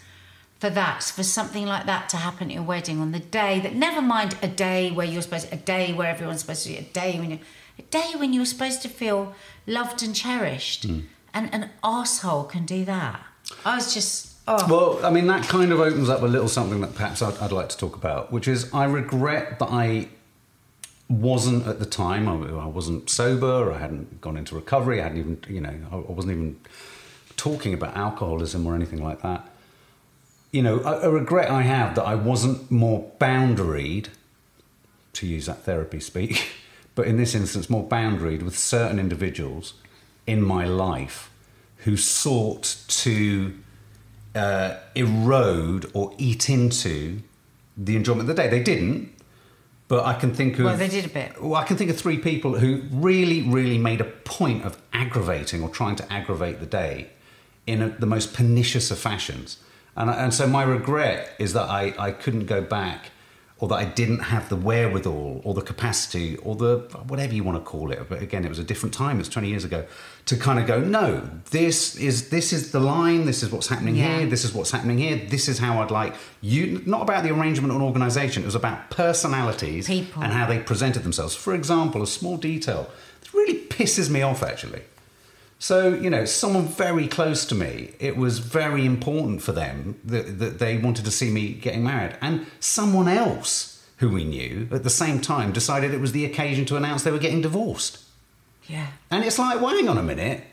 for 0.58 0.70
that, 0.70 1.04
for 1.04 1.22
something 1.22 1.66
like 1.66 1.86
that 1.86 2.08
to 2.10 2.18
happen 2.18 2.50
at 2.50 2.54
your 2.54 2.64
wedding 2.64 3.02
on 3.02 3.12
the 3.12 3.20
day 3.20 3.60
that? 3.60 3.76
Never 3.76 4.02
mind 4.02 4.38
a 4.42 4.48
day 4.48 4.90
where 4.90 5.06
you're 5.06 5.22
supposed, 5.22 5.52
a 5.52 5.58
day 5.58 5.92
where 5.92 6.08
everyone's 6.08 6.40
supposed 6.40 6.64
to, 6.64 6.70
be, 6.70 6.78
a 6.78 6.84
day 6.84 7.20
when 7.20 7.32
you, 7.32 7.40
a 7.78 7.82
day 7.82 8.14
when 8.16 8.32
you're 8.32 8.46
supposed 8.46 8.82
to 8.84 8.88
feel 8.88 9.36
loved 9.68 10.02
and 10.02 10.16
cherished, 10.16 10.86
hmm. 10.86 11.00
and 11.34 11.54
an 11.54 11.72
asshole 11.84 12.46
can 12.46 12.66
do 12.66 12.86
that. 12.86 13.20
I 13.66 13.76
was 13.76 13.94
just, 13.94 14.36
oh, 14.48 14.66
Well, 14.70 15.06
I 15.06 15.10
mean, 15.10 15.28
that 15.28 15.44
kind 15.50 15.74
of 15.74 15.82
opens 15.82 16.08
up 16.08 16.22
a 16.22 16.26
little 16.26 16.48
something 16.48 16.80
that 16.80 16.96
perhaps 16.96 17.22
I'd, 17.22 17.38
I'd 17.40 17.52
like 17.52 17.68
to 17.68 17.78
talk 17.78 17.98
about, 17.98 18.32
which 18.32 18.48
is 18.48 18.74
I 18.74 18.86
regret 18.86 19.60
that 19.60 19.72
I 19.72 20.08
wasn't 21.10 21.68
at 21.68 21.80
the 21.80 21.86
time. 21.86 22.28
I, 22.28 22.34
I 22.34 22.66
wasn't 22.66 23.10
sober. 23.10 23.72
I 23.72 23.78
hadn't 23.78 24.22
gone 24.22 24.38
into 24.38 24.56
recovery. 24.56 25.00
I 25.00 25.04
hadn't 25.04 25.20
even, 25.20 25.40
you 25.48 25.62
know, 25.62 25.76
I, 25.92 25.96
I 25.96 26.12
wasn't 26.12 26.34
even 26.34 26.60
talking 27.38 27.74
about 27.74 27.96
alcoholism 27.96 28.66
or 28.66 28.76
anything 28.76 29.04
like 29.04 29.22
that. 29.22 29.48
You 30.52 30.64
know, 30.64 30.80
a, 30.80 31.10
a 31.10 31.12
regret 31.12 31.52
I 31.52 31.64
have 31.64 31.96
that 31.96 32.04
I 32.04 32.16
wasn't 32.16 32.72
more 32.72 33.12
boundaried, 33.20 34.08
to 35.14 35.26
use 35.26 35.46
that 35.46 35.64
therapy 35.64 36.00
speak, 36.00 36.50
but 36.96 37.08
in 37.08 37.18
this 37.18 37.36
instance, 37.36 37.70
more 37.70 37.88
boundaried 37.88 38.42
with 38.42 38.58
certain 38.58 39.00
individuals 39.00 39.74
in 40.28 40.42
my 40.42 40.66
life 40.66 41.32
who 41.80 41.98
sought 41.98 42.78
to 42.88 43.54
uh, 44.34 44.76
erode 44.96 45.90
or 45.94 46.14
eat 46.18 46.50
into 46.50 47.22
the 47.78 47.96
enjoyment 47.96 48.22
of 48.22 48.28
the 48.28 48.42
day. 48.42 48.50
They 48.50 48.64
didn't, 48.64 49.14
but 49.88 50.06
I 50.06 50.14
can 50.14 50.34
think 50.34 50.58
of. 50.60 50.66
Well, 50.66 50.78
they 50.78 50.88
did 50.88 51.06
a 51.06 51.10
bit. 51.10 51.42
Well, 51.42 51.56
I 51.56 51.64
can 51.64 51.78
think 51.78 51.90
of 51.90 51.98
three 51.98 52.18
people 52.18 52.58
who 52.58 52.84
really, 52.92 53.42
really 53.44 53.78
made 53.78 54.02
a 54.02 54.06
point 54.06 54.66
of 54.66 54.82
aggravating 54.94 55.62
or 55.62 55.70
trying 55.70 55.96
to 55.98 56.14
aggravate 56.14 56.60
the 56.60 56.66
day 56.66 57.10
in 57.68 57.82
a, 57.82 57.90
the 57.90 58.06
most 58.06 58.34
pernicious 58.34 58.92
of 58.92 58.98
fashions. 58.98 59.58
And, 59.96 60.10
and 60.10 60.34
so 60.34 60.48
my 60.48 60.64
regret 60.64 61.36
is 61.40 61.54
that 61.54 61.70
I, 61.70 61.94
I 61.98 62.12
couldn't 62.12 62.46
go 62.46 62.62
back 62.62 63.12
or 63.58 63.70
that 63.70 63.76
I 63.76 63.86
didn't 63.86 64.20
have 64.20 64.50
the 64.50 64.58
wherewithal 64.58 65.42
or 65.46 65.54
the 65.54 65.62
capacity 65.62 66.36
or 66.38 66.56
the 66.58 66.80
whatever 67.08 67.34
you 67.34 67.42
want 67.44 67.58
to 67.58 67.64
call 67.64 67.90
it. 67.92 68.10
But 68.10 68.22
again, 68.22 68.44
it 68.44 68.50
was 68.50 68.60
a 68.60 68.64
different 68.66 68.94
time. 68.94 69.16
It 69.16 69.20
was 69.20 69.30
20 69.30 69.48
years 69.48 69.64
ago 69.64 69.86
to 70.26 70.36
kind 70.36 70.60
of 70.60 70.68
go, 70.68 70.82
no, 70.82 71.22
this 71.52 71.96
is 71.96 72.30
this 72.30 72.52
is 72.52 72.72
the 72.74 72.82
line. 72.82 73.26
This 73.26 73.44
is 73.44 73.52
what's 73.52 73.68
happening 73.68 73.96
Yeah. 73.96 74.18
here. 74.20 74.28
This 74.28 74.44
is 74.44 74.54
what's 74.54 74.72
happening 74.72 74.98
here. 74.98 75.22
This 75.30 75.48
is 75.48 75.60
how 75.60 75.82
I'd 75.82 75.90
like 75.92 76.16
you. 76.42 76.82
Not 76.86 77.02
about 77.04 77.24
the 77.24 77.30
arrangement 77.32 77.74
or 77.74 77.82
organisation. 77.82 78.44
It 78.44 78.48
was 78.48 78.56
about 78.56 78.90
personalities 78.90 79.88
People. 79.88 80.22
and 80.24 80.34
how 80.34 80.46
they 80.48 80.60
presented 80.60 81.04
themselves. 81.04 81.34
For 81.34 81.56
example, 81.56 82.04
a 82.04 82.08
small 82.08 82.36
detail 82.36 82.90
that 83.22 83.34
really 83.34 83.60
pisses 83.70 84.10
me 84.10 84.22
off 84.22 84.44
actually. 84.44 84.82
So, 85.58 85.94
you 85.94 86.10
know, 86.10 86.26
someone 86.26 86.68
very 86.68 87.08
close 87.08 87.46
to 87.46 87.56
me, 87.56 87.94
it 88.00 88.18
was 88.18 88.40
very 88.40 88.86
important 88.86 89.42
for 89.42 89.52
them 89.52 90.00
that, 90.04 90.38
that 90.40 90.60
they 90.60 90.78
wanted 90.78 91.06
to 91.06 91.12
see 91.12 91.32
me 91.32 91.54
getting 91.54 91.84
married. 91.84 92.18
And 92.22 92.46
someone 92.60 93.08
else 93.08 93.84
who 93.98 94.10
we 94.10 94.26
knew 94.26 94.68
at 94.72 94.84
the 94.84 94.90
same 94.90 95.22
time 95.22 95.54
decided 95.54 95.94
it 95.94 96.02
was 96.02 96.12
the 96.12 96.26
occasion 96.26 96.66
to 96.66 96.76
announce 96.76 97.04
they 97.04 97.12
were 97.12 97.18
getting 97.18 97.42
divorced. 97.42 98.00
yeah. 98.68 98.88
And 99.10 99.24
it's 99.24 99.40
like, 99.40 99.62
well, 99.62 99.74
hang 99.74 99.88
on 99.88 99.98
a 99.98 100.04
minute. 100.04 100.44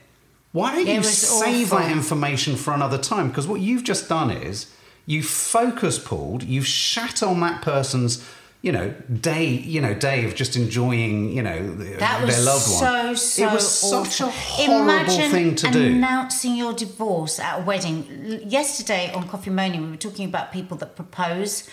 Why 0.53 0.75
don't 0.75 0.87
It 0.87 0.95
you 0.95 1.03
save 1.03 1.73
awful. 1.73 1.79
that 1.79 1.91
information 1.91 2.57
for 2.57 2.73
another 2.73 2.99
time? 2.99 3.29
Because 3.29 3.49
what 3.49 3.61
you've 3.61 3.85
just 3.85 4.09
done 4.09 4.31
is 4.31 4.73
you've 5.07 5.27
focus 5.27 5.99
pulled, 5.99 6.43
you've 6.45 6.67
shat 6.67 7.23
on 7.23 7.41
that 7.41 7.63
person's, 7.63 8.25
you 8.63 8.71
know, 8.71 8.91
day, 9.31 9.45
you 9.45 9.81
know, 9.81 9.93
day 9.93 10.25
of 10.25 10.35
just 10.37 10.55
enjoying, 10.57 11.33
you 11.33 11.43
know, 11.43 11.75
That 11.99 12.19
their 12.19 12.27
was 12.27 12.45
loved 12.47 12.63
so 12.63 12.85
one. 13.07 13.17
so 13.17 13.49
it 13.49 13.53
was 13.53 13.69
such 13.81 14.21
a 14.21 14.31
horrible 14.31 14.83
Imagine 14.89 15.31
thing 15.33 15.55
to 15.57 15.71
do. 15.71 15.87
announcing 15.87 16.55
your 16.55 16.73
divorce 16.73 17.41
at 17.41 17.59
a 17.59 17.63
wedding. 17.63 18.41
Yesterday 18.47 19.13
on 19.13 19.29
Coffee 19.29 19.51
Moaning, 19.51 19.83
we 19.83 19.91
were 19.91 19.97
talking 19.97 20.27
about 20.29 20.53
people 20.53 20.77
that 20.79 20.95
propose 20.95 21.69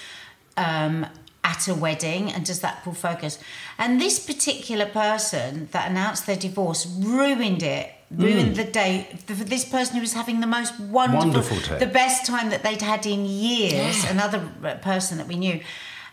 um, 0.58 1.06
at 1.43 1.67
a 1.67 1.75
wedding 1.75 2.32
and 2.32 2.43
does 2.45 2.60
that 2.62 2.84
pull 2.84 2.93
focus. 2.93 3.38
And 3.78 4.02
this 4.02 4.19
particular 4.19 4.86
person 4.88 5.69
that 5.71 5.89
announced 5.91 6.25
their 6.25 6.36
divorce 6.36 6.88
ruined 6.88 7.62
it. 7.63 7.91
Ruined 8.12 8.56
the 8.56 8.63
day 8.63 9.08
for 9.28 9.34
this 9.36 9.63
person 9.63 9.93
who 9.93 10.02
was 10.02 10.13
having 10.13 10.39
the 10.39 10.47
most 10.47 10.80
wonderful, 10.80 11.30
Mm. 11.30 11.34
Wonderful 11.36 11.78
the 11.78 11.86
best 11.86 12.25
time 12.25 12.49
that 12.49 12.63
they'd 12.63 12.82
had 12.82 13.06
in 13.06 13.23
years. 13.28 14.04
Another 14.10 14.41
uh, 14.63 14.73
person 14.78 15.19
that 15.19 15.28
we 15.28 15.36
knew, 15.36 15.60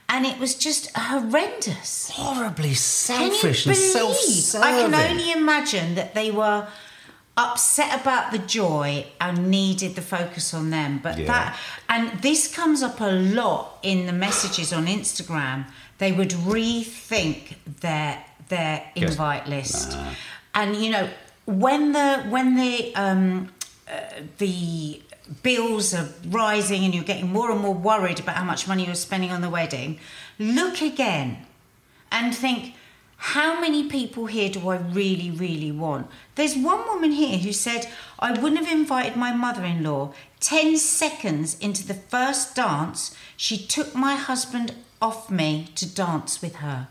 and 0.09 0.25
it 0.27 0.39
was 0.39 0.55
just 0.55 0.91
horrendous. 0.97 2.11
Horribly 2.11 2.75
selfish 2.75 3.67
and 3.67 3.77
self-serving. 3.77 4.67
I 4.67 4.83
can 4.83 4.95
only 4.95 5.33
imagine 5.33 5.95
that 5.97 6.15
they 6.15 6.31
were 6.31 6.69
upset 7.37 8.01
about 8.01 8.33
the 8.33 8.39
joy 8.39 9.07
and 9.21 9.51
needed 9.51 9.95
the 9.95 10.01
focus 10.03 10.55
on 10.55 10.71
them. 10.71 11.01
But 11.03 11.19
Yeah. 11.19 11.27
that 11.27 11.57
and 11.89 12.23
this 12.23 12.49
comes 12.49 12.83
up 12.83 13.01
a 13.01 13.11
lot 13.11 13.79
in 13.83 14.07
the 14.07 14.13
messages 14.13 14.73
on 14.73 14.87
Instagram. 14.87 15.67
They 15.99 16.13
would 16.13 16.31
rethink 16.31 17.57
their 17.81 18.25
their 18.49 18.85
Yes. 18.95 19.11
invite 19.11 19.49
list, 19.49 19.97
and 20.55 20.77
you 20.77 20.91
know 20.91 21.09
when 21.47 21.93
the 21.93 22.19
when 22.29 22.55
the 22.57 22.95
um, 22.95 23.49
uh, 23.91 23.93
the 24.39 25.03
bills 25.43 25.95
are 25.95 26.09
rising 26.29 26.85
and 26.85 26.95
you're 26.95 27.05
getting 27.05 27.33
more 27.33 27.51
and 27.51 27.61
more 27.61 27.75
worried 27.75 28.21
about 28.21 28.37
how 28.37 28.45
much 28.45 28.69
money 28.69 28.87
you're 28.87 28.95
spending 28.95 29.31
on 29.31 29.41
the 29.41 29.51
wedding, 29.51 29.99
look 30.39 30.81
again 30.81 31.47
and 32.11 32.35
think, 32.35 32.75
how 33.19 33.61
many 33.61 33.89
people 33.89 34.27
here 34.27 34.51
do 34.51 34.69
I 34.69 34.77
really, 34.77 35.31
really 35.31 35.73
want? 35.73 36.09
There's 36.35 36.57
one 36.57 36.87
woman 36.87 37.13
here 37.13 37.39
who 37.39 37.53
said, 37.53 37.89
I 38.19 38.33
wouldn't 38.33 38.65
have 38.65 38.71
invited 38.71 39.17
my 39.17 39.33
mother 39.33 39.65
in 39.65 39.83
law. 39.83 40.13
10 40.41 40.77
seconds 40.77 41.59
into 41.59 41.87
the 41.87 41.95
first 41.95 42.55
dance, 42.55 43.17
she 43.37 43.57
took 43.57 43.95
my 43.95 44.17
husband 44.17 44.75
off 45.01 45.31
me 45.31 45.69
to 45.77 45.93
dance 45.93 46.43
with 46.43 46.57
her. 46.57 46.89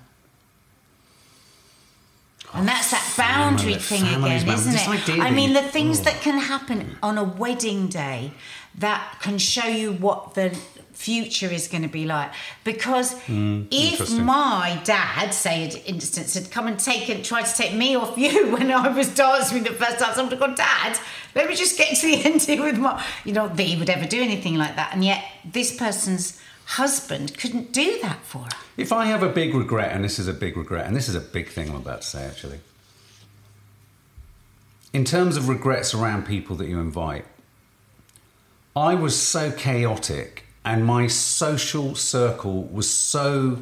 And 2.56 2.68
that's 2.68 2.92
that 2.92 3.14
boundary 3.18 3.76
Family- 3.76 3.80
thing 3.80 4.06
families, 4.06 4.44
again, 4.44 4.54
isn't 4.56 4.74
it? 4.76 4.88
idea 4.88 5.24
I 5.24 5.32
mean, 5.32 5.54
the 5.54 5.62
things 5.62 6.00
oh. 6.00 6.04
that 6.04 6.22
can 6.22 6.40
happen 6.40 6.98
on 7.04 7.18
a 7.18 7.24
wedding 7.24 7.88
day 7.88 8.32
that 8.78 9.18
can 9.22 9.38
show 9.38 9.68
you 9.68 9.94
what 9.94 10.34
the 10.34 10.58
future 10.92 11.48
is 11.48 11.68
going 11.68 11.82
to 11.84 11.90
be 11.90 12.06
like. 12.06 12.32
Because 12.64 13.14
if 13.28 14.10
Hmm, 14.10 14.24
my 14.24 14.80
dad, 14.84 15.34
say, 15.34 15.70
for 15.70 15.80
instance, 15.86 16.34
had 16.34 16.52
come 16.52 16.68
and 16.68 16.80
taken, 16.80 17.22
tried 17.24 17.44
to 17.46 17.56
take 17.56 17.74
me 17.74 17.96
off 17.96 18.18
you 18.18 18.52
when 18.52 18.72
I 18.72 18.88
was 18.90 19.14
dancing 19.14 19.64
the 19.64 19.72
first 19.72 20.00
time, 20.00 20.14
someone 20.14 20.32
would 20.32 20.40
have 20.40 20.40
gone, 20.40 20.56
Dad, 20.56 20.98
let 21.36 21.50
me 21.50 21.56
just 21.56 21.78
get 21.78 21.96
to 21.98 22.08
the 22.08 22.26
end 22.26 22.42
here 22.42 22.64
with 22.64 22.78
my. 22.78 23.04
You 23.24 23.34
know, 23.34 23.48
that 23.48 23.64
he 23.64 23.76
would 23.78 23.90
ever 23.90 24.06
do 24.06 24.22
anything 24.22 24.56
like 24.56 24.76
that. 24.76 24.94
And 24.94 25.04
yet, 25.04 25.24
this 25.44 25.76
person's 25.76 26.42
husband 26.66 27.38
couldn't 27.38 27.72
do 27.72 28.00
that 28.02 28.24
for 28.24 28.40
her. 28.40 28.65
If 28.78 28.92
I 28.92 29.06
have 29.06 29.24
a 29.24 29.30
big 29.30 29.54
regret, 29.54 29.92
and 29.94 30.04
this 30.04 30.20
is 30.20 30.28
a 30.28 30.34
big 30.34 30.58
regret, 30.58 30.86
and 30.86 30.96
this 30.96 31.08
is 31.08 31.16
a 31.16 31.22
big 31.22 31.50
thing 31.50 31.70
I'm 31.70 31.78
about 31.78 32.02
to 32.02 32.08
say 32.08 32.26
actually, 32.26 32.60
in 34.94 35.06
terms 35.06 35.38
of 35.38 35.50
regrets 35.50 35.94
around 35.94 36.26
people 36.26 36.56
that 36.58 36.68
you 36.68 36.80
invite, 36.80 37.26
I 38.76 38.96
was 38.96 39.16
so 39.20 39.52
chaotic 39.52 40.46
and 40.66 40.86
my 40.86 41.08
social 41.08 41.96
circle 41.96 42.64
was 42.64 42.90
so 42.90 43.60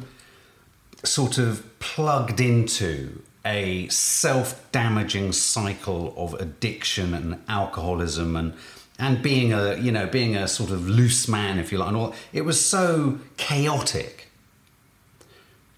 sort 1.04 1.38
of 1.38 1.78
plugged 1.78 2.40
into 2.40 3.22
a 3.44 3.86
self 3.88 4.70
damaging 4.72 5.32
cycle 5.32 6.14
of 6.16 6.34
addiction 6.34 7.12
and 7.14 7.42
alcoholism 7.46 8.36
and 8.36 8.54
and 8.98 9.22
being 9.22 9.52
a 9.52 9.76
you 9.76 9.92
know 9.92 10.06
being 10.06 10.34
a 10.34 10.48
sort 10.48 10.70
of 10.70 10.88
loose 10.88 11.28
man 11.28 11.58
if 11.58 11.70
you 11.70 11.78
like 11.78 11.88
and 11.88 11.96
all. 11.96 12.14
It 12.32 12.42
was 12.42 12.64
so 12.64 13.18
chaotic 13.36 14.30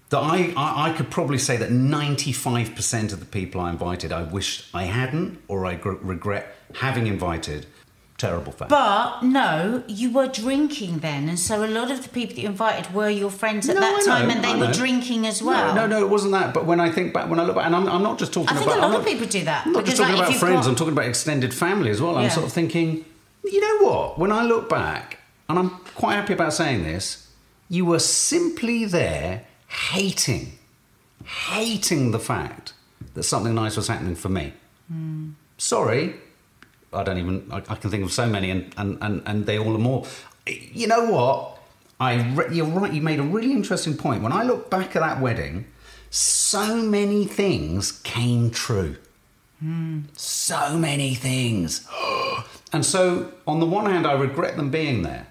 that 0.09 0.19
I, 0.19 0.53
I, 0.55 0.89
I 0.89 0.93
could 0.93 1.09
probably 1.11 1.37
say 1.37 1.57
that 1.57 1.69
95% 1.69 3.13
of 3.13 3.19
the 3.19 3.25
people 3.25 3.61
I 3.61 3.69
invited 3.71 4.11
I 4.11 4.23
wished 4.23 4.65
I 4.73 4.83
hadn't 4.83 5.39
or 5.47 5.65
I 5.65 5.75
gr- 5.75 5.91
regret 6.01 6.55
having 6.75 7.07
invited 7.07 7.65
terrible 8.17 8.51
fact 8.51 8.69
But 8.69 9.21
no, 9.23 9.83
you 9.87 10.11
were 10.11 10.27
drinking 10.27 10.99
then, 10.99 11.29
and 11.29 11.37
so 11.39 11.63
a 11.63 11.67
lot 11.67 11.91
of 11.91 12.01
the 12.03 12.09
people 12.09 12.35
that 12.35 12.41
you 12.41 12.47
invited 12.47 12.91
were 12.93 13.09
your 13.09 13.29
friends 13.29 13.69
at 13.69 13.75
No, 13.75 13.81
that 13.81 14.03
time, 14.05 14.31
and 14.31 14.43
they 14.43 14.55
were 14.55 14.73
drinking 14.73 15.27
as 15.27 15.43
well. 15.43 15.75
No, 15.75 15.85
no, 15.85 15.99
no, 15.99 16.05
it 16.05 16.09
wasn't 16.09 16.31
that. 16.31 16.51
But 16.53 16.65
when 16.65 16.79
I 16.79 16.91
think 16.91 17.13
back, 17.13 17.29
when 17.29 17.39
I 17.39 17.43
look 17.43 17.55
back, 17.57 17.67
and 17.67 17.75
I'm, 17.75 17.87
I'm 17.87 18.01
not 18.01 18.17
just 18.17 18.33
talking 18.33 18.49
I 18.49 18.59
think 18.59 18.71
about. 18.71 18.79
a 18.79 18.87
lot 18.87 18.99
of 19.01 19.05
people 19.05 19.27
do 19.27 19.43
that, 19.43 19.67
I'm 19.67 19.73
not 19.73 19.85
just 19.85 19.97
talking 19.97 20.15
like, 20.15 20.29
about 20.29 20.39
friends. 20.39 20.61
got- 20.65 20.69
I'm 20.69 20.75
talking 20.75 20.93
about 20.93 21.05
extended 21.05 21.53
family 21.53 21.91
as 21.91 22.01
well. 22.01 22.17
I'm 22.17 22.31
sort 22.31 22.47
of 22.47 22.51
thinking, 22.53 23.05
you 23.43 23.61
know 23.61 23.87
what? 23.87 24.17
When 24.17 24.31
I 24.31 24.43
look 24.43 24.67
back, 24.67 25.19
and 25.47 25.59
I'm 25.59 25.69
quite 25.95 26.15
happy 26.15 26.33
about 26.33 26.53
saying 26.53 26.83
this, 26.83 27.29
you 27.69 27.85
were 27.85 27.99
simply 27.99 28.85
there 28.85 29.45
hating, 29.67 30.57
hating 31.25 32.11
the 32.11 32.19
fact 32.19 32.73
that 33.13 33.23
something 33.23 33.53
nice 33.55 33.75
was 33.75 33.87
happening 33.87 34.15
for 34.15 34.29
me. 34.29 34.53
Sorry, 35.57 36.15
I 36.93 37.03
don't 37.03 37.17
even. 37.17 37.47
I, 37.51 37.57
I 37.57 37.75
can 37.75 37.89
think 37.89 38.03
of 38.03 38.11
so 38.11 38.25
many, 38.25 38.51
and, 38.51 38.73
and, 38.77 38.97
and, 39.01 39.21
and 39.25 39.45
they 39.45 39.57
all 39.57 39.75
are 39.75 39.79
more. 39.79 40.05
You 40.45 40.87
know 40.87 41.11
what? 41.11 41.59
I 41.99 42.31
re- 42.33 42.55
you're 42.55 42.65
right. 42.65 42.93
You 42.93 43.01
made 43.01 43.19
a 43.19 43.23
really 43.23 43.51
interesting 43.51 43.97
point. 43.97 44.23
When 44.23 44.31
I 44.31 44.43
look 44.43 44.69
back 44.69 44.95
at 44.95 45.01
that 45.01 45.19
wedding, 45.19 45.65
so 46.09 46.77
many 46.77 47.25
things 47.25 47.91
came 47.91 48.51
true. 48.51 48.95
So 50.15 50.77
many 50.77 51.15
things. 51.15 51.87
and 52.73 52.85
so, 52.85 53.33
on 53.47 53.59
the 53.59 53.65
one 53.65 53.87
hand, 53.87 54.05
I 54.05 54.13
regret 54.13 54.55
them 54.55 54.69
being 54.69 55.01
there. 55.01 55.27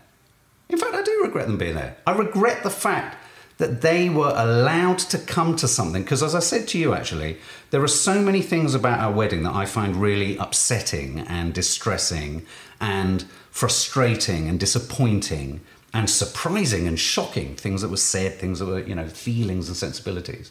In 0.69 0.79
fact, 0.79 0.95
I 0.95 1.03
do 1.03 1.21
regret 1.23 1.47
them 1.47 1.57
being 1.57 1.77
there. 1.77 1.97
I 2.07 2.13
regret 2.13 2.65
the 2.65 2.71
fact 2.71 3.17
that 3.59 3.81
they 3.81 4.09
were 4.09 4.33
allowed 4.37 4.99
to 4.99 5.19
come 5.19 5.57
to 5.57 5.67
something. 5.69 6.03
Because, 6.03 6.23
as 6.23 6.35
I 6.35 6.41
said 6.41 6.69
to 6.69 6.79
you, 6.79 6.93
actually, 6.93 7.39
there 7.71 7.83
are 7.83 7.89
so 7.89 8.21
many 8.21 8.43
things 8.43 8.75
about 8.75 9.01
our 9.01 9.13
wedding 9.13 9.43
that 9.45 9.55
I 9.55 9.65
find 9.65 9.97
really 9.97 10.37
upsetting 10.37 11.21
and 11.21 11.55
distressing 11.55 12.45
and 12.81 13.23
frustrating 13.51 14.49
and 14.49 14.61
disappointing 14.61 15.63
and 15.95 16.11
surprising 16.11 16.87
and 16.87 16.99
shocking. 16.99 17.57
Things 17.57 17.81
that 17.81 17.89
were 17.89 17.97
said, 17.97 18.35
things 18.35 18.59
that 18.59 18.67
were, 18.67 18.81
you 18.81 18.95
know, 18.95 19.09
feelings 19.09 19.69
and 19.69 19.77
sensibilities. 19.77 20.51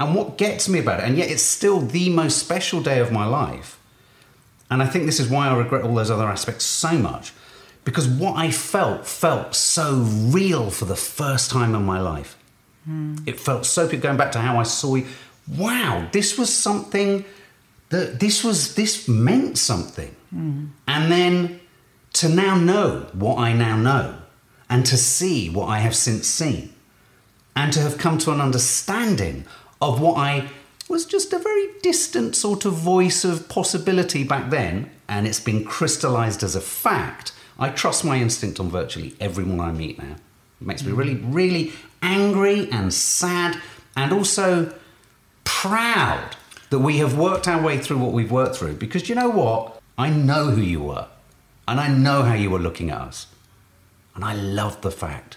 And 0.00 0.16
what 0.16 0.36
gets 0.36 0.68
me 0.68 0.80
about 0.80 0.98
it, 0.98 1.04
and 1.04 1.16
yet 1.16 1.30
it's 1.30 1.42
still 1.42 1.80
the 1.80 2.10
most 2.10 2.38
special 2.38 2.82
day 2.82 2.98
of 2.98 3.12
my 3.12 3.24
life. 3.24 3.78
And 4.68 4.82
I 4.82 4.86
think 4.86 5.06
this 5.06 5.20
is 5.20 5.28
why 5.28 5.48
I 5.48 5.56
regret 5.56 5.82
all 5.84 5.94
those 5.94 6.10
other 6.10 6.26
aspects 6.26 6.64
so 6.64 6.92
much. 6.98 7.32
Because 7.84 8.06
what 8.06 8.36
I 8.36 8.50
felt 8.50 9.06
felt 9.06 9.54
so 9.54 10.04
real 10.06 10.70
for 10.70 10.84
the 10.84 10.96
first 10.96 11.50
time 11.50 11.74
in 11.74 11.84
my 11.84 12.00
life. 12.00 12.38
Hmm. 12.84 13.16
It 13.26 13.40
felt 13.40 13.66
so 13.66 13.88
good 13.88 14.00
going 14.00 14.16
back 14.16 14.32
to 14.32 14.40
how 14.40 14.58
I 14.58 14.62
saw 14.62 14.94
you. 14.96 15.06
Wow, 15.56 16.08
this 16.12 16.38
was 16.38 16.54
something 16.54 17.24
that 17.88 18.20
this 18.20 18.44
was 18.44 18.74
this 18.74 19.08
meant 19.08 19.58
something. 19.58 20.14
Hmm. 20.30 20.66
And 20.86 21.10
then 21.10 21.60
to 22.14 22.28
now 22.28 22.56
know 22.56 23.06
what 23.12 23.38
I 23.38 23.52
now 23.52 23.76
know 23.76 24.18
and 24.68 24.86
to 24.86 24.96
see 24.96 25.50
what 25.50 25.66
I 25.66 25.78
have 25.78 25.96
since 25.96 26.26
seen 26.26 26.72
and 27.54 27.72
to 27.72 27.80
have 27.80 27.98
come 27.98 28.18
to 28.18 28.32
an 28.32 28.40
understanding 28.40 29.44
of 29.80 30.00
what 30.00 30.16
I 30.16 30.48
was 30.88 31.04
just 31.06 31.32
a 31.32 31.38
very 31.38 31.68
distant 31.82 32.36
sort 32.36 32.64
of 32.64 32.74
voice 32.74 33.24
of 33.24 33.48
possibility 33.48 34.24
back 34.24 34.50
then, 34.50 34.90
and 35.08 35.26
it's 35.26 35.40
been 35.40 35.64
crystallized 35.64 36.42
as 36.42 36.54
a 36.54 36.60
fact. 36.60 37.32
I 37.62 37.68
trust 37.68 38.04
my 38.04 38.16
instinct 38.16 38.58
on 38.58 38.70
virtually 38.70 39.14
everyone 39.20 39.60
I 39.60 39.70
meet 39.70 39.96
now. 39.96 40.16
It 40.60 40.66
makes 40.66 40.82
me 40.82 40.90
really, 40.90 41.14
really 41.14 41.72
angry 42.02 42.68
and 42.72 42.92
sad, 42.92 43.56
and 43.96 44.12
also 44.12 44.74
proud 45.44 46.34
that 46.70 46.80
we 46.80 46.98
have 46.98 47.16
worked 47.16 47.46
our 47.46 47.62
way 47.62 47.78
through 47.78 47.98
what 47.98 48.10
we've 48.12 48.32
worked 48.32 48.56
through. 48.56 48.74
Because 48.74 49.08
you 49.08 49.14
know 49.14 49.28
what? 49.28 49.80
I 49.96 50.10
know 50.10 50.50
who 50.50 50.60
you 50.60 50.82
were, 50.82 51.06
and 51.68 51.78
I 51.78 51.86
know 51.86 52.24
how 52.24 52.34
you 52.34 52.50
were 52.50 52.58
looking 52.58 52.90
at 52.90 53.00
us. 53.00 53.28
And 54.16 54.24
I 54.24 54.34
love 54.34 54.80
the 54.80 54.90
fact 54.90 55.36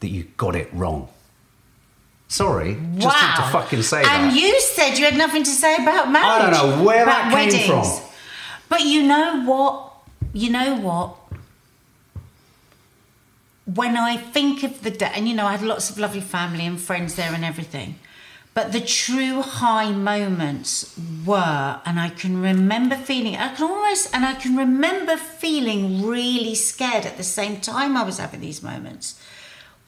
that 0.00 0.08
you 0.08 0.24
got 0.38 0.56
it 0.56 0.70
wrong. 0.72 1.10
Sorry, 2.28 2.78
just 2.96 3.14
had 3.14 3.44
to 3.44 3.52
fucking 3.52 3.82
say 3.82 3.98
and 3.98 4.06
that. 4.06 4.20
And 4.32 4.36
you 4.36 4.58
said 4.62 4.96
you 4.96 5.04
had 5.04 5.18
nothing 5.18 5.42
to 5.42 5.50
say 5.50 5.74
about 5.74 6.10
marriage. 6.10 6.26
I 6.26 6.50
don't 6.50 6.78
know 6.78 6.82
where 6.82 7.04
that 7.04 7.30
came 7.30 7.68
from. 7.68 7.84
But 8.70 8.86
you 8.86 9.02
know 9.02 9.44
what? 9.44 9.92
You 10.32 10.48
know 10.48 10.76
what? 10.76 11.17
When 13.74 13.98
I 13.98 14.16
think 14.16 14.62
of 14.62 14.82
the 14.82 14.90
day, 14.90 15.12
and 15.14 15.28
you 15.28 15.34
know, 15.34 15.46
I 15.46 15.52
had 15.52 15.62
lots 15.62 15.90
of 15.90 15.98
lovely 15.98 16.22
family 16.22 16.64
and 16.64 16.80
friends 16.80 17.16
there 17.16 17.34
and 17.34 17.44
everything. 17.44 17.96
But 18.54 18.72
the 18.72 18.80
true 18.80 19.42
high 19.42 19.92
moments 19.92 20.98
were, 21.24 21.80
and 21.84 22.00
I 22.00 22.08
can 22.08 22.40
remember 22.40 22.96
feeling, 22.96 23.36
I 23.36 23.54
can 23.54 23.70
almost, 23.70 24.12
and 24.14 24.24
I 24.24 24.34
can 24.34 24.56
remember 24.56 25.16
feeling 25.16 26.04
really 26.04 26.54
scared 26.54 27.04
at 27.06 27.16
the 27.18 27.22
same 27.22 27.60
time 27.60 27.96
I 27.96 28.02
was 28.02 28.18
having 28.18 28.40
these 28.40 28.62
moments. 28.62 29.20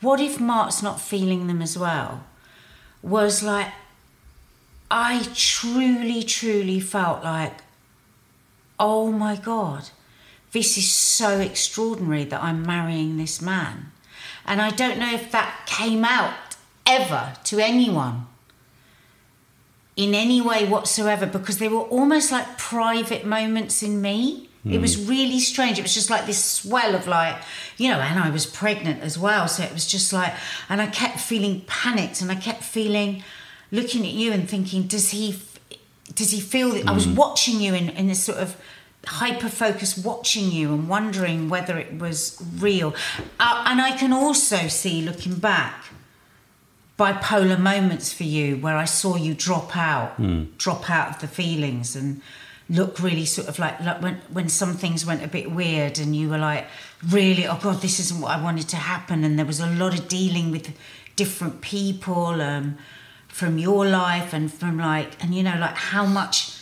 What 0.00 0.20
if 0.20 0.38
Mark's 0.38 0.82
not 0.82 1.00
feeling 1.00 1.46
them 1.46 1.62
as 1.62 1.76
well? 1.76 2.24
Was 3.02 3.42
like, 3.42 3.72
I 4.90 5.26
truly, 5.34 6.22
truly 6.22 6.80
felt 6.80 7.24
like, 7.24 7.62
oh 8.78 9.10
my 9.10 9.36
God, 9.36 9.90
this 10.52 10.76
is 10.76 10.90
so 10.90 11.38
extraordinary 11.40 12.24
that 12.24 12.42
I'm 12.42 12.62
marrying 12.62 13.16
this 13.16 13.40
man. 13.40 13.92
And 14.46 14.60
I 14.60 14.70
don't 14.70 14.98
know 14.98 15.12
if 15.12 15.30
that 15.32 15.64
came 15.66 16.04
out 16.04 16.34
ever 16.86 17.34
to 17.44 17.58
anyone 17.60 18.26
in 19.96 20.14
any 20.14 20.40
way 20.40 20.66
whatsoever 20.66 21.26
because 21.26 21.58
they 21.58 21.68
were 21.68 21.82
almost 21.82 22.32
like 22.32 22.58
private 22.58 23.24
moments 23.24 23.82
in 23.82 24.00
me. 24.00 24.48
It 24.64 24.78
was 24.78 24.94
hmm. 24.96 25.08
really 25.08 25.40
strange. 25.40 25.78
It 25.78 25.82
was 25.82 25.94
just 25.94 26.10
like 26.10 26.26
this 26.26 26.42
swell 26.44 26.94
of 26.94 27.06
like, 27.06 27.36
you 27.78 27.88
know, 27.88 27.98
and 27.98 28.18
I 28.18 28.28
was 28.28 28.44
pregnant 28.44 29.02
as 29.02 29.18
well. 29.18 29.48
So 29.48 29.62
it 29.62 29.72
was 29.72 29.86
just 29.86 30.12
like, 30.12 30.34
and 30.68 30.82
I 30.82 30.86
kept 30.86 31.18
feeling 31.18 31.62
panicked 31.66 32.20
and 32.20 32.30
I 32.30 32.34
kept 32.34 32.62
feeling, 32.62 33.22
looking 33.70 34.04
at 34.04 34.12
you 34.12 34.32
and 34.32 34.48
thinking, 34.48 34.82
does 34.82 35.10
he, 35.10 35.38
does 36.14 36.30
he 36.32 36.40
feel 36.40 36.70
that 36.72 36.86
I 36.86 36.92
was 36.92 37.06
hmm. 37.06 37.14
watching 37.14 37.60
you 37.60 37.72
in, 37.72 37.88
in 37.90 38.08
this 38.08 38.22
sort 38.22 38.38
of 38.38 38.56
hyper 39.06 39.48
focus, 39.48 39.96
watching 39.96 40.50
you 40.50 40.72
and 40.74 40.88
wondering 40.88 41.48
whether 41.48 41.78
it 41.78 41.98
was 41.98 42.42
real. 42.58 42.94
Uh, 43.38 43.64
and 43.66 43.80
I 43.80 43.96
can 43.96 44.12
also 44.12 44.68
see 44.68 45.02
looking 45.02 45.36
back, 45.36 45.84
bipolar 46.98 47.58
moments 47.58 48.12
for 48.12 48.24
you 48.24 48.56
where 48.58 48.76
I 48.76 48.84
saw 48.84 49.16
you 49.16 49.34
drop 49.34 49.76
out, 49.76 50.18
drop 50.58 50.90
out 50.90 51.14
of 51.14 51.20
the 51.20 51.28
feelings 51.28 51.96
and 51.96 52.20
look 52.68 53.00
really 53.00 53.24
sort 53.24 53.48
of 53.48 53.58
like, 53.58 53.80
like 53.80 54.02
when, 54.02 54.20
when 54.30 54.48
some 54.48 54.74
things 54.74 55.04
went 55.06 55.24
a 55.24 55.28
bit 55.28 55.50
weird 55.50 55.98
and 55.98 56.14
you 56.14 56.28
were 56.28 56.38
like, 56.38 56.66
really, 57.08 57.46
oh 57.46 57.58
God, 57.60 57.80
this 57.80 57.98
isn't 57.98 58.20
what 58.20 58.30
I 58.30 58.42
wanted 58.42 58.68
to 58.68 58.76
happen. 58.76 59.24
And 59.24 59.38
there 59.38 59.46
was 59.46 59.60
a 59.60 59.66
lot 59.66 59.98
of 59.98 60.08
dealing 60.08 60.50
with 60.50 60.76
different 61.16 61.62
people 61.62 62.40
um, 62.40 62.76
from 63.28 63.58
your 63.58 63.86
life 63.86 64.32
and 64.32 64.52
from 64.52 64.78
like, 64.78 65.22
and 65.22 65.34
you 65.34 65.42
know, 65.42 65.56
like 65.58 65.74
how 65.74 66.04
much 66.04 66.59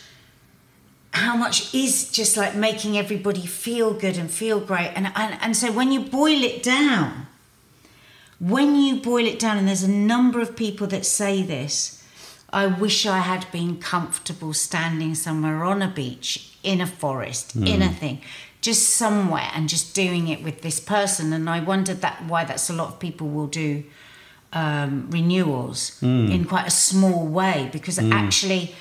how 1.18 1.36
much 1.36 1.74
is 1.74 2.10
just 2.10 2.36
like 2.36 2.54
making 2.54 2.96
everybody 2.96 3.46
feel 3.46 3.92
good 3.94 4.16
and 4.16 4.30
feel 4.30 4.60
great. 4.60 4.92
And, 4.94 5.12
and 5.14 5.38
and 5.40 5.56
so 5.56 5.72
when 5.72 5.92
you 5.92 6.00
boil 6.00 6.42
it 6.42 6.62
down 6.62 7.26
when 8.40 8.76
you 8.76 8.94
boil 9.00 9.26
it 9.26 9.36
down 9.40 9.58
and 9.58 9.66
there's 9.66 9.82
a 9.82 9.90
number 9.90 10.40
of 10.40 10.54
people 10.54 10.86
that 10.86 11.04
say 11.04 11.42
this 11.42 12.04
i 12.50 12.64
wish 12.64 13.04
i 13.04 13.18
had 13.18 13.44
been 13.50 13.76
comfortable 13.76 14.52
standing 14.52 15.12
somewhere 15.12 15.64
on 15.64 15.82
a 15.82 15.88
beach 15.88 16.56
in 16.62 16.80
a 16.80 16.86
forest 16.86 17.56
in 17.56 17.82
hmm. 17.82 17.82
a 17.82 17.88
thing 17.88 18.20
just 18.60 18.90
somewhere 18.90 19.50
and 19.54 19.68
just 19.68 19.94
doing 19.94 20.28
it 20.28 20.42
with 20.42 20.62
this 20.62 20.80
person. 20.80 21.32
And 21.32 21.48
i 21.48 21.60
wondered 21.60 22.00
that 22.00 22.24
why 22.24 22.44
that's 22.44 22.68
a 22.68 22.72
lot 22.72 22.88
of 22.88 22.98
people 22.98 23.28
will 23.28 23.46
do 23.46 23.84
um, 24.52 25.08
renewals 25.10 25.98
hmm. 26.00 26.26
in 26.30 26.44
quite 26.44 26.66
a 26.66 26.70
small 26.70 27.26
way 27.26 27.68
because 27.72 27.98
hmm. 27.98 28.12
actually 28.12 28.74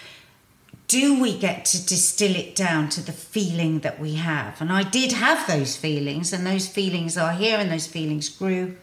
do 0.88 1.20
we 1.20 1.38
get 1.38 1.66
to 1.66 1.86
distill 1.86 2.36
it 2.36 2.56
down 2.56 2.90
to 2.90 3.02
the 3.02 3.12
feeling 3.12 3.80
that 3.80 4.00
we 4.00 4.16
have? 4.16 4.62
And 4.62 4.72
I 4.72 4.84
did 4.84 5.12
have 5.12 5.46
those 5.48 5.76
feelings, 5.76 6.32
and 6.32 6.48
those 6.48 6.68
feelings 6.68 7.18
are 7.18 7.34
here, 7.34 7.58
and 7.58 7.72
those 7.72 7.88
feelings 7.88 8.30
grew. 8.30 8.78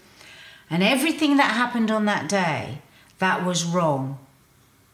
And 0.69 0.83
everything 0.83 1.37
that 1.39 1.53
happened 1.53 1.91
on 1.91 2.05
that 2.07 2.29
day 2.29 2.79
that 3.19 3.45
was 3.45 3.65
wrong, 3.65 4.19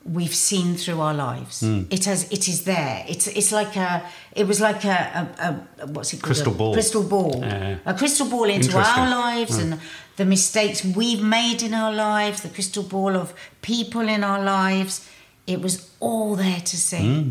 we've 0.05 0.35
seen 0.35 0.77
through 0.77 1.01
our 1.01 1.15
lives. 1.15 1.61
Hmm. 1.61 1.83
It 1.91 2.05
has, 2.05 2.31
it 2.31 2.49
is 2.49 2.65
there. 2.65 3.05
It's, 3.09 3.27
it's 3.27 3.53
like 3.53 3.77
a, 3.77 4.07
it 4.35 4.47
was 4.47 4.61
like 4.61 4.85
a, 4.85 5.29
a, 5.39 5.83
a 5.83 5.87
what's 5.89 6.13
it 6.13 6.19
called? 6.19 6.27
Crystal 6.27 6.53
A 6.53 6.57
ball. 6.57 6.73
Crystal 6.73 7.03
ball. 7.03 7.45
A 7.45 7.95
crystal 7.95 8.29
ball 8.29 8.45
into 8.45 8.77
our 8.77 9.11
lives 9.11 9.57
hmm. 9.57 9.73
and 9.73 9.81
the 10.17 10.25
mistakes 10.25 10.85
we've 10.85 11.23
made 11.23 11.63
in 11.63 11.75
our 11.75 11.93
lives, 11.93 12.43
the 12.43 12.49
crystal 12.49 12.83
ball 12.83 13.17
of 13.17 13.35
people 13.63 14.03
in 14.03 14.23
our 14.23 14.43
lives. 14.43 15.09
It 15.47 15.61
was 15.61 15.91
all 16.01 16.37
there 16.37 16.61
to 16.61 16.77
see. 16.77 17.23
Hmm. 17.23 17.29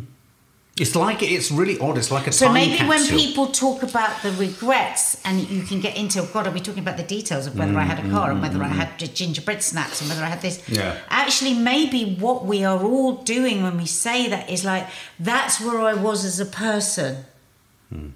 It's 0.80 0.96
like 0.96 1.22
it's 1.22 1.52
really 1.52 1.78
odd. 1.80 1.98
It's 1.98 2.10
like 2.10 2.28
a 2.28 2.32
So 2.32 2.50
maybe 2.52 2.82
when 2.88 3.06
people 3.06 3.48
talk 3.48 3.84
about 3.84 4.22
the 4.24 4.32
regrets, 4.32 5.22
and 5.26 5.50
you 5.50 5.64
can 5.64 5.82
get 5.82 5.98
into, 5.98 6.26
God, 6.34 6.48
are 6.48 6.52
we 6.52 6.62
talking 6.62 6.82
about 6.82 6.96
the 6.96 7.04
details 7.04 7.48
of 7.48 7.58
whether 7.58 7.78
I 7.78 7.84
had 7.84 8.00
a 8.00 8.04
mm, 8.04 8.12
car 8.12 8.30
mm, 8.30 8.32
and 8.34 8.42
whether 8.42 8.64
I 8.64 8.70
mm, 8.70 8.72
had 8.72 9.14
gingerbread 9.14 9.62
snacks 9.62 10.00
and 10.00 10.10
whether 10.10 10.24
I 10.24 10.28
had 10.28 10.42
this? 10.42 10.68
Yeah. 10.70 10.98
Actually, 11.10 11.56
maybe 11.56 12.16
what 12.16 12.46
we 12.46 12.64
are 12.64 12.82
all 12.82 13.18
doing 13.24 13.62
when 13.62 13.76
we 13.76 13.86
say 13.86 14.30
that 14.30 14.50
is 14.50 14.64
like, 14.64 14.88
that's 15.20 15.60
where 15.60 15.82
I 15.82 15.96
was 15.96 16.24
as 16.24 16.40
a 16.40 16.46
person. 16.46 17.26
Hmm. 17.90 18.10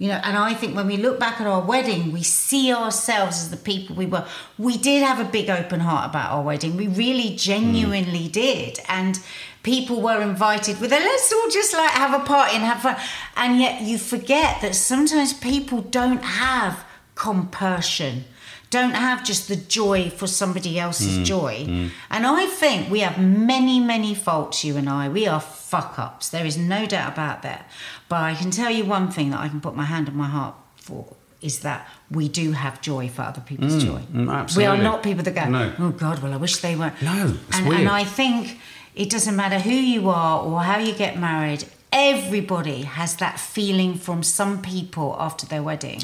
You 0.00 0.08
know, 0.08 0.20
and 0.24 0.34
I 0.34 0.54
think 0.54 0.74
when 0.74 0.86
we 0.86 0.96
look 0.96 1.20
back 1.20 1.42
at 1.42 1.46
our 1.46 1.60
wedding, 1.60 2.10
we 2.10 2.22
see 2.22 2.72
ourselves 2.72 3.36
as 3.36 3.50
the 3.50 3.58
people 3.58 3.94
we 3.94 4.06
were. 4.06 4.26
We 4.56 4.78
did 4.78 5.02
have 5.02 5.20
a 5.20 5.30
big 5.30 5.50
open 5.50 5.80
heart 5.80 6.08
about 6.08 6.32
our 6.32 6.42
wedding. 6.42 6.74
We 6.78 6.88
really 6.88 7.36
genuinely 7.36 8.26
mm. 8.26 8.32
did. 8.32 8.78
And 8.88 9.20
people 9.62 10.00
were 10.00 10.22
invited 10.22 10.80
with 10.80 10.90
a 10.90 10.98
let's 10.98 11.30
all 11.30 11.50
just 11.50 11.74
like 11.74 11.90
have 11.90 12.18
a 12.18 12.24
party 12.24 12.56
and 12.56 12.64
have 12.64 12.80
fun. 12.80 12.96
And 13.36 13.60
yet 13.60 13.82
you 13.82 13.98
forget 13.98 14.62
that 14.62 14.74
sometimes 14.74 15.34
people 15.34 15.82
don't 15.82 16.24
have 16.24 16.82
compassion, 17.14 18.24
don't 18.70 18.94
have 18.94 19.24
just 19.24 19.48
the 19.48 19.56
joy 19.56 20.10
for 20.10 20.26
somebody 20.28 20.78
else's 20.78 21.18
Mm, 21.18 21.24
joy. 21.24 21.90
And 22.10 22.26
I 22.26 22.46
think 22.46 22.88
we 22.90 23.00
have 23.00 23.18
many, 23.18 23.80
many 23.80 24.14
faults, 24.14 24.64
you 24.64 24.76
and 24.76 24.88
I. 24.88 25.08
We 25.08 25.26
are 25.26 25.40
fuck 25.40 25.98
ups. 25.98 26.28
There 26.28 26.46
is 26.46 26.56
no 26.56 26.86
doubt 26.86 27.12
about 27.12 27.42
that. 27.42 27.68
But 28.08 28.20
I 28.22 28.34
can 28.34 28.50
tell 28.50 28.70
you 28.70 28.84
one 28.84 29.10
thing 29.10 29.30
that 29.30 29.40
I 29.40 29.48
can 29.48 29.60
put 29.60 29.74
my 29.74 29.84
hand 29.84 30.08
on 30.08 30.16
my 30.16 30.28
heart 30.28 30.54
for 30.76 31.04
is 31.42 31.60
that 31.60 31.88
we 32.10 32.28
do 32.28 32.52
have 32.52 32.80
joy 32.80 33.08
for 33.08 33.22
other 33.22 33.40
people's 33.40 33.82
joy. 33.82 34.00
mm, 34.12 34.56
We 34.56 34.66
are 34.66 34.76
not 34.76 35.02
people 35.02 35.24
that 35.24 35.34
go, 35.34 35.46
No. 35.48 35.72
oh 35.78 35.90
God, 35.90 36.22
well, 36.22 36.32
I 36.32 36.36
wish 36.36 36.56
they 36.58 36.76
weren't. 36.76 37.00
No, 37.02 37.34
and, 37.52 37.66
and 37.72 37.88
I 37.88 38.04
think 38.04 38.58
it 38.94 39.08
doesn't 39.10 39.34
matter 39.36 39.58
who 39.58 39.70
you 39.94 40.10
are 40.10 40.42
or 40.44 40.60
how 40.62 40.78
you 40.78 40.92
get 40.92 41.18
married, 41.18 41.64
everybody 41.92 42.82
has 42.82 43.16
that 43.16 43.40
feeling 43.40 43.94
from 43.94 44.22
some 44.22 44.60
people 44.62 45.16
after 45.18 45.46
their 45.46 45.62
wedding. 45.62 46.02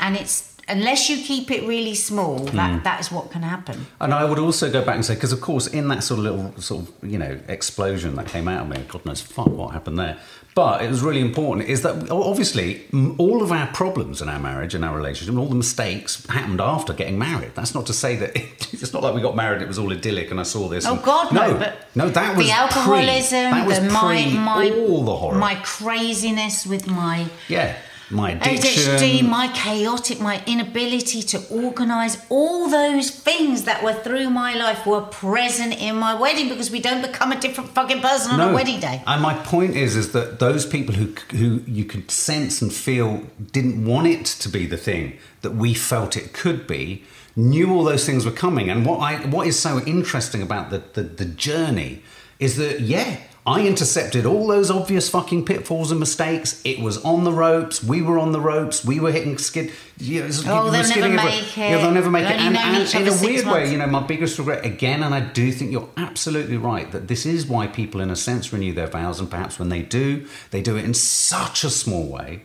And 0.00 0.16
it's, 0.16 0.56
unless 0.68 1.08
you 1.10 1.22
keep 1.22 1.50
it 1.50 1.66
really 1.66 1.94
small, 1.94 2.38
that, 2.38 2.78
hmm. 2.78 2.82
that 2.84 3.00
is 3.00 3.12
what 3.12 3.30
can 3.30 3.42
happen. 3.42 3.86
And 4.00 4.14
I 4.14 4.24
would 4.24 4.38
also 4.38 4.70
go 4.70 4.84
back 4.84 4.94
and 4.94 5.04
say, 5.04 5.14
because 5.14 5.32
of 5.32 5.40
course, 5.40 5.66
in 5.66 5.88
that 5.88 6.02
sort 6.02 6.18
of 6.18 6.24
little 6.24 6.60
sort 6.60 6.88
of 6.88 7.10
you 7.10 7.18
know 7.18 7.38
explosion 7.48 8.14
that 8.16 8.26
came 8.26 8.48
out 8.48 8.62
of 8.62 8.68
me, 8.68 8.84
God 8.88 9.04
knows 9.04 9.20
fuck 9.20 9.48
what 9.48 9.72
happened 9.72 9.98
there. 9.98 10.18
But 10.54 10.82
it 10.82 10.88
was 10.88 11.00
really 11.00 11.20
important 11.20 11.68
is 11.68 11.82
that 11.82 12.10
obviously 12.10 12.82
all 13.18 13.40
of 13.40 13.52
our 13.52 13.68
problems 13.68 14.20
in 14.20 14.28
our 14.28 14.40
marriage 14.40 14.74
and 14.74 14.84
our 14.84 14.96
relationship, 14.96 15.30
and 15.30 15.38
all 15.38 15.46
the 15.48 15.54
mistakes 15.54 16.26
happened 16.26 16.60
after 16.60 16.92
getting 16.92 17.18
married. 17.18 17.52
That's 17.54 17.72
not 17.72 17.86
to 17.86 17.92
say 17.92 18.16
that 18.16 18.32
it's 18.72 18.92
not 18.92 19.02
like 19.02 19.14
we 19.14 19.20
got 19.20 19.36
married; 19.36 19.62
it 19.62 19.68
was 19.68 19.78
all 19.78 19.92
idyllic, 19.92 20.30
and 20.30 20.40
I 20.40 20.42
saw 20.42 20.68
this. 20.68 20.86
Oh 20.86 20.94
and- 20.94 21.02
God, 21.04 21.32
no! 21.32 21.56
but 21.56 21.86
no, 21.94 22.10
that 22.10 22.36
was 22.36 22.46
the 22.46 22.52
pre- 22.52 22.60
alcoholism, 22.60 23.50
that 23.50 23.66
was 23.66 23.80
the 23.80 23.90
my 23.90 24.26
my 24.26 24.70
all 24.70 25.04
the 25.04 25.16
horror. 25.16 25.38
my 25.38 25.54
craziness 25.56 26.66
with 26.66 26.86
my 26.88 27.28
yeah, 27.48 27.76
my 28.10 28.32
addiction. 28.32 28.96
ADHD, 28.96 29.28
my 29.28 29.48
chaotic, 29.48 30.20
my 30.20 30.42
inability 30.46 31.22
to 31.22 31.46
organise, 31.48 32.18
all 32.28 32.68
those 32.68 33.10
things 33.10 33.64
that 33.64 33.82
were 33.82 33.94
through 33.94 34.30
my 34.30 34.54
life 34.54 34.86
were 34.86 35.02
present 35.02 35.80
in 35.80 35.96
my 35.96 36.14
wedding 36.14 36.48
because 36.48 36.70
we 36.70 36.80
don't 36.80 37.02
become 37.02 37.32
a 37.32 37.40
different 37.40 37.70
fucking 37.70 38.00
person 38.00 38.32
on 38.32 38.50
a 38.50 38.54
wedding 38.54 38.80
day. 38.80 39.02
And 39.06 39.22
my 39.22 39.34
point 39.34 39.76
is, 39.76 39.96
is 39.96 40.12
that 40.12 40.38
those 40.38 40.66
people 40.66 40.94
who 40.94 41.14
who 41.36 41.62
you 41.66 41.84
could 41.84 42.10
sense 42.10 42.60
and 42.60 42.72
feel 42.72 43.22
didn't 43.52 43.84
want 43.84 44.06
it 44.06 44.24
to 44.26 44.48
be 44.48 44.66
the 44.66 44.76
thing 44.76 45.18
that 45.42 45.52
we 45.52 45.74
felt 45.74 46.16
it 46.16 46.32
could 46.32 46.66
be, 46.66 47.04
knew 47.36 47.72
all 47.72 47.84
those 47.84 48.04
things 48.04 48.24
were 48.24 48.32
coming. 48.32 48.68
And 48.68 48.84
what 48.84 48.98
I 48.98 49.16
what 49.26 49.46
is 49.46 49.58
so 49.58 49.80
interesting 49.80 50.42
about 50.42 50.70
the 50.70 50.82
the, 50.94 51.02
the 51.02 51.24
journey 51.24 52.02
is 52.38 52.56
that 52.56 52.80
yeah. 52.80 53.18
I 53.46 53.66
intercepted 53.66 54.26
all 54.26 54.46
those 54.46 54.70
obvious 54.70 55.08
fucking 55.08 55.46
pitfalls 55.46 55.90
and 55.90 55.98
mistakes. 55.98 56.60
It 56.62 56.78
was 56.78 57.02
on 57.04 57.24
the 57.24 57.32
ropes. 57.32 57.82
We 57.82 58.02
were 58.02 58.18
on 58.18 58.32
the 58.32 58.40
ropes. 58.40 58.84
We 58.84 59.00
were 59.00 59.10
hitting 59.10 59.38
skid. 59.38 59.72
You 59.98 60.20
know, 60.20 60.30
Oh, 60.46 60.70
they'll 60.70 60.82
never 60.88 61.08
make 61.08 61.56
Yeah, 61.56 61.78
they'll 61.78 61.90
never 61.90 62.10
make 62.10 62.26
it. 62.26 62.32
And, 62.38 62.56
and 62.56 62.94
in 62.94 63.08
a 63.08 63.22
weird 63.22 63.46
way, 63.46 63.70
you 63.70 63.78
know, 63.78 63.86
my 63.86 64.02
biggest 64.06 64.38
regret 64.38 64.64
again, 64.64 65.02
and 65.02 65.14
I 65.14 65.20
do 65.20 65.50
think 65.52 65.72
you're 65.72 65.88
absolutely 65.96 66.58
right 66.58 66.90
that 66.92 67.08
this 67.08 67.24
is 67.24 67.46
why 67.46 67.66
people, 67.66 68.00
in 68.02 68.10
a 68.10 68.16
sense, 68.16 68.52
renew 68.52 68.74
their 68.74 68.86
vows, 68.88 69.20
and 69.20 69.30
perhaps 69.30 69.58
when 69.58 69.70
they 69.70 69.82
do, 69.82 70.26
they 70.50 70.60
do 70.60 70.76
it 70.76 70.84
in 70.84 70.92
such 70.92 71.64
a 71.64 71.70
small 71.70 72.06
way, 72.06 72.42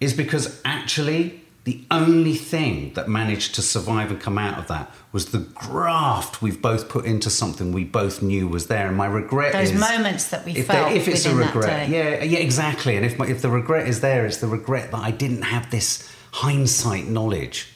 is 0.00 0.14
because 0.14 0.60
actually 0.64 1.42
the 1.68 1.84
only 1.90 2.34
thing 2.34 2.94
that 2.94 3.10
managed 3.10 3.54
to 3.56 3.60
survive 3.60 4.10
and 4.10 4.18
come 4.18 4.38
out 4.38 4.58
of 4.58 4.68
that 4.68 4.90
was 5.12 5.32
the 5.32 5.40
graft 5.40 6.40
we've 6.40 6.62
both 6.62 6.88
put 6.88 7.04
into 7.04 7.28
something 7.28 7.72
we 7.72 7.84
both 7.84 8.22
knew 8.22 8.48
was 8.48 8.68
there. 8.68 8.86
And 8.88 8.96
my 8.96 9.04
regret 9.04 9.52
Those 9.52 9.72
is 9.72 9.78
moments 9.78 10.30
that 10.30 10.46
we 10.46 10.52
if, 10.52 10.66
felt 10.66 10.88
there- 10.88 10.96
if 10.96 11.06
it's 11.06 11.26
a 11.26 11.34
regret, 11.34 11.90
yeah, 11.90 12.22
yeah, 12.24 12.38
exactly. 12.38 12.96
And 12.96 13.04
if 13.04 13.18
my, 13.18 13.26
if 13.26 13.42
the 13.42 13.50
regret 13.50 13.86
is 13.86 14.00
there, 14.00 14.24
it's 14.24 14.38
the 14.38 14.46
regret 14.46 14.92
that 14.92 15.02
I 15.02 15.10
didn't 15.10 15.42
have 15.42 15.70
this 15.70 16.10
hindsight 16.32 17.06
knowledge 17.06 17.68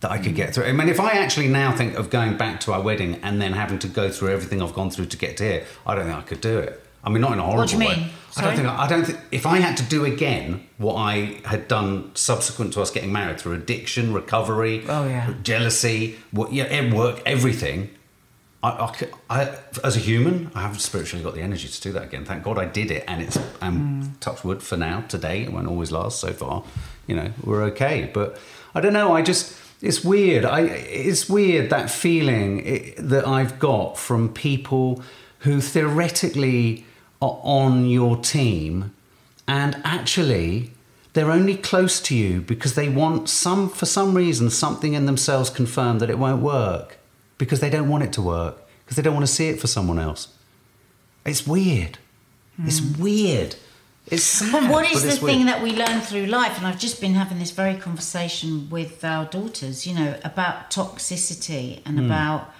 that 0.00 0.10
I 0.10 0.18
could 0.18 0.34
get 0.34 0.54
through. 0.54 0.64
I 0.64 0.72
mean, 0.72 0.90
if 0.90 1.00
I 1.00 1.12
actually 1.12 1.48
now 1.48 1.74
think 1.74 1.94
of 1.94 2.10
going 2.10 2.36
back 2.36 2.60
to 2.60 2.74
our 2.74 2.82
wedding 2.82 3.20
and 3.22 3.40
then 3.40 3.54
having 3.54 3.78
to 3.78 3.88
go 3.88 4.10
through 4.10 4.32
everything 4.34 4.60
I've 4.62 4.74
gone 4.74 4.90
through 4.90 5.06
to 5.06 5.16
get 5.16 5.38
to 5.38 5.44
here, 5.44 5.66
I 5.86 5.94
don't 5.94 6.04
think 6.04 6.18
I 6.18 6.22
could 6.22 6.42
do 6.42 6.58
it. 6.58 6.84
I 7.02 7.08
mean, 7.10 7.20
not 7.22 7.32
in 7.32 7.38
a 7.38 7.42
horrible 7.42 7.66
do 7.66 7.74
you 7.74 7.78
way. 7.80 7.96
mean? 7.96 8.10
I 8.36 8.42
don't 8.42 8.56
think. 8.56 8.68
I 8.68 8.86
don't 8.86 9.04
think 9.04 9.18
if 9.32 9.44
I 9.46 9.58
had 9.58 9.76
to 9.78 9.82
do 9.82 10.04
again 10.04 10.66
what 10.78 10.94
I 10.94 11.40
had 11.44 11.66
done 11.66 12.14
subsequent 12.14 12.72
to 12.74 12.82
us 12.82 12.90
getting 12.90 13.12
married 13.12 13.40
through 13.40 13.54
addiction, 13.54 14.12
recovery, 14.12 14.84
Oh, 14.88 15.06
yeah. 15.08 15.34
jealousy, 15.42 16.16
what, 16.30 16.52
yeah, 16.52 16.94
work, 16.94 17.20
everything. 17.26 17.90
I, 18.62 18.68
I, 18.68 19.40
I, 19.40 19.58
as 19.82 19.96
a 19.96 20.00
human, 20.00 20.50
I 20.54 20.60
haven't 20.60 20.80
spiritually 20.80 21.24
got 21.24 21.34
the 21.34 21.40
energy 21.40 21.66
to 21.66 21.80
do 21.80 21.92
that 21.92 22.04
again. 22.04 22.24
Thank 22.24 22.44
God 22.44 22.58
I 22.58 22.66
did 22.66 22.90
it, 22.90 23.04
and 23.08 23.22
it's 23.22 23.38
um, 23.62 24.16
touch 24.20 24.44
wood 24.44 24.62
for 24.62 24.76
now. 24.76 25.00
Today, 25.08 25.42
it 25.42 25.52
won't 25.52 25.66
always 25.66 25.90
last. 25.90 26.20
So 26.20 26.32
far, 26.32 26.62
you 27.06 27.16
know, 27.16 27.32
we're 27.42 27.62
okay. 27.64 28.10
But 28.12 28.38
I 28.74 28.80
don't 28.80 28.92
know. 28.92 29.12
I 29.12 29.22
just 29.22 29.56
it's 29.80 30.04
weird. 30.04 30.44
I 30.44 30.60
it's 30.60 31.28
weird 31.28 31.70
that 31.70 31.90
feeling 31.90 32.60
i 32.66 32.94
that 32.98 33.26
I've 33.26 33.58
got 33.58 33.96
from 33.98 34.28
people 34.32 35.02
who 35.40 35.60
theoretically 35.62 36.84
on 37.20 37.86
your 37.88 38.16
team, 38.16 38.92
and 39.46 39.76
actually 39.84 40.72
they're 41.12 41.30
only 41.30 41.56
close 41.56 42.00
to 42.00 42.14
you 42.14 42.40
because 42.40 42.74
they 42.74 42.88
want 42.88 43.28
some 43.28 43.68
for 43.68 43.86
some 43.86 44.14
reason 44.14 44.48
something 44.48 44.94
in 44.94 45.06
themselves 45.06 45.50
confirmed 45.50 46.00
that 46.00 46.08
it 46.10 46.18
won't 46.18 46.40
work 46.40 46.98
because 47.36 47.60
they 47.60 47.68
don't 47.70 47.88
want 47.88 48.04
it 48.04 48.12
to 48.12 48.22
work 48.22 48.56
because 48.84 48.96
they 48.96 49.02
don't 49.02 49.14
want 49.14 49.26
to 49.26 49.32
see 49.32 49.48
it 49.48 49.60
for 49.60 49.66
someone 49.66 49.98
else 49.98 50.28
it's 51.26 51.46
weird 51.46 51.98
it's 52.64 52.80
weird 52.80 53.56
it's 54.06 54.22
sad, 54.24 54.52
But 54.52 54.70
what 54.70 54.84
is 54.90 55.02
but 55.04 55.18
the 55.18 55.24
weird. 55.24 55.36
thing 55.38 55.46
that 55.46 55.62
we 55.62 55.72
learn 55.72 56.00
through 56.00 56.26
life? 56.26 56.58
And 56.58 56.66
I've 56.66 56.78
just 56.80 57.00
been 57.00 57.14
having 57.14 57.38
this 57.38 57.50
very 57.52 57.76
conversation 57.76 58.68
with 58.68 59.04
our 59.04 59.24
daughters, 59.26 59.86
you 59.86 59.94
know, 59.94 60.16
about 60.24 60.70
toxicity 60.70 61.80
and 61.86 61.98
Hmm. 61.98 62.06
about, 62.06 62.50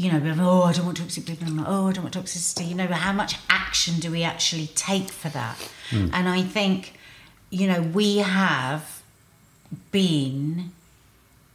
you 0.00 0.10
know, 0.10 0.34
oh, 0.40 0.62
I 0.62 0.72
don't 0.72 0.86
want 0.86 0.96
toxic 0.96 1.26
people. 1.26 1.46
I'm 1.46 1.58
like, 1.58 1.66
oh, 1.68 1.88
I 1.88 1.92
don't 1.92 2.04
want 2.04 2.14
toxicity. 2.14 2.70
You 2.70 2.74
know, 2.74 2.86
how 2.86 3.12
much 3.12 3.36
action 3.50 4.00
do 4.00 4.10
we 4.10 4.22
actually 4.22 4.68
take 4.68 5.10
for 5.10 5.28
that? 5.28 5.58
Hmm. 5.90 6.08
And 6.14 6.26
I 6.26 6.40
think, 6.40 6.94
you 7.50 7.68
know, 7.68 7.82
we 7.82 8.18
have 8.18 9.02
been 9.92 10.72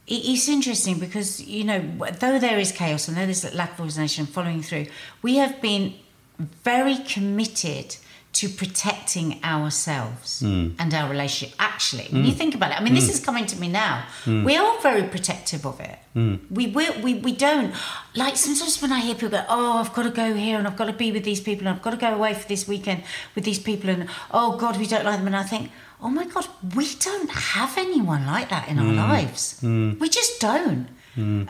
it's 0.06 0.48
interesting 0.48 1.00
because 1.00 1.42
you 1.42 1.64
know 1.64 1.80
though 2.20 2.38
there 2.38 2.58
is 2.58 2.70
chaos 2.70 3.08
and 3.08 3.16
though 3.16 3.24
there's 3.24 3.52
lack 3.52 3.72
of 3.72 3.80
organisation 3.80 4.24
following 4.24 4.62
through 4.62 4.86
we 5.20 5.36
have 5.36 5.60
been 5.60 5.92
very 6.38 6.96
committed 6.98 7.96
to 8.36 8.50
protecting 8.50 9.42
ourselves 9.42 10.40
hmm. 10.40 10.68
and 10.78 10.92
our 10.92 11.08
relationship. 11.08 11.56
Actually 11.58 12.06
when 12.10 12.24
you 12.24 12.32
hmm. 12.32 12.38
think 12.38 12.54
about 12.54 12.70
it 12.70 12.80
i 12.80 12.84
mean 12.84 12.94
this 12.94 13.06
hmm. 13.06 13.16
is 13.16 13.20
coming 13.20 13.46
to 13.46 13.56
me 13.56 13.68
now. 13.68 14.04
We 14.26 14.56
are 14.56 14.80
very 14.80 15.04
protective 15.04 15.64
of 15.66 15.80
it. 15.80 15.98
We, 16.56 16.66
we 16.76 16.90
we 17.04 17.14
we 17.26 17.32
don't 17.32 17.74
like 18.14 18.36
sometimes 18.36 18.80
when 18.82 18.92
i 18.92 19.00
hear 19.00 19.14
people 19.14 19.30
go 19.38 19.44
oh 19.48 19.78
i've 19.80 19.92
got 19.96 20.04
to 20.04 20.14
go 20.22 20.28
here 20.34 20.56
and 20.58 20.66
i've 20.66 20.78
got 20.80 20.86
to 20.86 20.98
be 21.04 21.12
with 21.12 21.24
these 21.24 21.42
people 21.48 21.66
and 21.66 21.76
i've 21.76 21.82
got 21.82 21.90
to 21.96 22.02
go 22.06 22.12
away 22.18 22.32
for 22.40 22.46
this 22.48 22.66
weekend 22.72 23.02
with 23.34 23.44
these 23.44 23.58
people 23.58 23.90
and 23.90 24.08
oh 24.30 24.56
god 24.62 24.78
we 24.78 24.86
don't 24.86 25.04
like 25.04 25.18
them. 25.18 25.26
And 25.26 25.36
i 25.36 25.42
think 25.42 25.70
oh 26.02 26.08
my 26.08 26.26
god 26.34 26.46
we 26.74 26.86
don't 27.08 27.30
have 27.30 27.76
anyone 27.86 28.24
like 28.26 28.48
that 28.50 28.68
in 28.68 28.78
our 28.78 28.94
lives. 29.08 29.42
We 30.02 30.08
just 30.20 30.40
don't. 30.40 30.88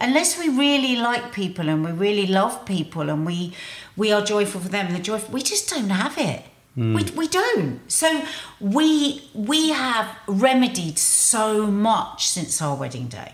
Unless 0.07 0.39
we 0.39 0.49
really 0.49 0.95
like 0.97 1.33
people 1.33 1.69
and 1.69 1.85
we 1.85 1.93
really 2.07 2.27
love 2.41 2.65
people 2.65 3.11
and 3.11 3.27
we 3.27 3.53
we 3.97 4.13
are 4.13 4.23
joyful 4.35 4.61
for 4.61 4.69
them 4.69 4.87
and 4.87 4.97
the 4.97 5.05
joy 5.11 5.21
we 5.37 5.43
just 5.43 5.69
don't 5.73 5.91
have 5.91 6.17
it 6.19 6.43
we, 6.77 7.03
we 7.17 7.27
don't 7.27 7.81
so 7.91 8.23
we 8.61 9.23
we 9.35 9.71
have 9.71 10.15
remedied 10.27 10.99
so 10.99 11.67
much 11.67 12.29
since 12.29 12.61
our 12.61 12.77
wedding 12.77 13.09
day 13.09 13.33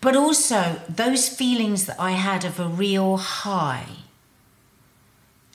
but 0.00 0.14
also 0.14 0.80
those 0.88 1.28
feelings 1.28 1.86
that 1.86 1.98
i 1.98 2.10
had 2.12 2.44
of 2.44 2.60
a 2.60 2.68
real 2.68 3.16
high 3.16 3.86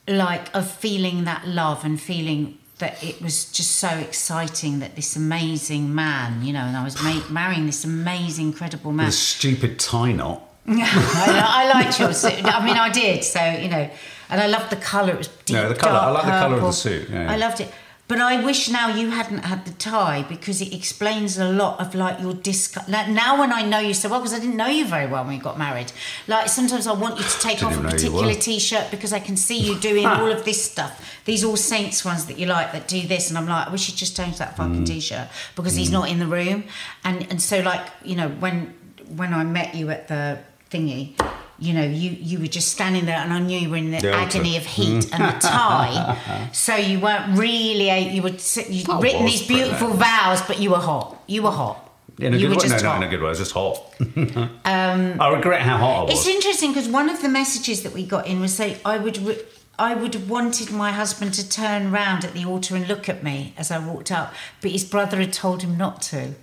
like 0.07 0.53
of 0.55 0.69
feeling 0.71 1.23
that 1.25 1.47
love 1.47 1.85
and 1.85 2.01
feeling 2.01 2.57
that 2.79 3.03
it 3.03 3.21
was 3.21 3.51
just 3.51 3.71
so 3.77 3.89
exciting 3.89 4.79
that 4.79 4.95
this 4.95 5.15
amazing 5.15 5.93
man, 5.95 6.43
you 6.43 6.53
know, 6.53 6.59
and 6.59 6.77
I 6.77 6.83
was 6.83 7.01
ma- 7.01 7.23
marrying 7.31 7.65
this 7.65 7.83
amazing, 7.83 8.47
incredible 8.47 8.91
man. 8.91 9.07
the 9.07 9.11
stupid 9.11 9.79
tie 9.79 10.11
knot 10.11 10.43
I, 10.67 11.65
I 11.65 11.73
liked 11.73 11.99
your 11.99 12.13
suit. 12.13 12.43
I 12.43 12.63
mean, 12.63 12.77
I 12.77 12.89
did. 12.89 13.23
So 13.23 13.41
you 13.43 13.69
know, 13.69 13.89
and 14.29 14.41
I 14.41 14.47
loved 14.47 14.69
the 14.69 14.75
colour. 14.77 15.11
It 15.13 15.17
was 15.17 15.27
deep, 15.45 15.55
No, 15.55 15.69
the 15.69 15.75
colour- 15.75 15.99
I 15.99 16.09
like 16.11 16.25
the 16.25 16.31
colour 16.31 16.55
of 16.57 16.61
the 16.63 16.71
suit, 16.71 17.09
yeah, 17.09 17.23
yeah. 17.23 17.31
I 17.31 17.37
loved 17.37 17.59
it. 17.61 17.71
But 18.09 18.19
I 18.21 18.41
wish 18.41 18.69
now 18.69 18.87
you 18.87 19.09
hadn't 19.09 19.39
had 19.39 19.65
the 19.65 19.71
tie 19.73 20.23
because 20.29 20.61
it 20.61 20.73
explains 20.73 21.37
a 21.37 21.43
lot 21.43 21.81
of 21.81 21.93
like 21.93 22.21
your 22.21 22.33
disc. 22.33 22.77
Like, 22.87 23.09
now 23.09 23.37
when 23.37 23.51
I 23.51 23.63
know 23.63 23.79
you 23.79 23.93
so 23.93 24.07
well, 24.07 24.21
because 24.21 24.33
I 24.33 24.39
didn't 24.39 24.55
know 24.55 24.67
you 24.67 24.85
very 24.85 25.07
well 25.07 25.25
when 25.25 25.33
we 25.35 25.39
got 25.39 25.57
married. 25.59 25.91
Like 26.25 26.47
sometimes 26.47 26.87
I 26.87 26.93
want 26.93 27.17
you 27.17 27.25
to 27.25 27.39
take 27.41 27.61
off 27.63 27.71
a 27.71 27.73
even 27.73 27.83
know 27.83 27.89
you 27.89 27.95
particular 27.95 28.33
t-shirt 28.33 28.91
because 28.91 29.11
I 29.11 29.19
can 29.19 29.35
see 29.35 29.57
you 29.59 29.77
doing 29.77 30.05
all 30.17 30.31
of 30.31 30.45
this 30.45 30.63
stuff. 30.71 30.93
These 31.25 31.43
All 31.43 31.57
Saints 31.57 32.05
ones 32.05 32.27
that 32.27 32.37
you 32.39 32.45
like 32.45 32.71
that 32.71 32.87
do 32.87 33.05
this, 33.05 33.27
and 33.27 33.37
I'm 33.37 33.45
like, 33.45 33.67
I 33.67 33.71
wish 33.73 33.89
you'd 33.89 33.97
just 33.97 34.15
change 34.15 34.37
that 34.37 34.53
Mm. 34.53 34.57
fucking 34.57 34.85
t-shirt 34.85 35.27
because 35.57 35.75
he's 35.75 35.91
not 35.91 36.09
in 36.09 36.19
the 36.19 36.27
room. 36.27 36.63
And 37.03 37.27
and 37.29 37.41
so 37.41 37.59
like 37.59 37.85
you 38.05 38.15
know 38.15 38.29
when 38.29 38.73
when 39.17 39.33
I 39.33 39.43
met 39.43 39.75
you 39.75 39.89
at 39.89 40.07
the 40.07 40.39
thingy. 40.71 41.19
You 41.59 41.73
know, 41.73 41.83
you 41.83 42.11
you 42.11 42.39
were 42.39 42.47
just 42.47 42.67
standing 42.69 43.05
there, 43.05 43.17
and 43.17 43.33
I 43.33 43.39
knew 43.39 43.57
you 43.57 43.69
were 43.69 43.77
in 43.77 43.91
the 43.91 43.99
The 43.99 44.13
altar. 44.13 44.37
agony 44.37 44.57
of 44.57 44.65
heat 44.65 45.05
mm. 45.05 45.13
and 45.13 45.23
the 45.35 45.39
tie. 45.47 46.49
so 46.53 46.75
you 46.75 46.99
weren't 46.99 47.37
really. 47.37 47.89
a- 47.89 48.13
You 48.13 48.21
would 48.21 48.39
you'd 48.69 48.89
I 48.89 48.99
written 48.99 49.25
these 49.25 49.43
uh, 49.43 49.47
beautiful 49.47 49.89
loud. 49.89 49.99
vows, 49.99 50.41
but 50.47 50.59
you 50.59 50.69
were 50.71 50.77
hot. 50.79 51.21
You 51.27 51.41
were 51.43 51.51
hot. 51.51 51.83
In 52.19 52.33
a 52.33 52.37
You 52.37 52.47
good 52.47 52.49
were 52.57 52.61
way? 52.63 52.69
just 52.69 52.83
no, 52.83 52.89
hot. 52.89 52.99
no, 52.99 53.05
in 53.05 53.07
a 53.07 53.11
good 53.11 53.21
way. 53.21 53.27
I 53.27 53.29
was 53.29 53.39
just 53.39 53.51
hot. 53.53 53.75
Um, 54.65 55.19
I 55.21 55.29
regret 55.33 55.61
how 55.61 55.77
hot 55.77 55.99
I 55.99 56.03
was. 56.03 56.13
It's 56.13 56.27
interesting 56.27 56.71
because 56.73 56.87
one 56.89 57.09
of 57.09 57.21
the 57.21 57.29
messages 57.29 57.83
that 57.83 57.93
we 57.93 58.05
got 58.05 58.27
in 58.27 58.39
was 58.39 58.53
say 58.53 58.77
I 58.85 58.97
would 58.97 59.17
re- 59.19 59.41
I 59.79 59.93
would 59.93 60.13
have 60.15 60.29
wanted 60.29 60.71
my 60.71 60.91
husband 60.91 61.33
to 61.35 61.47
turn 61.47 61.91
round 61.91 62.25
at 62.25 62.33
the 62.33 62.45
altar 62.45 62.75
and 62.75 62.87
look 62.87 63.07
at 63.09 63.23
me 63.23 63.53
as 63.57 63.69
I 63.71 63.77
walked 63.79 64.11
up, 64.11 64.33
but 64.61 64.71
his 64.71 64.83
brother 64.83 65.17
had 65.17 65.31
told 65.33 65.61
him 65.61 65.77
not 65.77 66.01
to. 66.03 66.33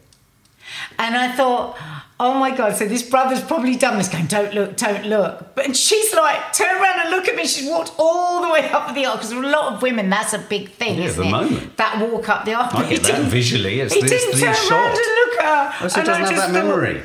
And 0.99 1.17
I 1.17 1.31
thought, 1.33 1.77
oh 2.21 2.35
my 2.39 2.55
God, 2.57 2.77
so 2.77 2.87
this 2.87 3.03
brother's 3.03 3.43
probably 3.43 3.77
done 3.77 3.99
this, 3.99 4.09
going, 4.09 4.27
don't 4.27 4.55
look, 4.55 4.77
don't 4.77 5.07
look. 5.07 5.55
But 5.55 5.67
and 5.67 5.77
she's 5.77 6.15
like, 6.15 6.53
turn 6.53 6.81
around 6.81 7.01
and 7.01 7.11
look 7.11 7.29
at 7.29 7.37
me. 7.37 7.47
She's 7.47 7.69
walked 7.69 7.93
all 7.99 8.43
the 8.43 8.49
way 8.51 8.69
up 8.71 8.95
the 8.95 9.05
aisle 9.07 9.17
because 9.17 9.33
for 9.33 9.43
a 9.43 9.49
lot 9.49 9.75
of 9.75 9.83
women, 9.83 10.09
that's 10.11 10.33
a 10.33 10.39
big 10.39 10.71
thing. 10.73 10.99
Yeah, 10.99 11.05
isn't 11.07 11.23
the 11.23 11.29
it? 11.29 11.31
moment. 11.31 11.77
That 11.77 11.99
walk 12.11 12.29
up 12.29 12.45
the 12.45 12.55
aisle. 12.55 12.71
I 12.73 12.85
he 12.85 12.95
get 12.97 13.03
that 13.05 13.13
didn't- 13.17 13.31
visually. 13.31 13.81
It's 13.81 13.95
he 13.95 14.01
this, 14.01 14.11
didn't 14.11 14.35
the 14.41 14.47
turn 14.47 14.55
shot. 14.55 14.73
around 14.73 14.91
and 14.91 14.97
look 14.97 15.41
at 15.41 15.73
her. 15.73 15.89
So 15.89 16.01
it 16.01 16.01
And 16.01 16.09
I 16.11 16.19
doesn't 16.21 16.25
have 16.25 16.31
just 16.45 16.53
that 16.53 16.63
thought- 16.63 16.69
memory. 16.69 17.03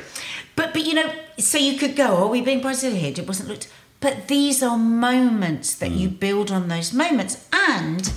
but 0.56 0.72
but 0.72 0.84
you 0.86 0.94
know, 0.94 1.12
so 1.38 1.58
you 1.58 1.78
could 1.78 1.96
go, 1.96 2.16
oh, 2.18 2.28
we've 2.28 2.44
been 2.44 2.60
Brazil 2.60 2.94
here, 2.94 3.12
it 3.16 3.26
wasn't 3.26 3.48
looked. 3.48 3.68
But 4.00 4.28
these 4.28 4.62
are 4.62 4.78
moments 4.78 5.74
that 5.74 5.90
you 5.90 6.08
mm. 6.08 6.18
build 6.18 6.50
on 6.50 6.68
those 6.68 6.94
moments, 6.94 7.46
and 7.52 8.10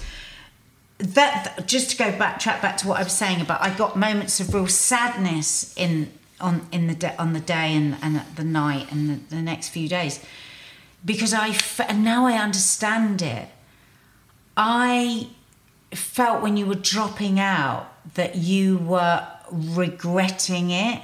that 0.97 1.67
just 1.67 1.91
to 1.91 1.97
go 1.97 2.17
back, 2.17 2.39
track 2.39 2.61
back 2.61 2.77
to 2.77 2.87
what 2.87 2.99
I 2.99 3.03
was 3.03 3.13
saying 3.13 3.41
about, 3.41 3.61
I 3.61 3.75
got 3.75 3.95
moments 3.97 4.39
of 4.39 4.53
real 4.53 4.67
sadness 4.67 5.73
in 5.75 6.11
on 6.39 6.67
in 6.71 6.87
the 6.87 7.21
on 7.21 7.33
the 7.33 7.39
day 7.39 7.75
and 7.75 7.97
and 8.01 8.21
the 8.35 8.43
night 8.43 8.91
and 8.91 9.09
the, 9.09 9.35
the 9.35 9.41
next 9.41 9.69
few 9.69 9.87
days, 9.87 10.19
because 11.03 11.33
I 11.33 11.49
f- 11.49 11.79
and 11.87 12.03
now 12.03 12.25
I 12.25 12.33
understand 12.33 13.21
it. 13.21 13.49
I 14.55 15.29
felt 15.91 16.41
when 16.41 16.57
you 16.57 16.65
were 16.65 16.75
dropping 16.75 17.39
out 17.39 17.89
that 18.15 18.35
you 18.35 18.77
were 18.77 19.25
regretting 19.51 20.71
it 20.71 21.01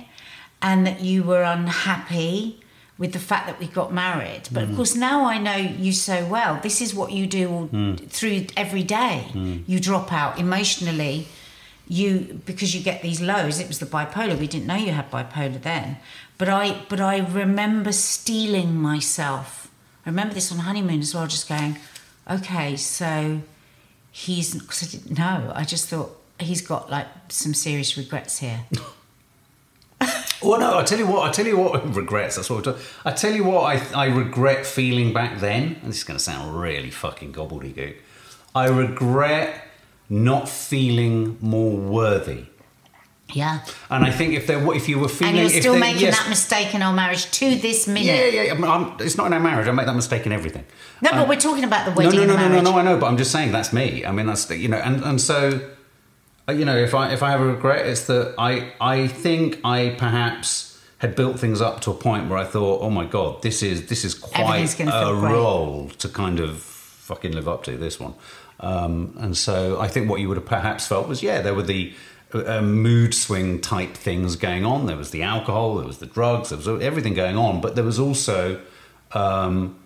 and 0.62 0.86
that 0.86 1.02
you 1.02 1.24
were 1.24 1.44
unhappy 1.44 2.62
with 3.00 3.14
the 3.14 3.20
fact 3.20 3.48
that 3.48 3.58
we 3.60 3.68
got 3.68 3.94
married. 3.94 4.50
But 4.52 4.64
of 4.64 4.70
mm. 4.70 4.76
course, 4.76 4.94
now 4.94 5.26
I 5.26 5.38
know 5.38 5.56
you 5.56 5.94
so 5.94 6.26
well. 6.26 6.60
This 6.62 6.82
is 6.82 6.94
what 6.94 7.14
you 7.14 7.26
do 7.26 7.50
all 7.50 7.68
mm. 7.70 8.10
through 8.10 8.48
every 8.58 8.84
day. 8.84 9.28
Mm. 9.32 9.64
You 9.66 9.80
drop 9.80 10.12
out 10.12 10.38
emotionally. 10.38 11.28
You 11.88 12.40
because 12.46 12.76
you 12.76 12.84
get 12.84 13.02
these 13.02 13.20
lows. 13.20 13.60
It 13.60 13.68
was 13.68 13.80
the 13.80 13.88
bipolar. 13.88 14.38
We 14.38 14.46
didn't 14.46 14.68
know 14.68 14.76
you 14.76 14.92
had 14.92 15.10
bipolar 15.10 15.60
then. 15.60 15.98
But 16.38 16.50
I 16.50 16.82
but 16.88 17.00
I 17.00 17.18
remember 17.20 17.92
steeling 17.94 18.76
myself. 18.76 19.72
I 20.06 20.10
remember 20.10 20.36
this 20.36 20.52
on 20.52 20.60
honeymoon 20.60 21.00
as 21.00 21.16
well, 21.16 21.26
just 21.26 21.50
going, 21.50 21.78
okay, 22.30 22.76
so 22.76 23.42
he's 24.12 24.54
because 24.54 24.84
I 24.84 24.98
didn't 24.98 25.18
know. 25.18 25.52
I 25.56 25.64
just 25.64 25.88
thought 25.88 26.16
he's 26.40 26.62
got 26.62 26.92
like 26.92 27.08
some 27.30 27.54
serious 27.54 27.98
regrets 27.98 28.40
here. 28.40 28.66
Well, 30.42 30.60
no, 30.60 30.78
I 30.80 30.84
tell 30.84 30.98
you 31.00 31.08
what. 31.08 31.28
I 31.28 31.32
tell 31.32 31.46
you 31.46 31.58
what. 31.58 31.96
Regrets. 32.04 32.36
That's 32.38 32.50
what 32.50 32.58
we're 32.58 32.72
talking. 32.74 32.86
I 33.06 33.12
tell 33.12 33.34
you 33.34 33.44
what. 33.44 33.64
I 33.64 34.04
I 34.04 34.06
regret 34.08 34.66
feeling 34.66 35.14
back 35.14 35.40
then. 35.40 35.78
And 35.82 35.90
this 35.92 35.98
is 35.98 36.04
going 36.04 36.18
to 36.18 36.24
sound 36.24 36.60
really 36.60 36.92
fucking 36.92 37.34
gobbledygook. 37.34 37.96
I 38.56 38.68
regret 38.68 39.66
not 40.10 40.48
feeling 40.50 41.38
more 41.42 41.76
worthy. 41.78 42.46
Yeah. 43.32 43.60
And 43.92 44.04
I 44.04 44.10
think 44.12 44.34
if 44.34 44.48
there, 44.48 44.58
were- 44.58 44.74
if 44.74 44.90
you 44.90 44.98
were 44.98 45.08
feeling, 45.08 45.38
And 45.38 45.52
you're 45.52 45.62
still 45.62 45.74
there- 45.74 45.82
making 45.82 46.02
yes, 46.02 46.18
that 46.18 46.30
mistake 46.30 46.74
in 46.74 46.82
our 46.82 46.92
marriage 46.94 47.30
to 47.32 47.56
this 47.58 47.88
minute. 47.88 48.06
Yeah, 48.08 48.26
yeah. 48.26 48.42
yeah. 48.44 48.52
I 48.54 48.56
mean, 48.56 48.64
I'm, 48.72 48.98
it's 49.00 49.18
not 49.18 49.28
in 49.28 49.34
our 49.34 49.40
marriage. 49.40 49.68
I 49.68 49.72
make 49.72 49.86
that 49.86 49.96
mistake 49.96 50.26
in 50.26 50.32
everything. 50.32 50.66
No, 51.04 51.12
Um, 51.12 51.18
but 51.20 51.30
we're 51.30 51.40
talking 51.40 51.64
about 51.64 51.86
the 51.86 51.92
no, 51.92 51.98
wedding 52.08 52.22
no, 52.22 52.26
no, 52.26 52.34
and 52.38 52.54
no, 52.54 52.58
the 52.58 52.64
no, 52.64 52.72
no. 52.72 52.78
I 52.80 52.82
know, 52.82 52.98
but 52.98 53.06
I'm 53.06 53.18
just 53.18 53.32
saying 53.32 53.52
that's 53.52 53.72
me. 53.72 54.04
I 54.04 54.12
mean, 54.12 54.26
that's 54.26 54.46
the- 54.46 54.58
you 54.58 54.68
know, 54.68 54.78
and 54.78 55.04
and 55.04 55.22
so, 55.22 55.62
you 56.52 56.66
know, 56.66 56.78
if 56.78 56.94
I 56.94 57.12
if 57.12 57.24
I 57.24 57.32
have 57.32 57.42
a 57.42 57.46
regret, 57.48 57.86
it's 57.86 58.06
that 58.08 58.36
I 58.38 58.74
I 58.80 59.08
think 59.08 59.60
I 59.64 59.96
perhaps 59.98 60.80
had 61.00 61.16
built 61.16 61.40
things 61.40 61.62
up 61.62 61.80
to 61.82 61.92
a 61.92 61.94
point 61.94 62.30
where 62.30 62.38
I 62.38 62.44
thought, 62.44 62.82
oh 62.82 62.90
my 62.90 63.06
god, 63.06 63.42
this 63.42 63.64
is 63.64 63.88
this 63.88 64.04
is 64.04 64.14
quite 64.14 64.80
a 64.80 64.86
great. 64.86 65.32
role 65.32 65.90
to 66.00 66.10
kind 66.10 66.40
of 66.40 66.62
fucking 66.62 67.32
live 67.32 67.48
up 67.48 67.64
to 67.64 67.78
this 67.78 68.00
one. 68.00 68.14
Um, 68.60 69.16
and 69.18 69.36
so 69.36 69.80
I 69.80 69.88
think 69.88 70.10
what 70.10 70.20
you 70.20 70.28
would 70.28 70.38
have 70.38 70.46
perhaps 70.46 70.86
felt 70.86 71.08
was, 71.08 71.24
yeah, 71.24 71.42
there 71.42 71.56
were 71.56 71.64
the 71.64 71.94
uh, 72.34 72.62
mood 72.62 73.14
swing 73.14 73.62
type 73.62 73.96
things 73.96 74.36
going 74.36 74.66
on. 74.66 74.86
There 74.86 74.98
was 74.98 75.12
the 75.12 75.24
alcohol, 75.24 75.76
there 75.76 75.88
was 75.88 76.00
the 76.00 76.06
drugs, 76.06 76.50
there 76.50 76.58
was 76.58 76.68
everything 76.68 77.14
going 77.14 77.38
on, 77.38 77.62
but 77.62 77.76
there 77.76 77.86
was 77.86 78.00
also, 78.00 78.62
um, 79.14 79.79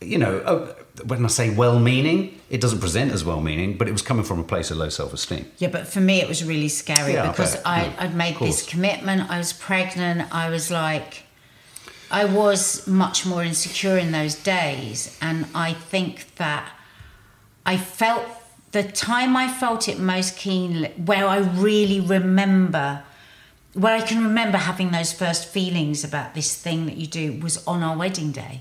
you 0.00 0.18
know, 0.18 0.38
uh, 0.38 0.74
when 1.04 1.24
I 1.24 1.28
say 1.28 1.50
well-meaning, 1.50 2.38
it 2.50 2.60
doesn't 2.60 2.80
present 2.80 3.12
as 3.12 3.24
well-meaning, 3.24 3.76
but 3.76 3.88
it 3.88 3.92
was 3.92 4.02
coming 4.02 4.24
from 4.24 4.38
a 4.40 4.44
place 4.44 4.70
of 4.70 4.76
low 4.76 4.88
self-esteem. 4.88 5.50
Yeah, 5.58 5.68
but 5.68 5.86
for 5.86 6.00
me, 6.00 6.20
it 6.20 6.28
was 6.28 6.44
really 6.44 6.68
scary 6.68 7.14
Yeah, 7.14 7.30
because. 7.30 7.56
I, 7.64 7.84
Yeah, 7.84 7.94
I'd 7.98 8.14
made 8.14 8.38
this 8.38 8.66
commitment. 8.66 9.30
I 9.30 9.38
was 9.38 9.52
pregnant. 9.52 10.32
I 10.34 10.50
was 10.50 10.70
like, 10.70 11.24
I 12.10 12.24
was 12.24 12.86
much 12.86 13.26
more 13.26 13.42
insecure 13.44 13.98
in 13.98 14.12
those 14.12 14.34
days. 14.34 15.16
And 15.20 15.46
I 15.54 15.72
think 15.72 16.34
that 16.36 16.70
I 17.66 17.76
felt 17.76 18.24
the 18.72 18.84
time 18.84 19.36
I 19.36 19.48
felt 19.48 19.88
it 19.88 19.98
most 19.98 20.36
keenly, 20.36 20.88
where 21.04 21.26
I 21.26 21.38
really 21.38 22.00
remember, 22.00 23.02
where 23.72 23.94
I 23.94 24.00
can 24.00 24.22
remember 24.22 24.58
having 24.58 24.90
those 24.90 25.12
first 25.12 25.48
feelings 25.48 26.04
about 26.04 26.34
this 26.34 26.54
thing 26.54 26.86
that 26.86 26.96
you 26.96 27.06
do 27.06 27.40
was 27.40 27.66
on 27.66 27.82
our 27.82 27.96
wedding 27.96 28.30
day. 28.32 28.60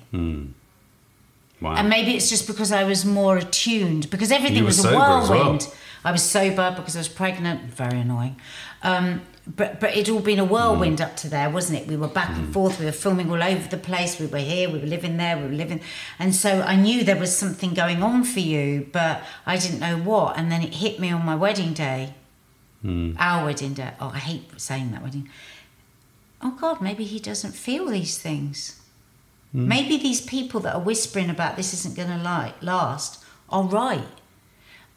Wow. 1.61 1.75
And 1.75 1.89
maybe 1.89 2.15
it's 2.15 2.29
just 2.29 2.45
because 2.47 2.71
I 2.71 2.83
was 2.83 3.03
more 3.03 3.37
attuned 3.37 4.09
because 4.09 4.31
everything 4.31 4.63
was 4.63 4.83
a 4.83 4.89
as 4.89 4.95
well. 4.95 5.27
whirlwind. 5.27 5.67
I 6.03 6.11
was 6.11 6.21
sober 6.21 6.73
because 6.75 6.95
I 6.95 6.99
was 6.99 7.09
pregnant. 7.09 7.61
Very 7.73 7.99
annoying. 7.99 8.39
Um, 8.83 9.21
but 9.55 9.79
but 9.79 9.95
it'd 9.95 10.09
all 10.13 10.19
been 10.19 10.39
a 10.39 10.45
whirlwind 10.45 11.01
up 11.01 11.15
to 11.17 11.29
there, 11.29 11.49
wasn't 11.49 11.79
it? 11.79 11.87
We 11.87 11.95
were 11.97 12.07
back 12.07 12.29
and 12.29 12.53
forth. 12.53 12.79
We 12.79 12.85
were 12.85 12.91
filming 12.91 13.31
all 13.31 13.41
over 13.41 13.67
the 13.69 13.77
place. 13.77 14.19
We 14.19 14.27
were 14.27 14.37
here. 14.37 14.69
We 14.69 14.79
were 14.79 14.85
living 14.85 15.17
there. 15.17 15.37
We 15.37 15.43
were 15.43 15.49
living, 15.63 15.81
and 16.19 16.35
so 16.35 16.61
I 16.61 16.75
knew 16.75 17.03
there 17.03 17.17
was 17.17 17.35
something 17.35 17.73
going 17.73 18.03
on 18.03 18.23
for 18.23 18.39
you, 18.41 18.87
but 18.91 19.23
I 19.45 19.57
didn't 19.57 19.79
know 19.79 19.97
what. 19.97 20.37
And 20.37 20.51
then 20.51 20.61
it 20.61 20.75
hit 20.75 20.99
me 20.99 21.11
on 21.11 21.25
my 21.25 21.35
wedding 21.35 21.73
day, 21.73 22.13
our 23.17 23.45
wedding 23.45 23.73
day. 23.73 23.93
Oh, 23.99 24.11
I 24.13 24.19
hate 24.19 24.43
saying 24.59 24.91
that 24.91 25.01
wedding. 25.01 25.29
Oh 26.41 26.51
God, 26.51 26.81
maybe 26.81 27.03
he 27.05 27.19
doesn't 27.19 27.53
feel 27.53 27.87
these 27.87 28.17
things. 28.17 28.79
Maybe 29.53 29.97
these 29.97 30.21
people 30.21 30.59
that 30.61 30.75
are 30.75 30.81
whispering 30.81 31.29
about 31.29 31.55
this 31.55 31.73
isn't 31.73 31.95
going 31.95 32.09
to 32.09 32.17
like 32.17 32.61
last 32.61 33.23
are 33.49 33.63
right. 33.63 34.03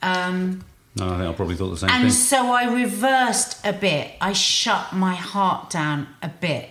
Um, 0.02 0.64
no, 0.96 1.06
I 1.06 1.18
think 1.18 1.30
I 1.30 1.32
probably 1.32 1.54
thought 1.54 1.70
the 1.70 1.76
same 1.78 1.90
and 1.90 2.02
thing. 2.02 2.10
so 2.10 2.52
I 2.52 2.64
reversed 2.64 3.64
a 3.64 3.72
bit. 3.72 4.12
I 4.20 4.32
shut 4.32 4.92
my 4.92 5.14
heart 5.14 5.70
down 5.70 6.08
a 6.22 6.28
bit. 6.28 6.70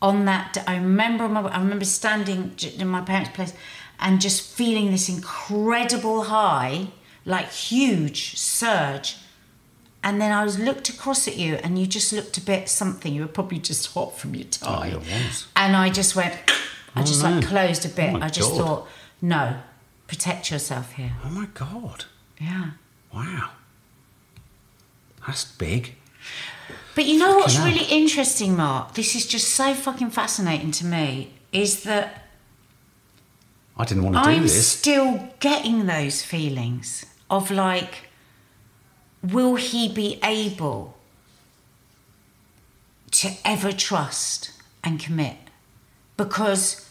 On 0.00 0.26
that, 0.26 0.62
I 0.66 0.76
remember. 0.76 1.24
I 1.24 1.58
remember 1.58 1.84
standing 1.84 2.54
in 2.78 2.86
my 2.86 3.00
parents' 3.00 3.30
place 3.30 3.52
and 3.98 4.20
just 4.20 4.42
feeling 4.42 4.92
this 4.92 5.08
incredible 5.08 6.24
high, 6.24 6.88
like 7.24 7.50
huge 7.50 8.36
surge. 8.36 9.16
And 10.04 10.20
then 10.20 10.30
I 10.30 10.44
was 10.44 10.60
looked 10.60 10.88
across 10.88 11.26
at 11.26 11.36
you, 11.36 11.54
and 11.56 11.76
you 11.76 11.86
just 11.86 12.12
looked 12.12 12.38
a 12.38 12.40
bit 12.40 12.68
something. 12.68 13.12
You 13.12 13.22
were 13.22 13.26
probably 13.28 13.58
just 13.58 13.92
hot 13.94 14.16
from 14.16 14.36
your 14.36 14.44
tie. 14.44 14.90
Oh, 14.92 14.96
I 14.96 14.96
was. 14.98 15.46
And 15.56 15.74
I 15.74 15.90
just 15.90 16.14
went. 16.14 16.36
I 16.94 17.00
Oh, 17.02 17.04
just 17.04 17.22
no. 17.22 17.30
like 17.30 17.46
closed 17.46 17.84
a 17.84 17.88
bit. 17.88 18.14
Oh, 18.14 18.20
I 18.20 18.28
just 18.28 18.50
God. 18.52 18.58
thought, 18.58 18.88
no, 19.22 19.56
protect 20.06 20.50
yourself 20.50 20.92
here. 20.92 21.12
Oh 21.24 21.28
my 21.30 21.46
god! 21.54 22.04
Yeah. 22.40 22.70
Wow, 23.14 23.50
that's 25.26 25.44
big. 25.44 25.94
But 26.94 27.06
you 27.06 27.18
know 27.18 27.36
what's 27.38 27.54
Fucking 27.56 27.72
hell. 27.76 27.80
really 27.86 28.02
interesting, 28.02 28.56
Mark? 28.56 28.94
This 28.94 29.14
is 29.14 29.26
just 29.26 29.48
so 29.48 29.72
fucking 29.74 30.10
fascinating 30.10 30.70
to 30.72 30.86
me. 30.86 31.32
Is 31.52 31.84
that 31.84 32.24
I 33.76 33.84
didn't 33.84 34.02
want 34.02 34.16
to 34.16 34.22
do 34.22 34.28
I'm 34.28 34.42
this. 34.42 34.66
still 34.68 35.28
getting 35.40 35.86
those 35.86 36.22
feelings 36.22 37.06
of 37.30 37.50
like, 37.50 38.08
will 39.22 39.54
he 39.54 39.88
be 39.88 40.18
able 40.24 40.96
to 43.12 43.30
ever 43.44 43.72
trust 43.72 44.50
and 44.84 44.98
commit? 45.00 45.36
Because 46.18 46.84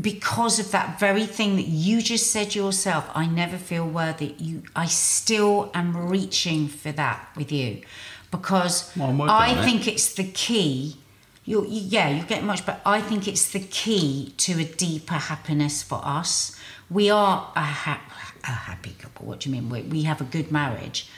because 0.00 0.58
of 0.58 0.70
that 0.70 0.98
very 0.98 1.26
thing 1.26 1.56
that 1.56 1.66
you 1.66 2.00
just 2.00 2.30
said 2.30 2.54
yourself, 2.54 3.10
I 3.14 3.26
never 3.26 3.58
feel 3.58 3.86
worthy. 3.86 4.34
You, 4.38 4.62
I 4.74 4.86
still 4.86 5.70
am 5.74 5.94
reaching 6.08 6.68
for 6.68 6.90
that 6.92 7.28
with 7.36 7.52
you, 7.52 7.82
because 8.30 8.90
Well, 8.96 9.28
I 9.28 9.58
it. 9.58 9.64
think 9.64 9.86
it's 9.86 10.14
the 10.14 10.24
key. 10.24 10.96
You're, 11.44 11.66
you, 11.66 11.80
yeah, 11.82 12.08
you 12.08 12.22
get 12.24 12.44
much, 12.44 12.64
but 12.64 12.80
I 12.86 13.00
think 13.02 13.26
it's 13.28 13.50
the 13.50 13.60
key 13.60 14.32
to 14.38 14.58
a 14.60 14.64
deeper 14.64 15.14
happiness 15.14 15.82
for 15.82 16.00
us. 16.02 16.56
We 16.88 17.10
are 17.10 17.52
a, 17.56 17.60
ha- 17.60 18.00
a 18.44 18.46
happy 18.46 18.94
couple. 18.98 19.26
What 19.26 19.40
do 19.40 19.50
you 19.50 19.56
mean? 19.56 19.68
We, 19.68 19.82
we 19.82 20.02
have 20.04 20.20
a 20.22 20.24
good 20.24 20.50
marriage, 20.50 21.08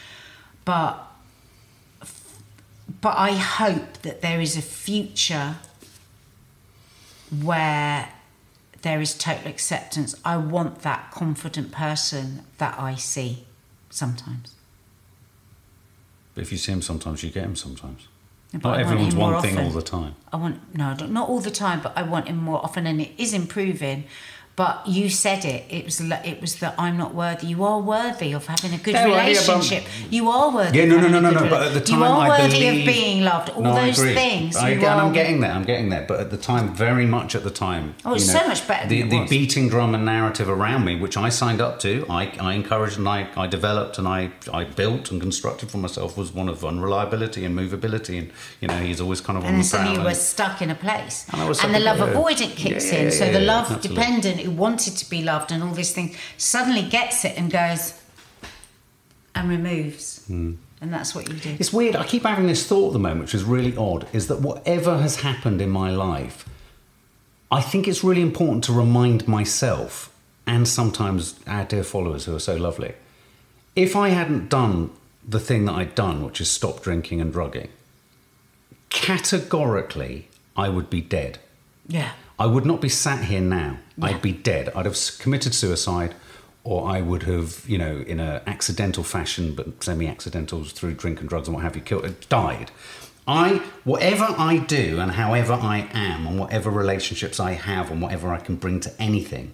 but 0.65 0.99
but 3.01 3.17
I 3.17 3.33
hope 3.33 3.99
that 4.03 4.23
there 4.23 4.41
is 4.41 4.57
a 4.57 4.63
future 4.63 5.57
where 7.41 8.09
there 8.83 9.01
is 9.01 9.15
total 9.15 9.49
acceptance. 9.49 10.15
I 10.25 10.37
want 10.37 10.81
that 10.83 11.11
confident 11.13 11.73
person 11.73 12.45
that 12.59 12.79
I 12.79 12.95
see 12.97 13.47
sometimes. 13.91 14.55
But 16.35 16.43
if 16.43 16.53
you 16.53 16.59
see 16.59 16.73
him 16.73 16.83
sometimes, 16.83 17.23
you 17.23 17.31
get 17.31 17.45
him 17.45 17.57
sometimes. 17.57 18.09
But 18.53 18.63
Not 18.63 18.81
everyone's 18.81 19.15
one 19.15 19.41
thing 19.41 19.55
often. 19.57 19.65
all 19.67 19.71
the 19.73 19.83
time. 19.83 20.15
I 20.33 20.37
want 20.37 20.75
no, 20.75 20.95
not 20.95 21.29
all 21.29 21.41
the 21.41 21.51
time, 21.51 21.81
but 21.83 21.97
I 21.97 22.03
want 22.03 22.29
him 22.29 22.37
more 22.37 22.63
often, 22.63 22.87
and 22.87 23.01
it 23.01 23.13
is 23.17 23.33
improving. 23.33 24.05
But 24.55 24.87
you 24.87 25.09
said 25.09 25.47
it. 25.47 25.65
It 25.71 25.87
was 25.87 25.99
it 26.01 26.41
was 26.43 26.57
that 26.57 26.75
I'm 26.79 26.99
not 26.99 27.15
worthy. 27.15 27.47
You 27.47 27.65
are 27.65 27.81
worthy 27.81 28.33
of 28.35 28.47
having 28.47 28.75
a 28.75 28.77
good 28.79 28.93
Yeah, 28.93 29.07
well, 29.07 29.17
yeah, 29.17 29.33
but- 29.41 29.49
relationship. 29.49 29.85
you 30.11 30.29
are 30.31 30.51
worthy. 30.55 30.79
Yeah, 30.79 30.85
no, 30.85 31.01
no, 31.01 31.09
no, 31.09 31.21
no, 31.21 31.31
no. 31.31 31.49
But 31.49 31.63
at 31.69 31.73
the 31.75 31.81
time, 31.81 32.01
you 32.01 32.05
are 32.05 32.21
I 32.27 32.29
worthy 32.29 32.61
believe, 32.61 32.81
of 32.81 32.95
being 32.95 33.25
loved. 33.25 33.49
All 33.51 33.63
No, 33.63 33.73
I 33.73 33.87
those 33.87 33.99
agree. 33.99 34.15
things. 34.15 34.57
I, 34.57 34.69
you 34.71 34.75
and 34.77 34.85
are, 34.85 35.03
I'm 35.07 35.13
getting 35.15 35.41
there. 35.41 35.53
I'm 35.53 35.65
getting 35.65 35.89
there. 35.89 36.05
But 36.07 36.21
at 36.21 36.31
the 36.31 36.37
time, 36.37 36.75
very 36.75 37.07
much 37.07 37.35
at 37.35 37.45
the 37.45 37.51
time. 37.51 37.95
Oh, 38.05 38.13
it's 38.15 38.27
you 38.27 38.35
know, 38.35 38.41
so 38.41 38.49
much 38.49 38.69
better 38.69 38.87
The, 38.89 38.99
than 39.01 39.09
it 39.09 39.11
the 39.11 39.21
was. 39.21 39.31
beating 39.31 39.71
drum 39.71 39.95
and 39.95 40.05
narrative 40.05 40.51
around 40.51 40.85
me, 40.85 40.97
which 40.97 41.17
I 41.17 41.31
signed 41.31 41.63
up 41.63 41.81
to, 41.81 42.05
I, 42.11 42.27
I 42.39 42.53
encouraged 42.53 42.99
and 42.99 43.09
I, 43.09 43.29
I 43.35 43.47
developed 43.47 43.97
and 43.97 44.07
I, 44.07 44.33
I 44.53 44.65
built 44.65 45.11
and 45.11 45.19
constructed 45.19 45.71
for 45.71 45.79
myself 45.79 46.19
was 46.19 46.31
one 46.31 46.51
of 46.51 46.63
unreliability 46.63 47.47
and 47.47 47.59
movability. 47.59 48.19
And 48.19 48.31
you 48.61 48.69
know, 48.69 48.77
he's 48.79 49.01
always 49.01 49.23
kind 49.23 49.39
of 49.39 49.45
on 49.45 49.55
and 49.55 49.59
the 49.59 49.63
then 49.63 49.71
suddenly 49.71 49.95
prowl 49.95 50.05
you 50.05 50.11
were 50.11 50.15
stuck 50.15 50.61
in 50.61 50.69
a 50.69 50.75
place. 50.75 51.27
And 51.33 51.41
I 51.41 51.49
was 51.49 51.65
And 51.65 51.75
the 51.75 51.81
love 51.81 52.01
avoidant 52.01 52.55
kicks 52.55 52.93
Yeah, 52.93 52.99
in. 52.99 53.05
yeah, 53.07 53.11
so 53.11 53.25
yeah, 53.25 53.33
the 53.33 53.41
love 53.41 53.71
absolutely. 53.71 53.89
dependent 53.97 54.42
who 54.45 54.51
wanted 54.51 54.97
to 54.97 55.09
be 55.09 55.23
loved 55.23 55.53
and 55.53 55.63
all 55.63 55.73
these 55.73 55.93
things 55.93 56.17
suddenly 56.37 56.83
gets 56.83 57.25
it 57.25 57.37
and 57.37 57.51
goes 57.51 58.01
and 59.35 59.49
removes. 59.49 60.25
Hmm. 60.27 60.55
And 60.81 60.93
that's 60.93 61.15
what 61.15 61.29
you 61.29 61.35
do. 61.35 61.57
It's 61.61 61.73
weird. 61.73 61.95
I 61.95 62.05
keep 62.05 62.25
having 62.25 62.49
this 62.49 62.67
thought 62.67 62.89
at 62.89 62.93
the 62.95 62.99
moment, 62.99 63.21
which 63.21 63.35
is 63.35 63.45
really 63.45 63.77
odd, 63.77 64.09
is 64.13 64.27
that 64.27 64.41
whatever 64.41 64.99
has 64.99 65.21
happened 65.21 65.63
in 65.63 65.71
my 65.71 65.91
life, 65.93 66.45
I 67.53 67.61
think 67.61 67.87
it's 67.87 68.03
really 68.03 68.23
important 68.23 68.65
to 68.65 68.73
remind 68.73 69.29
myself 69.29 70.13
and 70.47 70.67
sometimes 70.67 71.39
our 71.47 71.65
dear 71.65 71.85
followers 71.85 72.25
who 72.25 72.35
are 72.35 72.41
so 72.41 72.57
lovely. 72.57 72.95
If 73.77 73.95
I 73.95 74.09
hadn't 74.09 74.49
done 74.49 74.91
the 75.27 75.39
thing 75.39 75.67
that 75.67 75.73
I'd 75.73 75.95
done, 75.95 76.25
which 76.25 76.41
is 76.41 76.51
stop 76.51 76.83
drinking 76.83 77.21
and 77.21 77.33
drugging, 77.33 77.69
categorically, 78.91 80.29
I 80.57 80.69
would 80.69 80.91
be 80.91 81.01
dead. 81.01 81.39
Yeah. 81.87 82.13
I 82.39 82.47
would 82.47 82.67
not 82.67 82.81
be 82.81 82.89
sat 82.89 83.27
here 83.27 83.41
now. 83.41 83.79
Yeah. 84.03 84.09
I'd 84.09 84.23
be 84.23 84.33
dead. 84.33 84.71
I'd 84.75 84.87
have 84.87 84.99
committed 85.19 85.55
suicide, 85.55 86.15
or 86.65 86.89
I 86.89 87.01
would 87.01 87.23
have, 87.25 87.65
you 87.67 87.79
know, 87.79 87.99
in 88.07 88.21
an 88.21 88.43
accidental 88.47 89.05
fashion, 89.05 89.55
but 89.55 89.83
semi-accidental 89.83 90.65
through 90.65 90.95
drink 90.95 91.21
and 91.21 91.29
drugs 91.29 91.49
and 91.49 91.55
what 91.55 91.65
have 91.65 91.77
you, 91.77 91.83
killed, 91.83 92.29
died. 92.29 92.71
I, 93.27 93.63
whatever 93.85 94.27
I 94.37 94.59
do 94.59 94.99
and 94.99 95.13
however 95.13 95.53
I 95.53 95.89
am, 95.93 96.27
and 96.27 96.39
whatever 96.39 96.71
relationships 96.71 97.39
I 97.39 97.53
have, 97.53 97.91
and 97.91 98.03
whatever 98.03 98.33
I 98.33 98.39
can 98.39 98.57
bring 98.57 98.81
to 98.81 98.93
anything, 99.01 99.53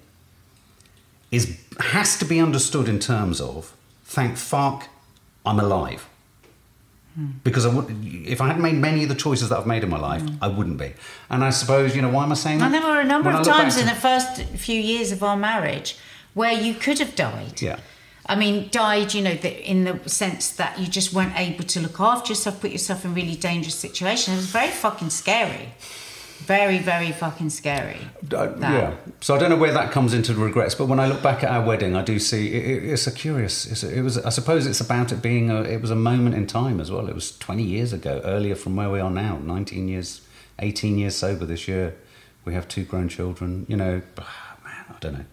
is 1.30 1.59
has 1.78 2.18
to 2.18 2.24
be 2.24 2.40
understood 2.40 2.88
in 2.88 2.99
terms 2.99 3.40
of, 3.40 3.74
thank 4.05 4.38
fuck, 4.38 4.88
I'm 5.44 5.61
alive. 5.61 6.08
Because 7.43 7.66
I 7.66 7.75
would, 7.75 7.87
if 8.05 8.41
I 8.41 8.47
hadn't 8.47 8.62
made 8.62 8.77
many 8.77 9.03
of 9.03 9.09
the 9.09 9.14
choices 9.14 9.49
that 9.49 9.59
I've 9.59 9.66
made 9.66 9.83
in 9.83 9.91
my 9.91 9.99
life, 9.99 10.23
mm. 10.23 10.39
I 10.41 10.49
wouldn't 10.49 10.79
be. 10.79 10.93
And 11.31 11.43
I 11.43 11.51
suppose, 11.51 11.97
you 11.97 12.03
know, 12.03 12.11
why 12.11 12.23
am 12.23 12.31
I 12.31 12.35
saying 12.35 12.59
that? 12.59 12.66
And 12.66 12.75
there 12.75 12.83
were 12.83 13.01
a 13.01 13.05
number 13.05 13.31
When 13.31 13.41
of 13.41 13.47
times 13.47 13.77
in 13.77 13.87
the 13.87 13.95
first 13.95 14.43
few 14.57 14.81
years 14.81 15.11
of 15.11 15.23
our 15.23 15.37
marriage 15.37 15.97
where 16.35 16.53
you 16.53 16.75
could 16.75 16.99
have 17.01 17.16
died. 17.16 17.61
Yeah. 17.61 17.81
I 18.27 18.37
mean, 18.37 18.69
died, 18.71 19.14
you 19.14 19.23
know, 19.23 19.35
the, 19.35 19.69
in 19.69 19.85
the 19.85 20.09
sense 20.09 20.53
that 20.53 20.79
you 20.79 20.87
just 20.87 21.12
weren't 21.12 21.37
able 21.37 21.64
to 21.64 21.81
look 21.81 21.99
after 21.99 22.31
yourself, 22.33 22.61
put 22.61 22.71
yourself 22.71 23.05
in 23.05 23.14
really 23.14 23.35
dangerous 23.35 23.75
situations. 23.75 24.37
It 24.37 24.41
was 24.41 24.47
very 24.47 24.71
fucking 24.71 25.11
scary. 25.11 25.75
Very, 26.39 26.78
very 26.78 27.12
fucking 27.12 27.51
scary. 27.51 27.99
Uh, 28.32 28.55
yeah. 28.59 28.95
So 29.20 29.34
I 29.34 29.39
don't 29.39 29.51
know 29.51 29.57
where 29.57 29.72
that 29.72 29.91
comes 29.91 30.14
into 30.14 30.32
regrets, 30.34 30.74
but 30.74 30.86
when 30.86 30.99
I 31.01 31.07
look 31.07 31.22
back 31.22 31.43
at 31.45 31.51
our 31.51 31.64
wedding, 31.64 31.95
I 31.97 32.03
do 32.03 32.18
see 32.18 32.49
it, 32.55 32.64
it- 32.84 32.84
it's 32.93 33.07
a 33.07 33.12
curious. 33.12 33.66
It's 33.66 33.82
a, 33.82 33.93
it 33.99 34.03
was. 34.03 34.16
I 34.18 34.30
suppose 34.30 34.66
it's 34.66 34.80
about 34.80 35.12
it 35.12 35.20
being 35.20 35.51
a. 35.51 35.62
It 35.62 35.80
was 35.82 35.91
a 35.91 35.97
moment 35.97 36.36
in 36.36 36.47
time 36.47 36.80
as 36.80 36.91
well. 36.91 37.09
It 37.09 37.14
was 37.14 37.36
twenty 37.39 37.64
years 37.64 37.93
ago, 37.93 38.20
earlier 38.24 38.55
from 38.55 38.76
where 38.76 38.89
we 38.91 39.01
are 39.01 39.11
now. 39.11 39.39
Nineteen 39.39 39.89
years, 39.89 40.22
eighteen 40.61 40.97
years 40.97 41.16
sober 41.16 41.45
this 41.45 41.68
year. 41.68 41.95
We 42.45 42.55
have 42.55 42.66
two 42.68 42.84
grown 42.84 43.09
children. 43.09 43.66
You 43.68 43.76
know, 43.76 44.03
man, 44.64 44.84
I 44.89 44.97
don't 45.01 45.12
know. 45.18 45.24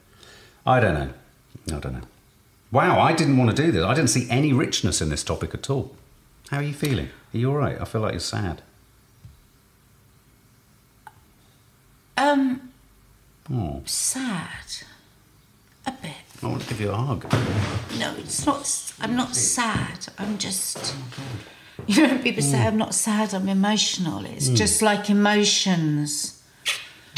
I 0.65 0.79
don't 0.79 0.95
know. 0.95 1.13
I 1.77 1.79
don't 1.79 1.93
know. 1.93 2.07
Wow, 2.71 2.99
I 2.99 3.13
didn't 3.13 3.37
want 3.37 3.55
to 3.55 3.63
do 3.63 3.71
this. 3.71 3.83
I 3.85 3.93
didn't 3.93 4.09
see 4.09 4.27
any 4.29 4.51
richness 4.51 5.01
in 5.01 5.09
this 5.09 5.23
topic 5.23 5.53
at 5.53 5.69
all. 5.69 5.95
How 6.49 6.57
are 6.57 6.63
you 6.63 6.73
feeling? 6.73 7.09
Are 7.33 7.37
you 7.37 7.49
all 7.51 7.57
right? 7.57 7.79
I 7.79 7.85
feel 7.85 8.01
like 8.01 8.13
you're 8.13 8.19
sad. 8.19 8.61
Um, 12.17 12.71
Oh, 13.51 13.81
sad. 13.85 14.65
A 15.85 15.91
bit. 15.91 16.11
I 16.41 16.47
want 16.47 16.63
to 16.63 16.69
give 16.69 16.81
you 16.81 16.89
a 16.89 16.95
hug. 16.95 17.31
No, 17.99 18.15
it's 18.17 18.45
not. 18.45 18.93
I'm 18.99 19.15
not 19.15 19.35
sad. 19.35 20.07
I'm 20.17 20.37
just. 20.37 20.95
You 21.87 22.07
know, 22.07 22.17
people 22.17 22.41
say 22.41 22.57
hmm. 22.57 22.67
I'm 22.67 22.77
not 22.77 22.95
sad. 22.95 23.33
I'm 23.33 23.47
emotional. 23.47 24.25
It's 24.25 24.47
hmm. 24.47 24.55
just 24.55 24.81
like 24.81 25.09
emotions. 25.09 26.41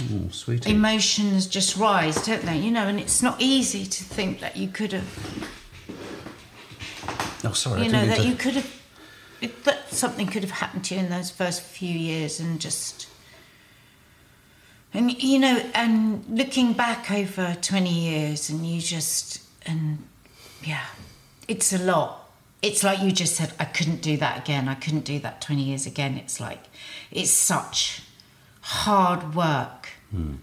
Oh, 0.02 0.30
sweetie. 0.32 0.72
Emotions 0.72 1.48
just 1.48 1.78
rise, 1.78 2.26
don't 2.26 2.42
they? 2.42 2.58
You 2.58 2.72
know, 2.72 2.88
and 2.88 3.00
it's 3.00 3.24
not 3.24 3.40
easy 3.40 3.86
to 3.86 4.04
think 4.04 4.42
that 4.42 4.58
you 4.58 4.68
could 4.68 4.92
have. 4.92 5.50
oh, 7.46 7.54
sorry. 7.54 7.84
You 7.84 7.92
know 7.92 8.06
that 8.06 8.18
to- 8.18 8.28
you 8.28 8.36
could 8.36 8.56
have. 8.56 8.82
it- 9.40 9.64
That 9.64 9.90
something 9.94 10.28
could 10.28 10.44
have 10.44 10.52
happened 10.52 10.84
to 10.86 10.96
you 10.96 11.02
in 11.02 11.10
those 11.10 11.32
first 11.32 11.62
few 11.62 11.94
years, 11.98 12.42
and 12.42 12.60
just. 12.60 13.07
And 14.98 15.22
you 15.22 15.38
know, 15.38 15.62
and 15.76 16.26
looking 16.28 16.74
back 16.74 17.12
over 17.12 17.56
twenty 17.62 17.94
years, 17.94 18.50
and 18.50 18.66
you 18.66 18.82
just 18.82 19.44
and 19.68 20.00
yeah, 20.64 20.86
it's 21.48 21.74
a 21.74 21.78
lot. 21.78 22.30
It's 22.62 22.84
like 22.84 23.02
you 23.02 23.12
just 23.12 23.36
said, 23.36 23.54
I 23.60 23.66
couldn't 23.66 24.02
do 24.02 24.18
that 24.18 24.40
again. 24.40 24.68
I 24.68 24.76
couldn't 24.76 25.06
do 25.06 25.20
that 25.20 25.42
20 25.42 25.62
years 25.62 25.86
again. 25.86 26.18
It's 26.18 26.40
like, 26.40 26.64
it's 27.12 27.32
such 27.32 28.02
hard 28.62 29.36
work 29.36 29.90
hmm. 30.10 30.36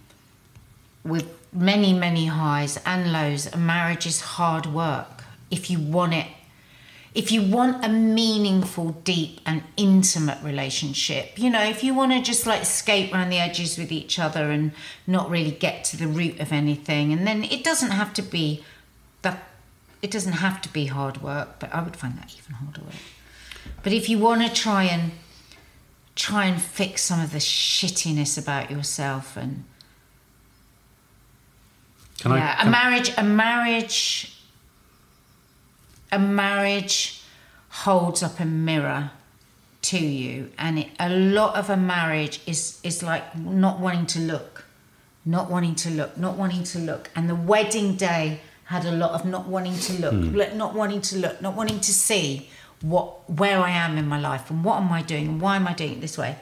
with 1.05 1.27
many, 1.53 1.93
many 1.93 2.27
highs 2.27 2.79
and 2.87 3.13
lows. 3.13 3.53
A 3.53 3.57
marriage 3.57 4.07
is 4.07 4.21
hard 4.21 4.67
work 4.67 5.25
if 5.51 5.71
you 5.71 5.81
want 5.81 6.15
it. 6.15 6.29
If 7.15 7.31
you 7.31 7.43
want 7.43 7.85
a 7.85 7.89
meaningful, 7.89 8.91
deep, 9.05 9.41
and 9.47 9.63
intimate 9.77 10.43
relationship, 10.43 11.39
you 11.39 11.49
know, 11.49 11.63
if 11.63 11.85
you 11.85 11.95
want 11.95 12.11
to 12.11 12.21
just 12.21 12.45
like 12.45 12.65
skate 12.65 13.13
around 13.13 13.31
the 13.31 13.39
edges 13.39 13.79
with 13.79 13.93
each 13.93 14.19
other 14.19 14.51
and 14.51 14.73
not 15.07 15.31
really 15.31 15.53
get 15.53 15.85
to 15.85 15.97
the 15.97 16.09
root 16.09 16.41
of 16.41 16.53
anything, 16.53 17.13
and 17.13 17.25
then 17.25 17.45
it 17.45 17.63
doesn't 17.63 17.93
have 17.93 18.13
to 18.15 18.23
be 18.23 18.65
that 19.23 19.45
it 20.03 20.11
doesn't 20.11 20.35
have 20.35 20.61
to 20.63 20.69
be 20.73 20.87
hard 20.87 21.23
work, 21.23 21.61
but 21.61 21.73
I 21.73 21.83
would 21.83 21.97
find 21.97 22.19
that 22.19 22.35
even 22.37 22.57
harder 22.57 22.83
work. 22.83 22.95
But 23.83 23.93
if 23.93 24.09
you 24.09 24.19
want 24.19 24.43
to 24.43 24.53
try 24.53 24.83
and 24.85 25.13
try 26.17 26.47
and 26.47 26.61
fix 26.61 27.03
some 27.03 27.21
of 27.21 27.33
the 27.33 27.39
shittiness 27.39 28.37
about 28.37 28.71
yourself 28.71 29.37
and 29.37 29.65
Can 32.19 32.33
I? 32.33 32.39
yeah, 32.39 32.67
a 32.67 32.71
marriage, 32.71 33.13
a 33.17 33.23
marriage, 33.23 34.34
a 36.15 36.19
marriage 36.19 37.23
holds 37.69 38.23
up 38.23 38.39
a 38.41 38.45
mirror 38.45 39.11
to 39.83 39.99
you, 39.99 40.51
and 40.59 40.79
it, 40.79 40.89
a 40.99 41.11
lot 41.11 41.57
of 41.57 41.69
a 41.69 41.77
marriage 41.77 42.41
is 42.47 42.81
is 42.83 43.03
like 43.03 43.37
not 43.37 43.81
wanting 43.81 44.07
to 44.07 44.21
look, 44.21 44.65
not 45.25 45.51
wanting 45.51 45.75
to 45.75 45.91
look, 45.91 46.17
not 46.17 46.37
wanting 46.37 46.65
to 46.65 46.79
look, 46.79 47.11
and 47.15 47.29
the 47.29 47.35
wedding 47.35 47.97
day 47.97 48.41
had 48.65 48.85
a 48.87 48.93
lot 48.93 49.11
of 49.11 49.27
not 49.27 49.47
wanting 49.47 49.79
to 49.79 49.93
look, 50.01 50.15
hmm. 50.15 50.35
look- 50.35 50.55
not 50.55 50.75
wanting 50.75 51.03
to 51.03 51.19
look, 51.19 51.43
not 51.43 51.55
wanting 51.55 51.81
to 51.81 51.93
see 51.93 52.49
what 52.81 53.07
where 53.41 53.59
I 53.59 53.71
am 53.71 53.99
in 53.99 54.07
my 54.09 54.21
life 54.31 54.51
and 54.51 54.65
what 54.65 54.77
am 54.83 54.91
I 54.93 55.03
doing 55.03 55.29
and 55.29 55.41
why 55.41 55.57
am 55.57 55.67
I 55.69 55.75
doing 55.75 55.93
it 55.95 56.01
this 56.01 56.17
way, 56.17 56.37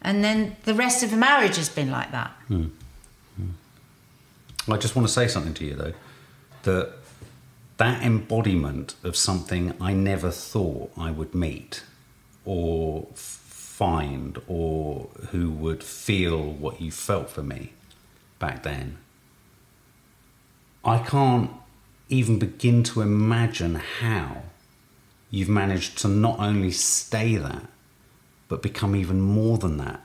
and 0.00 0.24
then 0.24 0.56
the 0.64 0.74
rest 0.74 1.02
of 1.02 1.10
the 1.10 1.16
marriage 1.16 1.56
has 1.56 1.68
been 1.68 1.90
like 1.90 2.10
that. 2.12 2.30
Hmm. 2.48 2.66
Hmm. 3.36 4.72
I 4.72 4.76
just 4.76 4.94
want 4.96 5.06
to 5.08 5.12
say 5.12 5.28
something 5.28 5.54
to 5.54 5.64
you 5.64 5.74
though, 5.74 5.94
that 6.62 6.92
that 7.78 8.02
embodiment 8.02 8.94
of 9.02 9.16
something 9.16 9.72
I 9.80 9.92
never 9.94 10.30
thought 10.30 10.92
I 10.96 11.10
would 11.10 11.34
meet, 11.34 11.82
or 12.44 13.06
find, 13.14 14.40
or 14.46 15.08
who 15.30 15.50
would 15.50 15.82
feel 15.82 16.42
what 16.42 16.80
you 16.80 16.90
felt 16.90 17.30
for 17.30 17.42
me 17.42 17.72
back 18.38 18.62
then. 18.62 18.98
I 20.84 20.98
can't 20.98 21.50
even 22.08 22.38
begin 22.38 22.82
to 22.84 23.00
imagine 23.00 23.76
how 23.76 24.42
you've 25.30 25.48
managed 25.48 25.98
to 25.98 26.08
not 26.08 26.38
only 26.38 26.72
stay 26.72 27.36
that, 27.36 27.66
but 28.48 28.62
become 28.62 28.96
even 28.96 29.20
more 29.20 29.58
than 29.58 29.76
that. 29.76 30.00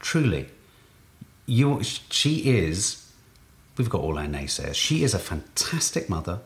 Truly, 0.00 0.48
you, 1.46 1.82
she 1.82 2.50
is 2.50 3.10
we've 3.76 3.88
got 3.88 4.02
all 4.02 4.18
our 4.18 4.26
naysayers. 4.26 4.74
She 4.74 5.02
is 5.02 5.14
a 5.14 5.18
fantastic 5.18 6.10
mother. 6.10 6.40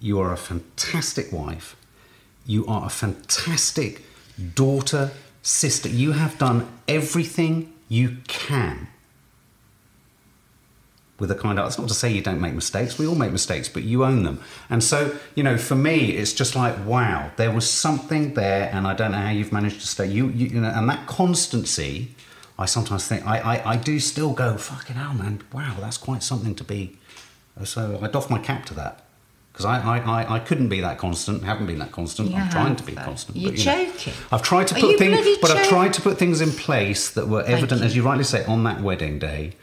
You 0.00 0.18
are 0.20 0.32
a 0.32 0.36
fantastic 0.36 1.30
wife. 1.30 1.76
You 2.46 2.66
are 2.66 2.86
a 2.86 2.88
fantastic 2.88 4.02
daughter, 4.54 5.10
sister. 5.42 5.88
You 5.88 6.12
have 6.12 6.38
done 6.38 6.66
everything 6.88 7.72
you 7.88 8.16
can 8.26 8.88
with 11.18 11.30
a 11.30 11.34
kind 11.34 11.58
of. 11.58 11.66
It's 11.66 11.78
not 11.78 11.88
to 11.88 11.94
say 11.94 12.10
you 12.10 12.22
don't 12.22 12.40
make 12.40 12.54
mistakes. 12.54 12.98
We 12.98 13.06
all 13.06 13.14
make 13.14 13.30
mistakes, 13.30 13.68
but 13.68 13.82
you 13.82 14.02
own 14.04 14.22
them. 14.22 14.42
And 14.70 14.82
so, 14.82 15.14
you 15.34 15.42
know, 15.42 15.58
for 15.58 15.74
me, 15.74 16.12
it's 16.12 16.32
just 16.32 16.56
like, 16.56 16.74
wow, 16.86 17.30
there 17.36 17.50
was 17.50 17.68
something 17.68 18.32
there, 18.32 18.70
and 18.72 18.86
I 18.86 18.94
don't 18.94 19.12
know 19.12 19.18
how 19.18 19.30
you've 19.30 19.52
managed 19.52 19.82
to 19.82 19.86
stay. 19.86 20.06
You, 20.06 20.28
you, 20.28 20.46
you 20.46 20.60
know, 20.62 20.70
and 20.70 20.88
that 20.88 21.06
constancy. 21.06 22.14
I 22.58 22.66
sometimes 22.66 23.08
think 23.08 23.26
I, 23.26 23.38
I, 23.38 23.72
I 23.72 23.76
do 23.76 23.98
still 23.98 24.34
go 24.34 24.58
fucking 24.58 24.96
hell, 24.96 25.14
man. 25.14 25.42
Wow, 25.50 25.76
that's 25.80 25.96
quite 25.96 26.22
something 26.22 26.54
to 26.56 26.64
be. 26.64 26.98
So 27.64 27.98
I 28.02 28.08
doff 28.08 28.28
my 28.28 28.38
cap 28.38 28.66
to 28.66 28.74
that 28.74 29.06
because 29.60 29.84
I, 29.84 29.98
I, 29.98 30.22
I, 30.22 30.34
I 30.36 30.38
couldn't 30.38 30.68
be 30.68 30.80
that 30.80 30.98
constant. 30.98 31.42
Haven't 31.42 31.66
been 31.66 31.78
that 31.80 31.92
constant. 31.92 32.30
You 32.30 32.36
I'm 32.36 32.50
trying 32.50 32.76
to 32.76 32.82
be 32.82 32.94
constant. 32.94 33.36
You're 33.36 33.52
but, 33.52 33.58
you 33.58 33.64
know, 33.66 33.86
joking. 33.92 34.12
I've 34.32 34.42
tried 34.42 34.68
to 34.68 34.76
Are 34.76 34.80
put 34.80 34.98
things, 34.98 35.38
but 35.40 35.50
I've 35.50 35.68
tried 35.68 35.92
to 35.94 36.00
put 36.00 36.18
things 36.18 36.40
in 36.40 36.50
place 36.50 37.10
that 37.10 37.28
were 37.28 37.42
evident, 37.42 37.80
you. 37.80 37.86
as 37.86 37.96
you 37.96 38.02
rightly 38.02 38.24
say, 38.24 38.44
on 38.46 38.64
that 38.64 38.80
wedding 38.80 39.18
day, 39.18 39.54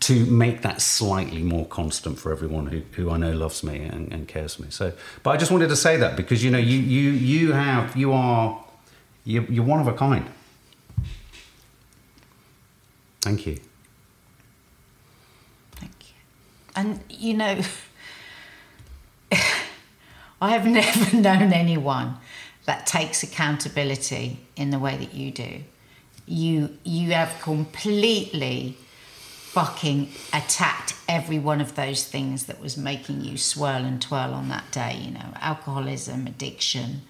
to 0.00 0.26
make 0.26 0.62
that 0.62 0.82
slightly 0.82 1.42
more 1.42 1.66
constant 1.66 2.18
for 2.18 2.32
everyone 2.32 2.66
who, 2.66 2.82
who 2.92 3.10
I 3.10 3.16
know 3.16 3.32
loves 3.32 3.62
me 3.62 3.84
and, 3.84 4.12
and 4.12 4.26
cares 4.26 4.56
for 4.56 4.62
me. 4.62 4.68
So, 4.70 4.92
but 5.22 5.30
I 5.30 5.36
just 5.36 5.50
wanted 5.50 5.68
to 5.68 5.76
say 5.76 5.96
that 5.98 6.16
because 6.16 6.42
you 6.42 6.50
know 6.50 6.58
you 6.58 6.78
you 6.78 7.10
you 7.10 7.52
have 7.52 7.96
you 7.96 8.12
are 8.12 8.62
you, 9.24 9.46
you're 9.48 9.64
one 9.64 9.80
of 9.80 9.86
a 9.86 9.92
kind. 9.92 10.26
Thank 13.22 13.46
you. 13.46 13.58
Thank 15.76 15.92
you. 16.00 16.14
And 16.76 17.00
you 17.08 17.34
know, 17.34 17.60
I 20.40 20.50
have 20.50 20.66
never 20.66 21.16
known 21.16 21.52
anyone 21.52 22.16
that 22.66 22.86
takes 22.86 23.22
accountability 23.22 24.40
in 24.56 24.70
the 24.70 24.78
way 24.78 24.96
that 24.96 25.14
you 25.14 25.30
do. 25.30 25.62
You 26.26 26.78
you 26.84 27.12
have 27.12 27.40
completely 27.42 28.76
fucking 29.54 30.08
attacked 30.32 30.94
every 31.08 31.38
one 31.38 31.60
of 31.60 31.76
those 31.76 32.04
things 32.04 32.46
that 32.46 32.60
was 32.60 32.76
making 32.76 33.20
you 33.20 33.36
swirl 33.36 33.84
and 33.84 34.02
twirl 34.02 34.34
on 34.34 34.48
that 34.48 34.68
day, 34.72 34.98
you 35.00 35.12
know, 35.12 35.32
alcoholism, 35.36 36.26
addiction, 36.26 37.02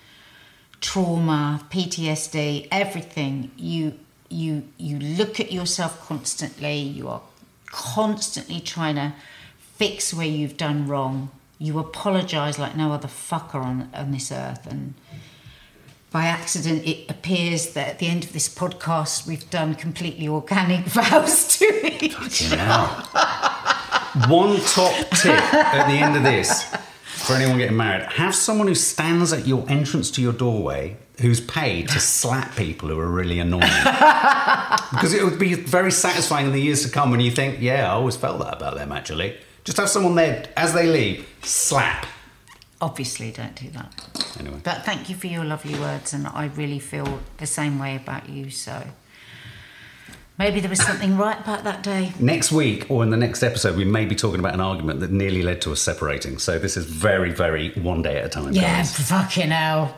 trauma, 0.81 1.65
PTSD, 1.71 2.69
everything. 2.71 3.51
You 3.57 3.99
you 4.29 4.65
you 4.77 4.99
look 4.99 5.41
at 5.41 5.53
yourself 5.53 6.07
constantly. 6.07 6.79
You 6.79 7.09
are 7.09 7.23
constantly 7.67 8.61
trying 8.61 8.97
to 8.97 9.15
fix 9.59 10.13
where 10.13 10.27
you've 10.27 10.57
done 10.57 10.87
wrong. 10.87 11.31
You 11.59 11.79
apologize 11.79 12.59
like 12.59 12.77
no 12.77 12.93
other 12.93 13.09
fucker 13.09 13.57
on 13.57 13.89
on 13.95 14.11
this 14.11 14.33
earth, 14.33 14.67
and 14.67 14.95
by 16.11 16.27
accident, 16.27 16.87
it 16.87 17.11
appears 17.11 17.75
that 17.75 17.89
at 17.89 17.99
the 17.99 18.07
end 18.07 18.25
of 18.25 18.33
this 18.33 18.49
podcast, 18.49 19.27
we've 19.27 19.49
done 19.51 19.75
completely 19.75 20.29
organic 20.29 20.85
vows 20.87 21.59
to 21.59 22.05
each. 22.05 22.51
Know. 22.51 22.87
One 24.29 24.61
top 24.61 24.95
tip 25.11 25.55
at 25.55 25.89
the 25.89 25.95
end 25.95 26.17
of 26.17 26.23
this 26.23 26.65
for 27.05 27.35
anyone 27.35 27.59
getting 27.59 27.77
married: 27.77 28.05
have 28.13 28.35
someone 28.35 28.69
who 28.69 28.75
stands 28.75 29.33
at 29.33 29.47
your 29.47 29.65
entrance 29.69 30.11
to 30.13 30.23
your 30.23 30.33
doorway 30.33 30.97
who's 31.21 31.41
paid 31.41 31.89
to 31.89 32.01
slap 32.01 32.57
people 32.57 32.89
who 32.89 32.99
are 32.99 33.09
really 33.09 33.39
annoying. 33.39 33.61
because 34.91 35.15
it 35.15 35.25
would 35.25 35.39
be 35.39 35.55
very 35.55 35.93
satisfying 35.93 36.47
in 36.47 36.53
the 36.53 36.61
years 36.61 36.83
to 36.85 36.91
come 36.91 37.11
when 37.11 37.21
you 37.21 37.31
think, 37.31 37.61
"Yeah, 37.61 37.91
I 37.91 37.95
always 37.95 38.17
felt 38.17 38.39
that 38.41 38.55
about 38.55 38.75
them." 38.75 38.93
Actually, 38.93 39.37
just 39.65 39.79
have 39.79 39.89
someone 39.89 40.15
there 40.15 40.47
as 40.57 40.75
they 40.75 40.87
leave, 40.87 41.27
slap. 41.43 42.07
Obviously, 42.81 43.31
don't 43.33 43.55
do 43.55 43.71
that. 43.71 44.37
Anyway. 44.39 44.61
But 44.63 44.85
thank 44.85 45.09
you 45.09 45.17
for 45.17 45.27
your 45.27 45.45
lovely 45.45 45.79
words, 45.79 46.13
and 46.13 46.27
I 46.27 46.47
really 46.47 46.79
feel 46.79 47.21
the 47.39 47.47
same 47.47 47.79
way 47.79 47.97
about 47.97 48.29
you. 48.29 48.51
So 48.51 48.83
maybe 50.39 50.61
there 50.61 50.69
was 50.69 50.85
something 50.85 51.17
right 51.17 51.41
about 51.41 51.65
that 51.65 51.83
day. 51.83 52.13
Next 52.21 52.53
week 52.53 52.91
or 52.91 53.03
in 53.03 53.11
the 53.11 53.17
next 53.17 53.43
episode, 53.43 53.77
we 53.77 53.85
may 53.85 54.05
be 54.05 54.15
talking 54.15 54.41
about 54.41 54.53
an 54.55 54.61
argument 54.61 55.01
that 55.01 55.11
nearly 55.11 55.43
led 55.43 55.63
to 55.63 55.73
us 55.73 55.81
separating. 55.81 56.39
So 56.39 56.59
this 56.59 56.77
is 56.77 56.85
very, 56.85 57.31
very 57.31 57.71
one 57.71 58.03
day 58.03 58.19
at 58.19 58.27
a 58.27 58.29
time. 58.29 58.53
Yeah, 58.53 58.79
guys. 58.79 58.95
fucking 59.09 59.51
hell. 59.51 59.95